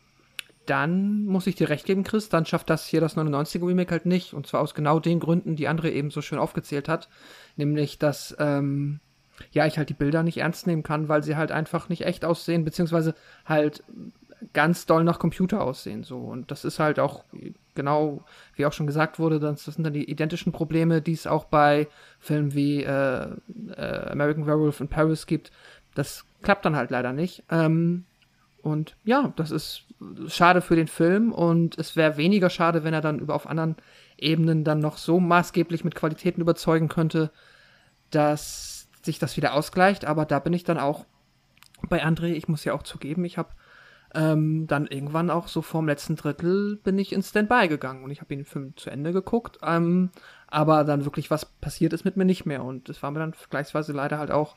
[0.66, 4.06] dann muss ich dir recht geben, Chris, dann schafft das hier das 99er Remake halt
[4.06, 4.34] nicht.
[4.34, 7.10] Und zwar aus genau den Gründen, die Andre eben so schön aufgezählt hat.
[7.56, 9.00] Nämlich, dass, ähm,
[9.52, 12.26] ja, ich halt die Bilder nicht ernst nehmen kann, weil sie halt einfach nicht echt
[12.26, 13.16] aussehen, beziehungsweise
[13.46, 13.84] halt
[14.54, 16.20] ganz doll nach Computer aussehen, so.
[16.20, 17.24] Und das ist halt auch
[17.76, 18.24] genau,
[18.56, 21.88] wie auch schon gesagt wurde, das, sind dann die identischen Probleme, die es auch bei
[22.20, 23.28] Filmen wie äh,
[23.76, 25.52] äh, American Werewolf in Paris gibt.
[25.94, 27.44] Das klappt dann halt leider nicht.
[27.50, 28.06] Ähm,
[28.62, 29.84] und ja, das ist
[30.28, 33.76] schade für den Film und es wäre weniger schade, wenn er dann über auf anderen
[34.18, 37.32] Ebenen dann noch so maßgeblich mit Qualitäten überzeugen könnte,
[38.10, 40.06] dass sich das wieder ausgleicht.
[40.06, 41.06] Aber da bin ich dann auch
[41.90, 43.50] bei André, ich muss ja auch zugeben, ich habe
[44.16, 48.22] ähm, dann irgendwann auch so vorm letzten Drittel bin ich in Standby gegangen und ich
[48.22, 50.10] habe den Film zu Ende geguckt, ähm,
[50.48, 53.34] aber dann wirklich was passiert ist mit mir nicht mehr und das war mir dann
[53.34, 54.56] vergleichsweise leider halt auch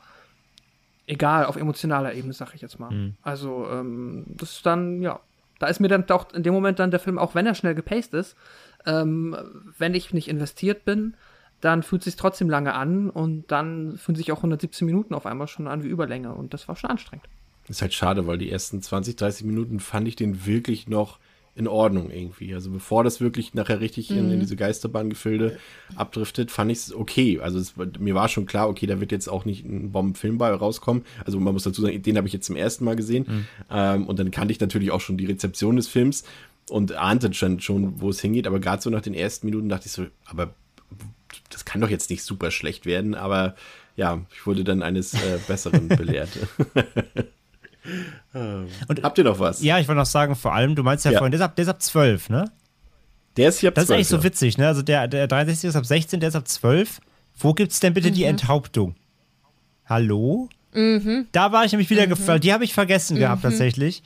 [1.09, 2.91] egal, auf emotionaler Ebene, sag ich jetzt mal.
[2.91, 3.15] Mhm.
[3.23, 5.19] Also, ähm, das ist dann, ja,
[5.57, 7.75] da ist mir dann doch in dem Moment dann der Film, auch wenn er schnell
[7.75, 8.37] gepaced ist,
[8.85, 9.35] ähm,
[9.77, 11.15] wenn ich nicht investiert bin,
[11.61, 15.25] dann fühlt es sich trotzdem lange an und dann fühlen sich auch 117 Minuten auf
[15.25, 17.27] einmal schon an wie Überlänge und das war schon anstrengend.
[17.69, 21.19] Ist halt schade, weil die ersten 20, 30 Minuten fand ich den wirklich noch
[21.59, 22.53] in Ordnung irgendwie.
[22.53, 24.17] Also bevor das wirklich nachher richtig mhm.
[24.17, 24.39] in, in, mhm.
[24.39, 25.59] diese Geisterbahngefilde
[25.95, 27.39] abdriftet, fand ich es okay.
[27.41, 30.51] Also es, mir war schon klar, okay, da wird jetzt auch nicht ein Bombenfilm bei
[30.51, 31.03] rauskommen.
[31.25, 33.25] Also man muss dazu sagen, den habe ich jetzt zum ersten Mal gesehen.
[33.27, 33.45] Mhm.
[33.69, 36.23] Ähm, und dann kannte ich natürlich auch schon die Rezeption des Films
[36.69, 38.47] und ahnte schon, schon wo es hingeht.
[38.47, 40.53] Aber gerade so nach den ersten Minuten dachte ich so, aber
[41.49, 43.15] das kann doch jetzt nicht super schlecht werden.
[43.15, 43.55] Aber
[43.97, 46.29] ja, ich wurde dann eines äh, Besseren belehrt.
[48.33, 49.61] Und, Habt ihr noch was?
[49.61, 51.17] Ja, ich wollte noch sagen, vor allem, du meinst ja, ja.
[51.17, 52.51] vorhin, der ist, ab, der ist ab 12, ne?
[53.37, 54.17] Der ist hier ab Das 12, ist eigentlich ja.
[54.17, 54.67] so witzig, ne?
[54.67, 56.99] Also der, der 63 ist ab 16, der ist ab 12.
[57.37, 58.13] Wo gibt's denn bitte mhm.
[58.13, 58.95] die Enthauptung?
[59.85, 60.49] Hallo?
[60.73, 61.27] Mhm.
[61.31, 62.09] Da war ich nämlich wieder mhm.
[62.09, 62.41] gefallen.
[62.41, 63.21] Die habe ich vergessen mhm.
[63.21, 64.03] gehabt, tatsächlich.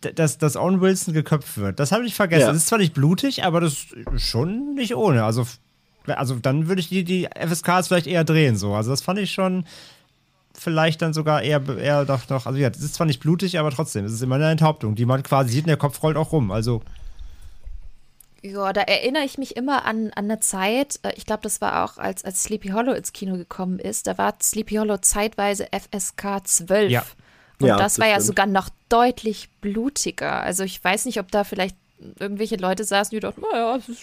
[0.00, 1.78] Dass, dass Owen Wilson geköpft wird.
[1.78, 2.40] Das habe ich vergessen.
[2.40, 2.46] Ja.
[2.48, 5.24] Das ist zwar nicht blutig, aber das ist schon nicht ohne.
[5.24, 5.46] Also,
[6.06, 8.72] also dann würde ich die, die FSKs vielleicht eher drehen, so.
[8.72, 9.66] Also, das fand ich schon
[10.60, 13.70] vielleicht dann sogar eher, eher doch noch, also ja, das ist zwar nicht blutig, aber
[13.70, 16.32] trotzdem, es ist immer eine Enthauptung, die man quasi sieht und der Kopf rollt auch
[16.32, 16.82] rum, also.
[18.42, 21.84] Ja, da erinnere ich mich immer an, an eine Zeit, äh, ich glaube, das war
[21.84, 26.46] auch, als, als Sleepy Hollow ins Kino gekommen ist, da war Sleepy Hollow zeitweise FSK
[26.46, 26.90] 12.
[26.90, 27.04] Ja.
[27.58, 30.42] Und ja, das, das war ja sogar noch deutlich blutiger.
[30.42, 31.76] Also ich weiß nicht, ob da vielleicht
[32.18, 34.02] irgendwelche Leute saßen, die dachten, naja, es ist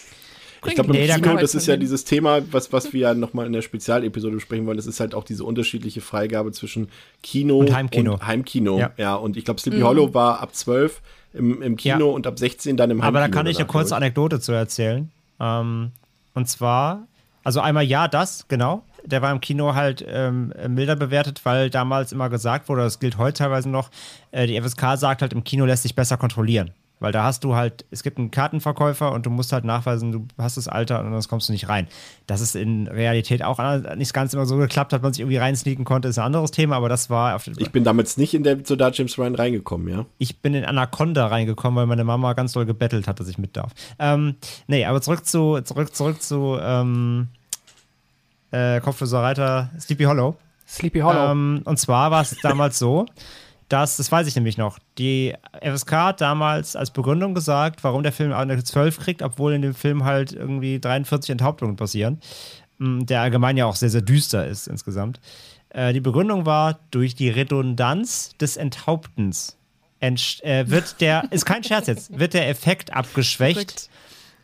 [0.68, 3.54] ich glaube, nee, Kino, das ist ja dieses Thema, was, was wir ja nochmal in
[3.54, 4.78] der Spezialepisode besprechen wollen.
[4.78, 6.90] Das ist halt auch diese unterschiedliche Freigabe zwischen
[7.24, 8.14] Kino und Heimkino.
[8.14, 8.80] Und Heimkino.
[8.80, 8.92] Ja.
[8.98, 9.84] ja, und ich glaube, Sleepy mhm.
[9.84, 11.02] Hollow war ab 12
[11.34, 12.14] im, im Kino ja.
[12.14, 13.08] und ab 16 dann im Heimkino.
[13.08, 15.12] Aber da kann ich eine kurze Anekdote zu erzählen.
[15.40, 15.92] Ähm,
[16.34, 17.08] und zwar,
[17.44, 18.84] also einmal ja, das, genau.
[19.06, 23.18] Der war im Kino halt ähm, milder bewertet, weil damals immer gesagt wurde, das gilt
[23.18, 23.90] heute teilweise noch,
[24.32, 26.72] äh, die FSK sagt halt, im Kino lässt sich besser kontrollieren.
[27.00, 30.28] Weil da hast du halt, es gibt einen Kartenverkäufer und du musst halt nachweisen, du
[30.38, 31.88] hast das Alter und sonst kommst du nicht rein.
[32.26, 33.60] Das ist in Realität auch
[33.96, 36.76] nicht ganz immer so geklappt, hat man sich irgendwie reinsneaken konnte, ist ein anderes Thema,
[36.76, 40.06] aber das war auf Ich bin damals nicht in der Soldat James Ryan reingekommen, ja?
[40.18, 43.56] Ich bin in Anaconda reingekommen, weil meine Mama ganz doll gebettelt hat, dass ich mit
[43.56, 43.74] darf.
[44.00, 44.36] Ähm,
[44.68, 47.28] nee, aber zurück zu, zurück, zurück zu ähm,
[48.52, 50.36] äh, Kopfloser Reiter Sleepy Hollow.
[50.68, 51.32] Sleepy Hollow.
[51.32, 53.06] Ähm, und zwar war es damals so,
[53.70, 58.12] dass, das weiß ich nämlich noch, die FSK hat damals als Begründung gesagt, warum der
[58.12, 62.20] Film eine 12 kriegt, obwohl in dem Film halt irgendwie 43 Enthauptungen passieren,
[62.78, 65.20] mm, der allgemein ja auch sehr, sehr düster ist insgesamt.
[65.70, 69.58] Äh, die Begründung war, durch die Redundanz des Enthauptens
[70.00, 73.90] ent, äh, wird der, ist kein Scherz jetzt, wird der Effekt abgeschwächt,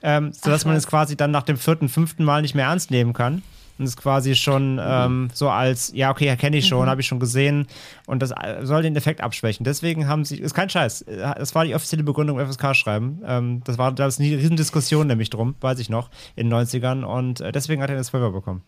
[0.01, 2.91] ähm, sodass Ach, man es quasi dann nach dem vierten, fünften Mal nicht mehr ernst
[2.91, 3.41] nehmen kann.
[3.83, 6.89] Und ist quasi schon ähm, so als, ja, okay, kenne ich schon, mhm.
[6.89, 7.67] habe ich schon gesehen
[8.07, 9.63] und das äh, soll den Effekt abschwächen.
[9.65, 13.21] Deswegen haben sie, ist kein Scheiß, das war die offizielle Begründung im FSK-Schreiben.
[13.25, 17.03] Ähm, das war, da ist eine Riesendiskussion nämlich drum, weiß ich noch, in den 90ern
[17.03, 18.63] und äh, deswegen hat er eine 12 bekommen.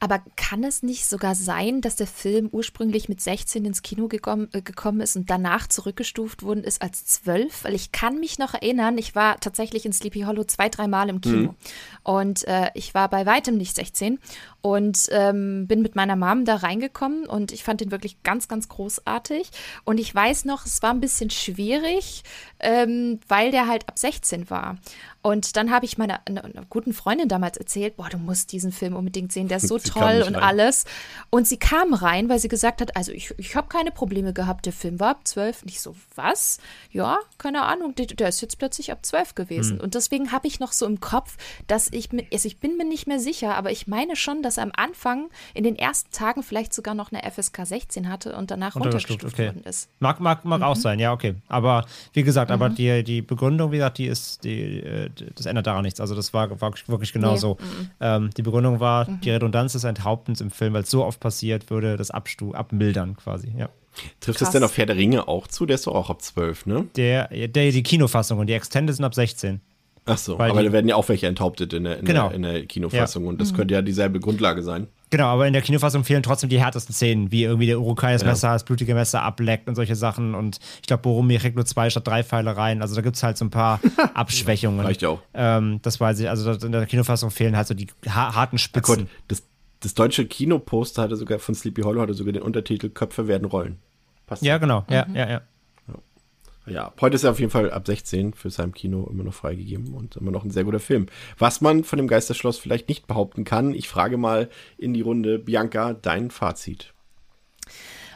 [0.00, 4.48] Aber kann es nicht sogar sein, dass der Film ursprünglich mit 16 ins Kino gekommen,
[4.52, 7.64] äh, gekommen ist und danach zurückgestuft worden ist als 12?
[7.64, 11.20] Weil ich kann mich noch erinnern, ich war tatsächlich in Sleepy Hollow zwei, dreimal im
[11.20, 11.52] Kino.
[11.52, 11.56] Mhm.
[12.02, 14.18] Und äh, ich war bei weitem nicht 16
[14.62, 18.68] und ähm, bin mit meiner Mom da reingekommen und ich fand den wirklich ganz, ganz
[18.68, 19.50] großartig.
[19.84, 22.22] Und ich weiß noch, es war ein bisschen schwierig,
[22.60, 24.78] ähm, weil der halt ab 16 war.
[25.22, 28.72] Und dann habe ich meiner einer, einer guten Freundin damals erzählt, boah, du musst diesen
[28.72, 30.42] Film unbedingt sehen, der ist so sie toll und rein.
[30.42, 30.84] alles.
[31.30, 34.66] Und sie kam rein, weil sie gesagt hat, also ich, ich habe keine Probleme gehabt,
[34.66, 35.64] der Film war ab 12.
[35.64, 36.58] Nicht so, was?
[36.90, 39.78] Ja, keine Ahnung, der, der ist jetzt plötzlich ab 12 gewesen.
[39.78, 39.84] Hm.
[39.84, 41.36] Und deswegen habe ich noch so im Kopf,
[41.68, 44.64] dass ich, also ich bin mir nicht mehr sicher, aber ich meine schon, dass er
[44.64, 48.76] am Anfang in den ersten Tagen vielleicht sogar noch eine FSK 16 hatte und danach
[48.76, 49.46] runtergestuft okay.
[49.46, 49.88] worden ist.
[50.00, 50.64] Mag, mag, mag mhm.
[50.64, 51.34] auch sein, ja, okay.
[51.48, 52.54] Aber wie gesagt, mhm.
[52.54, 56.00] aber die, die Begründung, wie gesagt, die ist, die, äh, das ändert daran nichts.
[56.00, 57.38] Also das war, war wirklich genau nee.
[57.38, 57.56] so.
[57.60, 57.90] Mhm.
[58.00, 59.20] Ähm, die Begründung war, mhm.
[59.20, 63.16] die Redundanz des Enthauptens im Film, weil es so oft passiert, würde das Abstu abmildern
[63.16, 63.68] quasi, ja.
[64.20, 64.48] Trifft Krass.
[64.48, 65.66] es denn auf Herr der Ringe auch zu?
[65.66, 66.86] Der ist doch auch ab 12, ne?
[66.96, 69.60] Der, der, die Kinofassung und die Extended sind ab 16.
[70.04, 72.28] Ach so, Weil aber da werden ja auch welche enthauptet in der, in genau.
[72.28, 73.28] der, in der Kinofassung ja.
[73.28, 73.56] und das mhm.
[73.56, 74.88] könnte ja dieselbe Grundlage sein.
[75.10, 78.22] Genau, aber in der Kinofassung fehlen trotzdem die härtesten Szenen, wie irgendwie der Urukai das
[78.22, 78.28] ja.
[78.28, 80.34] Messer, das blutige Messer ableckt und solche Sachen.
[80.34, 82.80] Und ich glaube, Boromir kriegt nur zwei statt drei Pfeile rein.
[82.80, 83.78] Also da gibt es halt so ein paar
[84.14, 84.80] Abschwächungen.
[84.80, 85.20] Reicht ja auch.
[85.34, 86.30] Ähm, das weiß ich.
[86.30, 88.96] Also in der Kinofassung fehlen halt so die harten Spitzen.
[88.96, 89.42] Gott, das,
[89.80, 93.78] das deutsche Kinoposter hatte sogar von Sleepy Hollow hatte sogar den Untertitel Köpfe werden rollen.
[94.26, 94.80] Passt ja, genau.
[94.88, 94.94] Mhm.
[94.94, 95.40] Ja, ja, ja.
[96.66, 99.94] Ja, heute ist er auf jeden Fall ab 16 für sein Kino immer noch freigegeben
[99.94, 101.06] und immer noch ein sehr guter Film.
[101.36, 104.48] Was man von dem Geisterschloss vielleicht nicht behaupten kann, ich frage mal
[104.78, 106.92] in die Runde, Bianca, dein Fazit.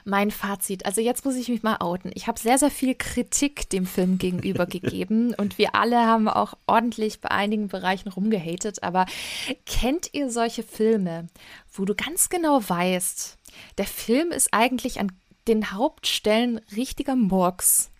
[0.04, 2.12] Mein Fazit, also jetzt muss ich mich mal outen.
[2.14, 6.54] Ich habe sehr, sehr viel Kritik dem Film gegenüber gegeben und wir alle haben auch
[6.68, 8.84] ordentlich bei einigen Bereichen rumgehatet.
[8.84, 9.06] Aber
[9.66, 11.26] kennt ihr solche Filme,
[11.72, 13.38] wo du ganz genau weißt,
[13.78, 15.10] der Film ist eigentlich an
[15.48, 17.90] den Hauptstellen richtiger Murks?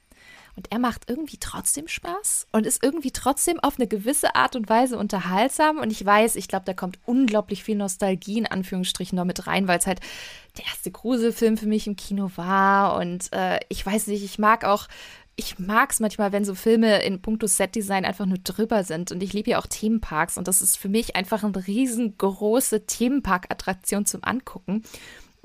[0.57, 4.70] Und er macht irgendwie trotzdem Spaß und ist irgendwie trotzdem auf eine gewisse Art und
[4.70, 5.78] Weise unterhaltsam.
[5.78, 9.69] Und ich weiß, ich glaube, da kommt unglaublich viel Nostalgie in Anführungsstrichen noch mit rein,
[9.69, 10.01] weil es halt
[10.57, 12.97] der erste Gruselfilm für mich im Kino war.
[12.97, 14.89] Und äh, ich weiß nicht, ich mag auch
[15.37, 19.12] ich mag es manchmal, wenn so Filme in puncto Setdesign einfach nur drüber sind.
[19.12, 20.39] Und ich liebe ja auch Themenparks.
[20.39, 24.83] Und das ist für mich einfach eine riesengroße Themenpark-Attraktion zum Angucken.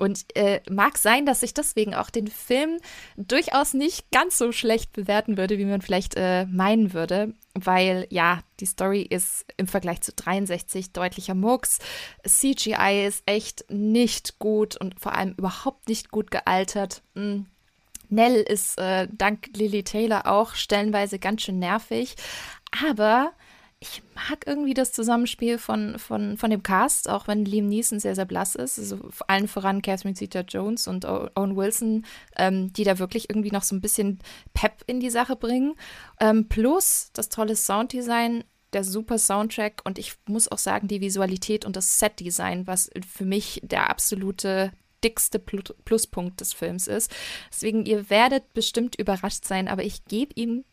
[0.02, 2.78] Und äh, mag sein, dass ich deswegen auch den Film
[3.16, 7.34] durchaus nicht ganz so schlecht bewerten würde, wie man vielleicht äh, meinen würde.
[7.54, 11.78] Weil ja, die Story ist im Vergleich zu 63 deutlicher Murks.
[12.26, 17.02] CGI ist echt nicht gut und vor allem überhaupt nicht gut gealtert.
[17.14, 17.46] Mhm.
[18.08, 22.16] Nell ist äh, dank Lily Taylor auch stellenweise ganz schön nervig.
[22.88, 23.34] Aber
[23.82, 28.14] ich mag irgendwie das Zusammenspiel von, von, von dem Cast, auch wenn Liam Neeson sehr,
[28.14, 28.78] sehr blass ist.
[28.78, 32.06] Also vor allen voran Catherine Zeta-Jones und Owen Wilson,
[32.36, 34.20] ähm, die da wirklich irgendwie noch so ein bisschen
[34.54, 35.74] Pep in die Sache bringen.
[36.20, 41.64] Ähm, plus das tolle Sounddesign, der super Soundtrack und ich muss auch sagen, die Visualität
[41.64, 44.72] und das Setdesign, was für mich der absolute
[45.02, 47.10] dickste Pluspunkt des Films ist.
[47.50, 50.64] Deswegen, ihr werdet bestimmt überrascht sein, aber ich gebe ihm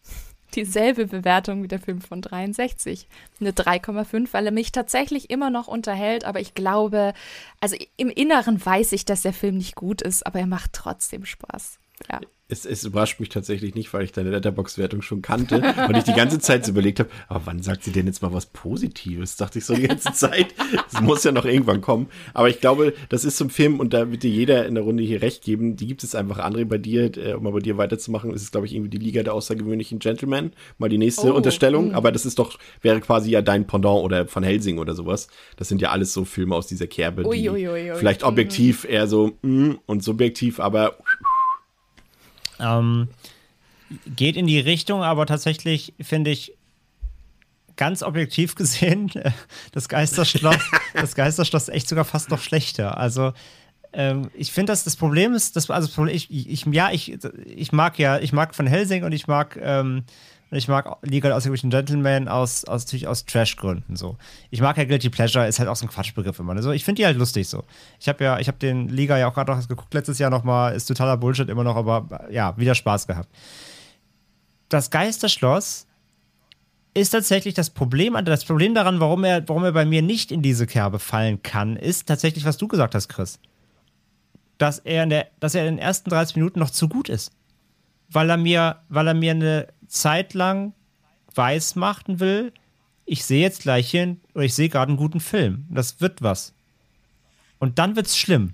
[0.56, 3.08] dieselbe Bewertung wie der Film von 63.
[3.40, 7.14] Eine 3,5, weil er mich tatsächlich immer noch unterhält, aber ich glaube,
[7.60, 11.26] also im Inneren weiß ich, dass der Film nicht gut ist, aber er macht trotzdem
[11.26, 11.80] Spaß.
[12.10, 12.20] Ja
[12.50, 16.14] es, es überrascht mich tatsächlich nicht, weil ich deine Letterbox-Wertung schon kannte und ich die
[16.14, 19.38] ganze Zeit so überlegt habe, aber wann sagt sie denn jetzt mal was Positives?
[19.38, 20.48] Dachte ich so die ganze Zeit.
[20.92, 22.08] Es muss ja noch irgendwann kommen.
[22.34, 25.04] Aber ich glaube, das ist zum Film und da wird dir jeder in der Runde
[25.04, 25.76] hier recht geben.
[25.76, 26.40] Die gibt es einfach.
[26.40, 29.04] André, bei dir, äh, um mal bei dir weiterzumachen, ist es, glaube ich, irgendwie die
[29.04, 30.52] Liga der außergewöhnlichen Gentlemen.
[30.80, 31.90] Mal die nächste oh, Unterstellung.
[31.90, 31.98] Mh.
[31.98, 35.28] Aber das ist doch, wäre quasi ja dein Pendant oder von Helsing oder sowas.
[35.58, 38.86] Das sind ja alles so Filme aus dieser Kerbe, die ui, ui, ui, vielleicht objektiv
[38.86, 40.98] eher so mm, und subjektiv, aber
[42.60, 43.10] ähm,
[44.06, 46.53] geht in die Richtung, aber tatsächlich finde ich
[47.76, 49.11] ganz objektiv gesehen
[49.72, 50.57] das Geisterschloss,
[50.94, 52.98] das Geisterschloss echt sogar fast noch schlechter.
[52.98, 53.34] Also
[53.94, 57.98] ähm, ich finde, dass das Problem ist, dass, also ich, ich, ja, ich, ich mag
[57.98, 60.03] ja, ich mag von Helsing und ich mag ähm,
[60.52, 64.18] und ich mag Legal Ausgeglichen Gentleman aus, aus, natürlich aus Trash-Gründen so.
[64.50, 66.56] Ich mag ja Guilty Pleasure, ist halt auch so ein Quatschbegriff immer.
[66.56, 66.64] Ne?
[66.64, 67.64] So, ich finde die halt lustig so.
[68.00, 70.74] Ich habe ja, ich habe den Liga ja auch gerade noch geguckt letztes Jahr nochmal,
[70.74, 73.30] ist totaler Bullshit immer noch, aber ja, wieder Spaß gehabt.
[74.70, 75.86] Das Geisterschloss
[76.96, 80.42] ist tatsächlich das Problem, das Problem daran, warum er, warum er bei mir nicht in
[80.42, 83.40] diese Kerbe fallen kann, ist tatsächlich, was du gesagt hast, Chris.
[84.58, 87.32] Dass er in, der, dass er in den ersten 30 Minuten noch zu gut ist.
[88.10, 90.74] Weil er mir, weil er mir eine Zeit lang
[91.36, 92.53] weiß machen will,
[93.06, 95.66] ich sehe jetzt gleich hier, oder ich sehe gerade einen guten Film.
[95.70, 96.53] Das wird was.
[97.57, 98.53] Und dann wird's schlimm.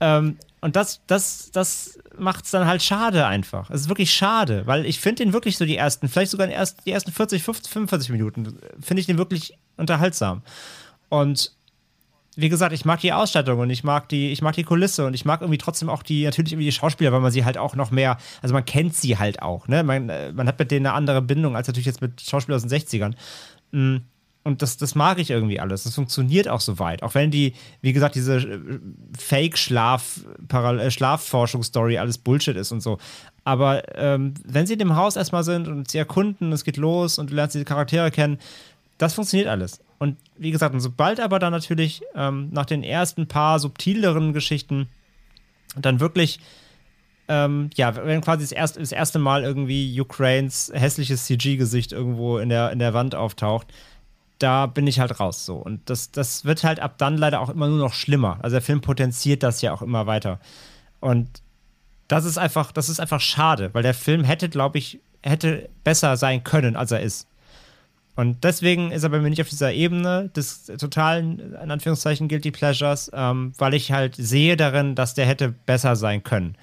[0.00, 3.70] Ähm, und das, das, das macht es dann halt schade einfach.
[3.70, 6.54] Es ist wirklich schade, weil ich finde den wirklich so die ersten, vielleicht sogar die
[6.90, 10.42] ersten 40, 50, 45 Minuten, finde ich den wirklich unterhaltsam.
[11.08, 11.52] Und
[12.40, 15.14] wie gesagt, ich mag die Ausstattung und ich mag die, ich mag die Kulisse und
[15.14, 17.74] ich mag irgendwie trotzdem auch die, natürlich irgendwie die Schauspieler, weil man sie halt auch
[17.74, 19.82] noch mehr, also man kennt sie halt auch, ne?
[19.82, 22.64] Man, äh, man hat mit denen eine andere Bindung als natürlich jetzt mit Schauspielern aus
[22.64, 23.14] den 60ern.
[23.72, 24.02] Mhm.
[24.44, 25.82] Und das, das mag ich irgendwie alles.
[25.82, 27.02] Das funktioniert auch so weit.
[27.02, 28.60] Auch wenn die, wie gesagt, diese äh,
[29.18, 32.98] Fake-Schlaf-Schlafforschungsstory äh, alles Bullshit ist und so.
[33.42, 37.18] Aber ähm, wenn sie in dem Haus erstmal sind und sie erkunden, es geht los
[37.18, 38.38] und du lernst die Charaktere kennen,
[38.96, 39.80] das funktioniert alles.
[39.98, 44.88] Und wie gesagt, und sobald aber dann natürlich ähm, nach den ersten paar subtileren Geschichten
[45.76, 46.40] dann wirklich
[47.28, 52.48] ähm, ja, wenn quasi das erste, das erste Mal irgendwie Ukraines hässliches CG-Gesicht irgendwo in
[52.48, 53.66] der, in der Wand auftaucht,
[54.38, 55.56] da bin ich halt raus so.
[55.56, 58.38] Und das, das wird halt ab dann leider auch immer nur noch schlimmer.
[58.42, 60.40] Also der Film potenziert das ja auch immer weiter.
[61.00, 61.42] Und
[62.08, 66.16] das ist einfach, das ist einfach schade, weil der Film hätte, glaube ich, hätte besser
[66.16, 67.28] sein können, als er ist.
[68.18, 72.50] Und deswegen ist er bei mir nicht auf dieser Ebene des totalen, in Anführungszeichen, Guilty
[72.50, 76.56] Pleasures, ähm, weil ich halt sehe darin, dass der hätte besser sein können.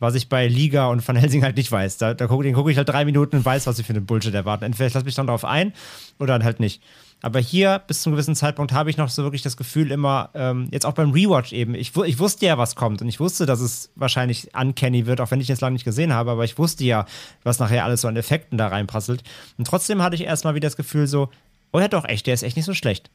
[0.00, 1.96] Was ich bei Liga und Van Helsing halt nicht weiß.
[1.96, 4.34] Da, da gucke guck ich halt drei Minuten und weiß, was sie für einen Bullshit
[4.34, 4.64] erwarten.
[4.64, 5.72] Entweder ich lasse mich dann darauf ein
[6.18, 6.82] oder dann halt nicht.
[7.20, 10.30] Aber hier, bis zu einem gewissen Zeitpunkt, habe ich noch so wirklich das Gefühl immer,
[10.34, 13.44] ähm, jetzt auch beim Rewatch eben, ich, ich wusste ja, was kommt und ich wusste,
[13.44, 16.58] dass es wahrscheinlich uncanny wird, auch wenn ich es lange nicht gesehen habe, aber ich
[16.58, 17.06] wusste ja,
[17.42, 19.24] was nachher alles so an Effekten da reinprasselt.
[19.56, 21.28] Und trotzdem hatte ich erstmal wieder das Gefühl so,
[21.72, 23.10] oh ja doch, echt, der ist echt nicht so schlecht.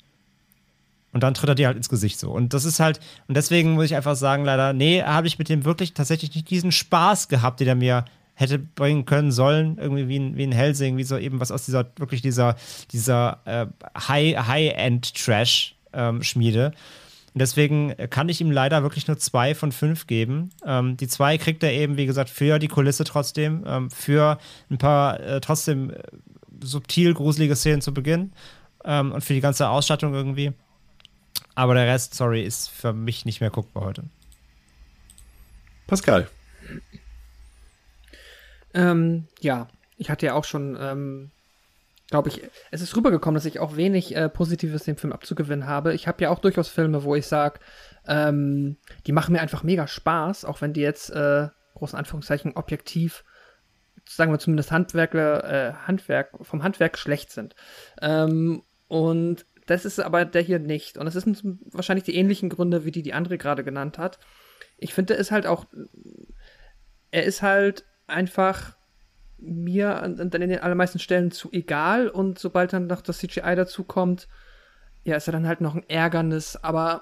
[1.14, 2.32] Und dann tritt er dir halt ins Gesicht so.
[2.32, 5.48] Und das ist halt, und deswegen muss ich einfach sagen, leider, nee, habe ich mit
[5.48, 10.08] dem wirklich tatsächlich nicht diesen Spaß gehabt, den er mir hätte bringen können sollen, irgendwie
[10.08, 12.56] wie ein, wie ein Helsing, wie so eben was aus dieser, wirklich dieser,
[12.92, 13.66] dieser äh,
[13.98, 16.66] High-End-Trash-Schmiede.
[16.66, 16.74] Ähm,
[17.34, 20.52] und deswegen kann ich ihm leider wirklich nur zwei von fünf geben.
[20.66, 24.38] Ähm, die zwei kriegt er eben, wie gesagt, für die Kulisse trotzdem, ähm, für
[24.70, 25.96] ein paar äh, trotzdem äh,
[26.62, 28.34] subtil gruselige Szenen zu Beginn
[28.86, 30.52] ähm, und für die ganze Ausstattung irgendwie.
[31.56, 34.04] Aber der Rest, sorry, ist für mich nicht mehr guckbar heute.
[35.88, 36.30] Pascal.
[38.74, 39.68] Ähm, ja,
[39.98, 41.32] ich hatte ja auch schon, ähm,
[42.10, 42.42] glaube ich,
[42.72, 45.94] es ist rübergekommen, dass ich auch wenig äh, Positives dem Film abzugewinnen habe.
[45.94, 47.60] Ich habe ja auch durchaus Filme, wo ich sage,
[48.08, 48.78] ähm,
[49.08, 53.24] die machen mir einfach mega Spaß, auch wenn die jetzt, äh, großen Anführungszeichen, objektiv,
[54.08, 57.56] sagen wir zumindest Handwerker, äh, Handwerk, vom Handwerk schlecht sind.
[58.02, 60.98] Ähm, und das ist aber der hier nicht.
[60.98, 61.42] Und es sind
[61.72, 64.20] wahrscheinlich die ähnlichen Gründe, wie die die andere gerade genannt hat.
[64.78, 65.66] Ich finde, er ist halt auch,
[67.12, 68.76] er ist halt einfach
[69.38, 73.84] mir dann in den allermeisten Stellen zu egal und sobald dann noch das CGI dazu
[73.84, 74.28] kommt,
[75.04, 77.02] ja, ist er dann halt noch ein Ärgernis, aber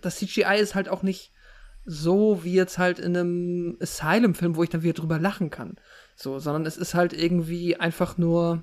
[0.00, 1.32] das CGI ist halt auch nicht
[1.84, 5.76] so wie jetzt halt in einem Asylum-Film, wo ich dann wieder drüber lachen kann.
[6.14, 8.62] So, sondern es ist halt irgendwie einfach nur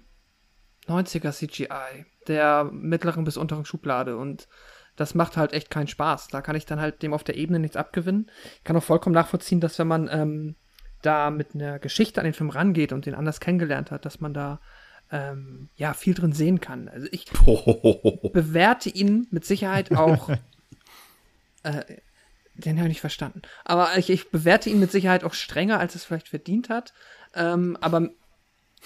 [0.88, 4.47] 90er CGI, der mittleren bis unteren Schublade und
[4.95, 6.29] das macht halt echt keinen Spaß.
[6.29, 8.31] Da kann ich dann halt dem auf der Ebene nichts abgewinnen.
[8.57, 10.55] Ich kann auch vollkommen nachvollziehen, dass wenn man ähm,
[11.07, 14.34] da mit einer Geschichte an den Film rangeht und den anders kennengelernt hat, dass man
[14.34, 14.59] da
[15.09, 16.89] ähm, ja viel drin sehen kann.
[16.89, 18.29] Also ich oh.
[18.34, 20.29] bewerte ihn mit Sicherheit auch.
[21.63, 21.84] äh,
[22.55, 23.43] den habe ich nicht verstanden.
[23.63, 26.93] Aber ich, ich, bewerte ihn mit Sicherheit auch strenger, als es vielleicht verdient hat.
[27.35, 28.09] Ähm, aber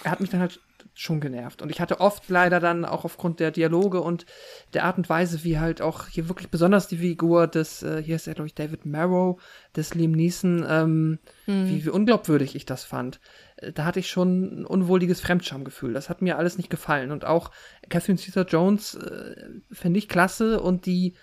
[0.03, 0.59] er hat mich dann halt
[0.93, 1.61] schon genervt.
[1.61, 4.25] Und ich hatte oft leider dann auch aufgrund der Dialoge und
[4.73, 8.15] der Art und Weise, wie halt auch hier wirklich besonders die Figur des, äh, hier
[8.15, 9.41] ist er, glaube ich, David Marrow,
[9.75, 11.67] des Liam Neeson, ähm, mhm.
[11.69, 13.19] wie, wie unglaubwürdig ich das fand.
[13.57, 15.93] Äh, da hatte ich schon ein unwohliges Fremdschamgefühl.
[15.93, 17.11] Das hat mir alles nicht gefallen.
[17.11, 17.51] Und auch
[17.89, 19.35] Catherine Caesar Jones äh,
[19.71, 21.15] finde ich klasse und die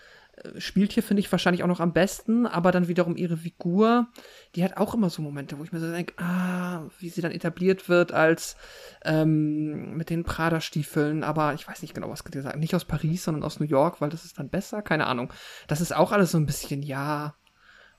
[0.58, 4.08] spielt hier, finde ich, wahrscheinlich auch noch am besten, aber dann wiederum ihre Figur,
[4.54, 7.32] die hat auch immer so Momente, wo ich mir so denke, ah, wie sie dann
[7.32, 8.56] etabliert wird als
[9.04, 13.42] ähm, mit den Prada-Stiefeln, aber ich weiß nicht genau, was gesagt nicht aus Paris, sondern
[13.42, 15.32] aus New York, weil das ist dann besser, keine Ahnung.
[15.66, 17.34] Das ist auch alles so ein bisschen, ja,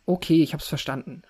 [0.06, 1.22] okay, ich hab's verstanden.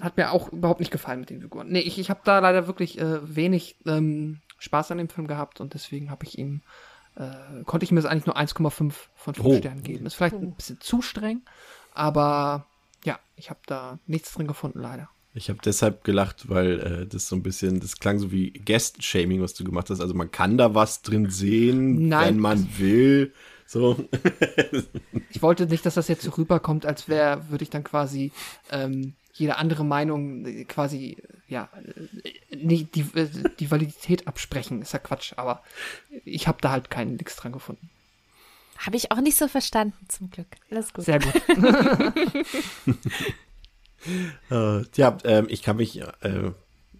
[0.00, 1.68] Hat mir auch überhaupt nicht gefallen mit den Figuren.
[1.68, 5.60] Nee, ich, ich habe da leider wirklich äh, wenig ähm, Spaß an dem Film gehabt
[5.60, 6.62] und deswegen habe ich ihm
[7.16, 8.90] äh, konnte ich mir das eigentlich nur 1,5 von
[9.34, 9.56] 5 oh.
[9.56, 10.06] Sternen geben.
[10.06, 11.42] Ist vielleicht ein bisschen zu streng,
[11.92, 12.66] aber
[13.04, 15.08] ja, ich habe da nichts drin gefunden, leider.
[15.36, 19.42] Ich habe deshalb gelacht, weil äh, das so ein bisschen, das klang so wie Guest-Shaming,
[19.42, 20.00] was du gemacht hast.
[20.00, 22.28] Also man kann da was drin sehen, Nein.
[22.28, 23.32] wenn man will.
[23.66, 23.96] So.
[25.30, 28.30] Ich wollte nicht, dass das jetzt so rüberkommt, als wäre, würde ich dann quasi
[28.70, 31.68] ähm, jede andere Meinung äh, quasi, äh, ja,
[32.22, 33.28] äh, nicht die, äh,
[33.58, 34.80] die Validität absprechen.
[34.80, 35.62] Ist ja Quatsch, aber
[36.24, 37.90] ich habe da halt keinen Nix dran gefunden.
[38.78, 40.48] Habe ich auch nicht so verstanden, zum Glück.
[40.70, 41.04] Alles gut.
[41.04, 41.42] Sehr gut.
[44.50, 46.50] Äh, ja, ähm, ich kann mich äh,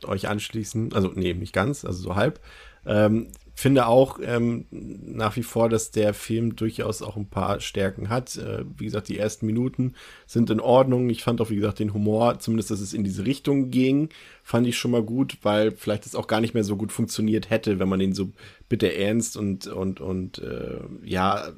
[0.04, 0.94] euch anschließen.
[0.94, 2.40] Also, nee, nicht ganz, also so halb.
[2.86, 8.08] Ähm, finde auch ähm, nach wie vor, dass der Film durchaus auch ein paar Stärken
[8.08, 8.36] hat.
[8.36, 9.94] Äh, wie gesagt, die ersten Minuten
[10.26, 11.08] sind in Ordnung.
[11.08, 14.08] Ich fand auch, wie gesagt, den Humor, zumindest, dass es in diese Richtung ging,
[14.42, 17.50] fand ich schon mal gut, weil vielleicht es auch gar nicht mehr so gut funktioniert
[17.50, 18.32] hätte, wenn man den so
[18.68, 21.52] bitte ernst und, und, und äh, ja,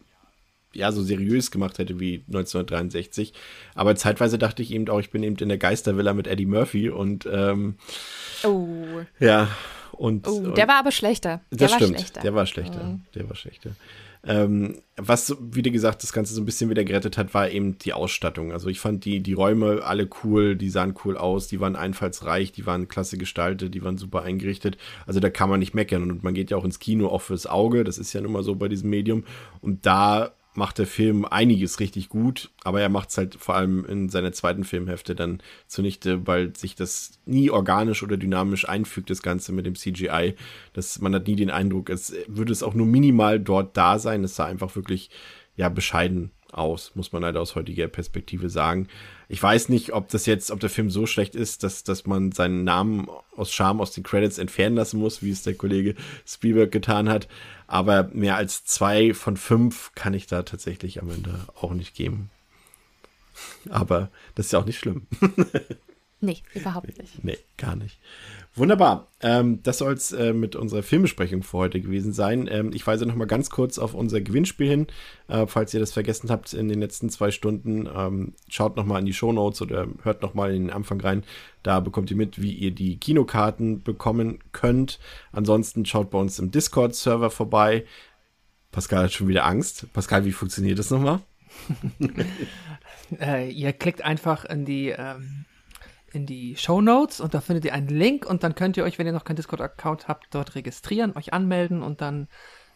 [0.76, 3.32] ja, so seriös gemacht hätte wie 1963.
[3.74, 6.90] Aber zeitweise dachte ich eben auch, ich bin eben in der Geistervilla mit Eddie Murphy
[6.90, 7.76] und ähm,
[8.44, 8.76] Oh.
[9.18, 9.48] ja,
[9.98, 11.40] und, Oh, und der war aber schlechter.
[11.50, 12.20] Der das war stimmt, schlechter.
[12.20, 12.84] der war schlechter.
[12.84, 13.02] Mhm.
[13.14, 13.70] Der war schlechter.
[14.28, 17.92] Ähm, was, wie gesagt, das Ganze so ein bisschen wieder gerettet hat, war eben die
[17.92, 18.50] Ausstattung.
[18.52, 22.50] Also ich fand die, die Räume alle cool, die sahen cool aus, die waren einfallsreich,
[22.50, 24.78] die waren klasse gestaltet, die waren super eingerichtet.
[25.06, 26.10] Also da kann man nicht meckern.
[26.10, 28.42] Und man geht ja auch ins Kino auch fürs Auge, das ist ja nun mal
[28.42, 29.22] so bei diesem Medium.
[29.60, 33.84] Und da macht der Film einiges richtig gut, aber er macht es halt vor allem
[33.84, 39.22] in seiner zweiten Filmhälfte dann zunichte, weil sich das nie organisch oder dynamisch einfügt, das
[39.22, 40.34] Ganze mit dem CGI.
[40.72, 44.24] Das, man hat nie den Eindruck, es würde es auch nur minimal dort da sein.
[44.24, 45.10] Es sah einfach wirklich,
[45.56, 48.88] ja, bescheiden aus, muss man leider aus heutiger Perspektive sagen.
[49.28, 52.32] Ich weiß nicht, ob das jetzt, ob der Film so schlecht ist, dass, dass man
[52.32, 55.94] seinen Namen aus Scham aus den Credits entfernen lassen muss, wie es der Kollege
[56.26, 57.28] Spielberg getan hat.
[57.66, 62.30] Aber mehr als zwei von fünf kann ich da tatsächlich am Ende auch nicht geben.
[63.68, 65.06] Aber das ist ja auch nicht schlimm.
[66.20, 67.22] Nee, überhaupt nicht.
[67.22, 67.98] Nee, gar nicht.
[68.56, 69.08] Wunderbar.
[69.20, 72.48] Ähm, das soll es äh, mit unserer Filmbesprechung für heute gewesen sein.
[72.50, 74.86] Ähm, ich weise noch mal ganz kurz auf unser Gewinnspiel hin.
[75.28, 78.98] Äh, falls ihr das vergessen habt in den letzten zwei Stunden, ähm, schaut noch mal
[78.98, 81.22] in die Shownotes oder hört noch mal in den Anfang rein.
[81.62, 85.00] Da bekommt ihr mit, wie ihr die Kinokarten bekommen könnt.
[85.32, 87.84] Ansonsten schaut bei uns im Discord-Server vorbei.
[88.72, 89.92] Pascal hat schon wieder Angst.
[89.92, 91.20] Pascal, wie funktioniert das nochmal?
[93.20, 95.44] Äh, ihr klickt einfach in die, ähm,
[96.16, 98.98] in die Show Notes und da findet ihr einen Link und dann könnt ihr euch,
[98.98, 102.28] wenn ihr noch keinen Discord-Account habt, dort registrieren, euch anmelden und dann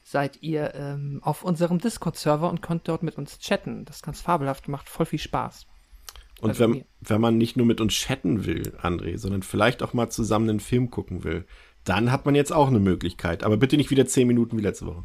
[0.03, 3.85] seid ihr ähm, auf unserem Discord-Server und könnt dort mit uns chatten.
[3.87, 5.67] Das ist ganz fabelhaft, macht voll viel Spaß.
[6.41, 6.85] Und Also wenn, mir.
[7.01, 10.61] wenn man nicht nur mit uns chatten will, André, sondern vielleicht auch mal zusammen einen
[10.61, 11.47] Film gucken will,
[11.85, 13.43] dann hat man jetzt auch eine Möglichkeit.
[13.43, 15.05] Aber bitte nicht wieder zehn Minuten wie letzte Woche.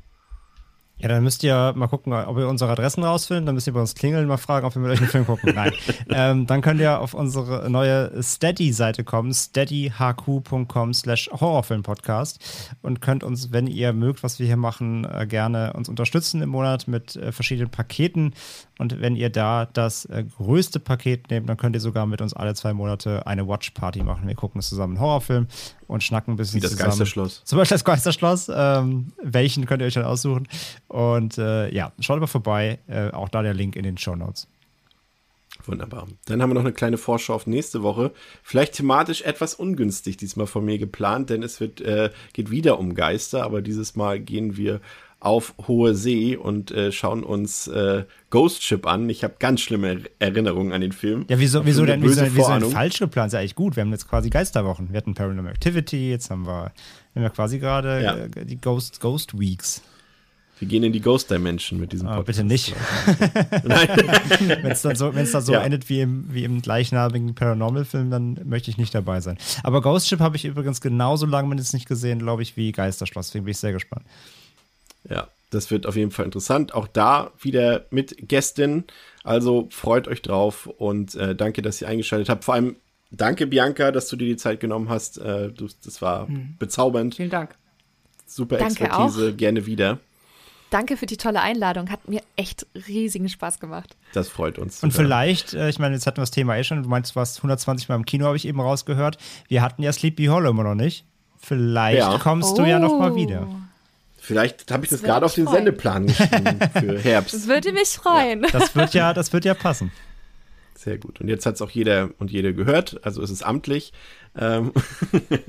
[0.97, 3.47] Ja, dann müsst ihr mal gucken, ob ihr unsere Adressen rausfindet.
[3.47, 5.53] Dann müsst ihr bei uns klingeln, mal fragen, ob wir mit euch einen Film gucken.
[5.53, 5.73] Nein.
[6.09, 13.51] ähm, dann könnt ihr auf unsere neue Steady-Seite kommen, steadyhq.com slash Horrorfilmpodcast und könnt uns,
[13.51, 17.33] wenn ihr mögt, was wir hier machen, äh, gerne uns unterstützen im Monat mit äh,
[17.33, 18.33] verschiedenen Paketen.
[18.79, 22.33] Und wenn ihr da das äh, größte Paket nehmt, dann könnt ihr sogar mit uns
[22.33, 24.27] alle zwei Monate eine Watch-Party machen.
[24.27, 25.47] Wir gucken uns zusammen einen Horrorfilm
[25.87, 26.89] und schnacken ein bisschen Wie das zusammen.
[26.89, 27.43] Geisterschloss.
[27.43, 28.51] Zum Beispiel das Geisterschloss.
[28.53, 30.47] Ähm, welchen könnt ihr euch dann aussuchen?
[30.87, 32.79] Und äh, ja, schaut mal vorbei.
[32.87, 34.47] Äh, auch da der Link in den Show Notes.
[35.65, 36.07] Wunderbar.
[36.25, 38.11] Dann haben wir noch eine kleine Vorschau auf nächste Woche.
[38.43, 42.93] Vielleicht thematisch etwas ungünstig diesmal von mir geplant, denn es wird, äh, geht wieder um
[42.93, 44.81] Geister, aber dieses Mal gehen wir
[45.19, 49.09] auf hohe See und äh, schauen uns äh, Ghost Ship an.
[49.09, 51.25] Ich habe ganz schlimme Er- Erinnerungen an den Film.
[51.29, 53.27] Ja, wieso, wieso denn, wieso, wieso falsch geplant?
[53.27, 53.75] Ist ja eigentlich gut.
[53.75, 54.89] Wir haben jetzt quasi Geisterwochen.
[54.91, 56.71] Wir hatten Paranormal Activity, jetzt haben wir,
[57.13, 58.15] wir haben ja quasi gerade Ja.
[58.17, 59.81] äh, die Ghost, Ghost Weeks.
[60.59, 62.37] Wir gehen in die Ghost Dimension mit diesem Ah, Podcast.
[62.39, 62.73] bitte nicht.
[63.63, 65.63] Wenn es dann so, wenn's dann so Ja.
[65.63, 69.37] endet wie im, wie im gleichnamigen Paranormal-Film, dann möchte ich nicht dabei sein.
[69.63, 73.27] Aber Ghost Ship habe ich übrigens genauso lange mindestens nicht gesehen, glaube ich, wie Geisterschloss.
[73.27, 74.05] Deswegen bin ich sehr gespannt.
[75.09, 76.73] Ja, das wird auf jeden Fall interessant.
[76.73, 78.83] Auch da wieder mit Gästin.
[79.23, 82.43] Also freut euch drauf und äh, danke, dass ihr eingeschaltet habt.
[82.45, 82.75] Vor allem
[83.11, 85.17] danke, Bianca, dass du dir die Zeit genommen hast.
[85.17, 86.55] Äh, du, das war Hm.
[86.59, 87.15] bezaubernd.
[87.15, 87.55] Vielen Dank.
[88.27, 89.33] Super Danke Expertise.
[89.33, 89.99] Gerne wieder.
[90.71, 91.89] Danke für die tolle Einladung.
[91.91, 93.95] Hat mir echt riesigen Spaß gemacht.
[94.13, 94.83] Das freut uns.
[94.83, 95.05] Und sogar.
[95.05, 97.37] vielleicht, äh, ich meine, jetzt hatten wir das Thema eh schon, du meinst, du warst
[97.37, 99.17] 120 Mal im Kino, habe ich eben rausgehört.
[99.47, 101.05] Wir hatten ja Sleepy Hollow immer noch nicht.
[101.37, 102.17] Vielleicht Ja.
[102.17, 103.47] kommst du ja noch mal wieder.
[104.25, 105.47] Vielleicht habe ich das, würde gerade auf den.
[105.47, 107.33] Sendeplan geschrieben für Herbst.
[107.33, 108.45] Das würde mich freuen.
[108.51, 109.91] Das wird ja, das wird ja passen.
[110.73, 111.21] Sehr gut.
[111.21, 112.99] Und jetzt hat es auch jeder und jede gehört.
[113.05, 113.93] Also es ist amtlich.
[114.35, 114.71] Ähm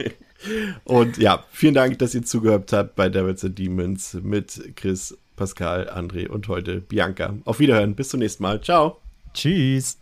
[0.85, 5.89] und ja, vielen Dank, dass ihr zugehört habt bei Devils and Demons mit Chris, Pascal,
[5.89, 7.35] André und heute Bianca.
[7.45, 7.95] Auf Wiederhören.
[7.95, 8.61] Bis zum nächsten Mal.
[8.61, 9.01] Ciao.
[9.33, 9.99] Tschüss.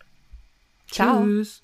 [0.91, 1.25] Ciao.
[1.25, 1.64] Tschüss.